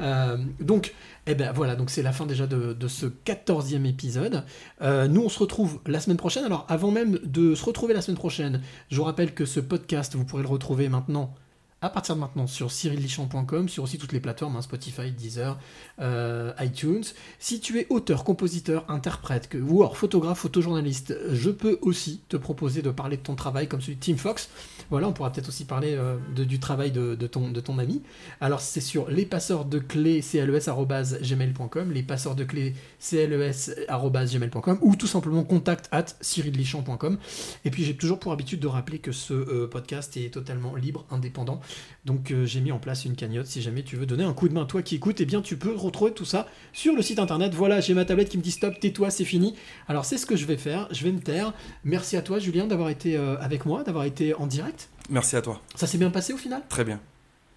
Euh, 0.00 0.38
donc, 0.60 0.94
eh 1.26 1.34
ben 1.34 1.52
voilà, 1.52 1.74
donc 1.74 1.90
c'est 1.90 2.02
la 2.02 2.12
fin 2.12 2.24
déjà 2.24 2.46
de, 2.46 2.72
de 2.72 2.88
ce 2.88 3.06
14e 3.06 3.84
épisode. 3.84 4.44
Euh, 4.80 5.08
nous, 5.08 5.22
on 5.22 5.28
se 5.28 5.38
retrouve 5.38 5.80
la 5.86 5.98
semaine 5.98 6.16
prochaine. 6.16 6.44
Alors, 6.44 6.66
avant 6.68 6.90
même 6.90 7.18
de 7.24 7.54
se 7.54 7.64
retrouver 7.64 7.94
la 7.94 8.00
semaine 8.00 8.16
prochaine, 8.16 8.62
je 8.90 8.96
vous 8.96 9.04
rappelle 9.04 9.34
que 9.34 9.44
ce 9.44 9.60
podcast, 9.60 10.14
vous 10.14 10.24
pourrez 10.24 10.42
le 10.42 10.48
retrouver 10.48 10.88
maintenant, 10.88 11.34
à 11.80 11.90
partir 11.90 12.16
de 12.16 12.20
maintenant, 12.20 12.46
sur 12.48 12.72
cyrillichamp.com, 12.72 13.68
sur 13.68 13.84
aussi 13.84 13.98
toutes 13.98 14.12
les 14.12 14.18
plateformes, 14.20 14.56
hein, 14.56 14.62
Spotify, 14.62 15.12
Deezer, 15.12 15.58
euh, 16.00 16.52
iTunes. 16.60 17.04
Si 17.38 17.60
tu 17.60 17.78
es 17.78 17.86
auteur, 17.90 18.24
compositeur, 18.24 18.84
interprète, 18.88 19.48
que, 19.48 19.58
ou 19.58 19.82
alors 19.82 19.96
photographe, 19.96 20.38
photojournaliste, 20.40 21.16
je 21.32 21.50
peux 21.50 21.78
aussi 21.82 22.20
te 22.28 22.36
proposer 22.36 22.82
de 22.82 22.90
parler 22.90 23.16
de 23.16 23.22
ton 23.22 23.36
travail 23.36 23.68
comme 23.68 23.80
celui 23.80 23.94
de 23.96 24.00
Tim 24.00 24.16
Fox. 24.16 24.48
Voilà, 24.90 25.06
on 25.08 25.12
pourra 25.12 25.30
peut-être 25.30 25.48
aussi 25.48 25.66
parler 25.66 25.94
euh, 25.94 26.16
de- 26.34 26.44
du 26.44 26.58
travail 26.58 26.90
de, 26.90 27.14
de 27.14 27.26
ton, 27.26 27.50
de 27.50 27.60
ton 27.60 27.78
ami. 27.78 28.02
Alors 28.40 28.60
c'est 28.60 28.80
sur 28.80 29.08
les 29.08 29.26
passeurs 29.26 29.64
de 29.64 29.78
clés 29.78 30.20
cles@gmail.com, 30.22 31.92
les 31.92 32.02
passeurs 32.02 32.34
de 32.34 32.44
clés 32.44 32.74
cles@gmail.com 33.00 34.78
ou 34.80 34.96
tout 34.96 35.06
simplement 35.06 35.44
contact 35.44 35.88
at 35.92 36.06
cyrillichamp.com. 36.20 37.18
Et 37.64 37.70
puis 37.70 37.84
j'ai 37.84 37.96
toujours 37.96 38.18
pour 38.18 38.32
habitude 38.32 38.60
de 38.60 38.66
rappeler 38.66 38.98
que 38.98 39.12
ce 39.12 39.34
euh, 39.34 39.66
podcast 39.68 40.16
est 40.16 40.30
totalement 40.32 40.74
libre, 40.74 41.04
indépendant. 41.10 41.60
Donc 42.04 42.30
euh, 42.30 42.44
j'ai 42.44 42.60
mis 42.60 42.72
en 42.72 42.78
place 42.78 43.04
une 43.04 43.16
cagnotte. 43.16 43.46
Si 43.46 43.60
jamais 43.60 43.82
tu 43.82 43.96
veux 43.96 44.06
donner 44.06 44.24
un 44.24 44.32
coup 44.32 44.48
de 44.48 44.54
main, 44.54 44.64
toi 44.64 44.82
qui 44.82 44.96
écoutes, 44.96 45.20
eh 45.20 45.26
bien 45.26 45.42
tu 45.42 45.56
peux 45.56 45.74
retrouver 45.74 46.12
tout 46.12 46.24
ça 46.24 46.46
sur 46.72 46.94
le 46.94 47.02
site 47.02 47.18
internet. 47.18 47.54
Voilà, 47.54 47.80
j'ai 47.80 47.94
ma 47.94 48.04
tablette 48.04 48.28
qui 48.28 48.38
me 48.38 48.42
dit 48.42 48.50
stop, 48.50 48.78
tais-toi, 48.80 49.10
c'est 49.10 49.24
fini. 49.24 49.54
Alors 49.88 50.04
c'est 50.04 50.18
ce 50.18 50.26
que 50.26 50.36
je 50.36 50.46
vais 50.46 50.56
faire. 50.56 50.88
Je 50.90 51.04
vais 51.04 51.12
me 51.12 51.20
taire. 51.20 51.52
Merci 51.84 52.16
à 52.16 52.22
toi, 52.22 52.38
Julien, 52.38 52.66
d'avoir 52.66 52.88
été 52.88 53.16
euh, 53.16 53.36
avec 53.40 53.66
moi, 53.66 53.84
d'avoir 53.84 54.04
été 54.04 54.34
en 54.34 54.46
direct. 54.46 54.88
Merci 55.10 55.36
à 55.36 55.42
toi. 55.42 55.60
Ça 55.74 55.86
s'est 55.86 55.98
bien 55.98 56.10
passé 56.10 56.32
au 56.32 56.38
final? 56.38 56.62
Très 56.68 56.84
bien. 56.84 57.00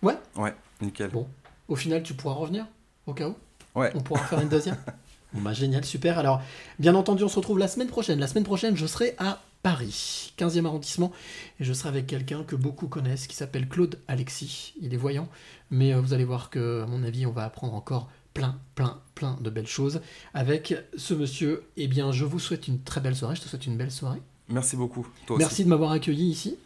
Ouais? 0.02 0.16
Ouais, 0.36 0.54
nickel. 0.82 1.10
Bon. 1.12 1.28
Au 1.68 1.76
final, 1.76 2.04
tu 2.04 2.14
pourras 2.14 2.36
revenir 2.36 2.68
Au 3.06 3.14
cas 3.14 3.30
où? 3.30 3.36
Ouais. 3.76 3.92
On 3.96 4.02
pourra 4.02 4.22
faire 4.24 4.42
une 4.42 4.50
deuxième? 4.50 4.78
Bon 5.34 5.42
bah 5.42 5.54
génial, 5.54 5.86
super. 5.86 6.20
Alors, 6.20 6.42
bien 6.78 6.94
entendu, 6.94 7.24
on 7.24 7.30
se 7.30 7.38
retrouve 7.38 7.58
la 7.58 7.70
semaine 7.70 7.88
prochaine. 7.88 8.20
La 8.20 8.28
semaine 8.28 8.44
prochaine, 8.44 8.76
je 8.76 8.86
serai 8.86 9.16
à 9.18 9.40
Paris, 9.64 10.34
15e 10.38 10.66
arrondissement, 10.66 11.12
et 11.60 11.64
je 11.64 11.74
serai 11.74 11.90
avec 11.90 12.08
quelqu'un 12.08 12.44
que 12.44 12.56
beaucoup 12.56 12.88
connaissent, 12.88 13.28
qui 13.28 13.36
s'appelle 13.36 13.68
Claude 13.68 14.00
Alexis. 14.08 14.74
Il 14.82 14.94
est 14.94 14.98
voyant, 14.98 15.30
mais 15.70 15.94
euh, 15.94 16.02
vous 16.02 16.14
allez 16.14 16.26
voir 16.26 16.50
que, 16.50 16.82
à 16.82 16.88
mon 16.88 17.04
avis, 17.04 17.26
on 17.26 17.32
va 17.32 17.46
apprendre 17.46 17.76
encore 17.76 18.10
plein, 18.34 18.58
plein, 18.76 19.00
plein 19.16 19.38
de 19.42 19.50
belles 19.50 19.68
choses 19.68 20.02
avec 20.34 20.74
ce 20.96 21.14
monsieur. 21.14 21.64
Eh 21.78 21.88
bien, 21.88 22.12
je 22.12 22.26
vous 22.26 22.40
souhaite 22.40 22.68
une 22.68 22.82
très 22.82 23.02
belle 23.02 23.16
soirée. 23.16 23.36
Je 23.36 23.42
te 23.42 23.48
souhaite 23.48 23.68
une 23.68 23.78
belle 23.78 23.92
soirée. 23.92 24.22
Merci 24.50 24.76
beaucoup. 24.76 25.08
Toi 25.26 25.36
aussi. 25.36 25.44
Merci 25.44 25.64
de 25.64 25.70
m'avoir 25.70 25.92
accueilli 25.92 26.30
ici. 26.30 26.58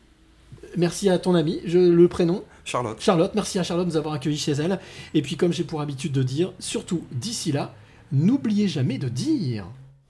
Merci 0.78 1.10
à 1.10 1.20
ton 1.20 1.36
ami, 1.36 1.62
je, 1.66 1.78
le 1.78 2.08
prénom. 2.08 2.44
Charlotte. 2.66 3.00
Charlotte, 3.00 3.32
merci 3.36 3.60
à 3.60 3.64
Charlotte 3.64 3.88
de 3.88 3.92
nous 3.92 3.98
avoir 3.98 4.14
accueillis 4.14 4.38
chez 4.38 4.54
elle. 4.54 4.80
Et 5.14 5.22
puis 5.22 5.38
comme 5.38 5.54
j'ai 5.54 5.64
pour 5.64 5.82
habitude 5.82 6.12
de 6.12 6.24
dire, 6.24 6.54
surtout 6.60 7.06
d'ici 7.12 7.52
là, 7.52 7.74
n'oubliez 8.12 8.68
jamais 8.68 8.98
de 8.98 9.08
dire... 9.08 9.66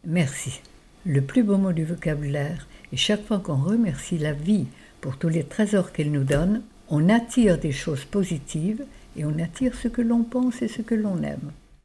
Merci. 0.06 0.62
Le 1.06 1.22
plus 1.22 1.44
beau 1.44 1.58
mot 1.58 1.72
du 1.72 1.86
vocabulaire, 1.86 2.68
et 2.96 2.98
chaque 2.98 3.26
fois 3.26 3.40
qu'on 3.40 3.58
remercie 3.58 4.18
la 4.18 4.32
vie 4.32 4.68
pour 5.02 5.18
tous 5.18 5.28
les 5.28 5.44
trésors 5.44 5.92
qu'elle 5.92 6.14
nous 6.14 6.24
donne, 6.24 6.62
on 6.88 7.10
attire 7.10 7.58
des 7.58 7.74
choses 7.74 8.06
positives 8.06 8.86
et 9.18 9.26
on 9.26 9.38
attire 9.38 9.76
ce 9.76 9.90
que 9.90 10.02
l'on 10.02 10.24
pense 10.24 10.62
et 10.62 10.70
ce 10.70 10.82
que 10.82 10.96
l'on 10.96 11.22
aime. 11.22 11.52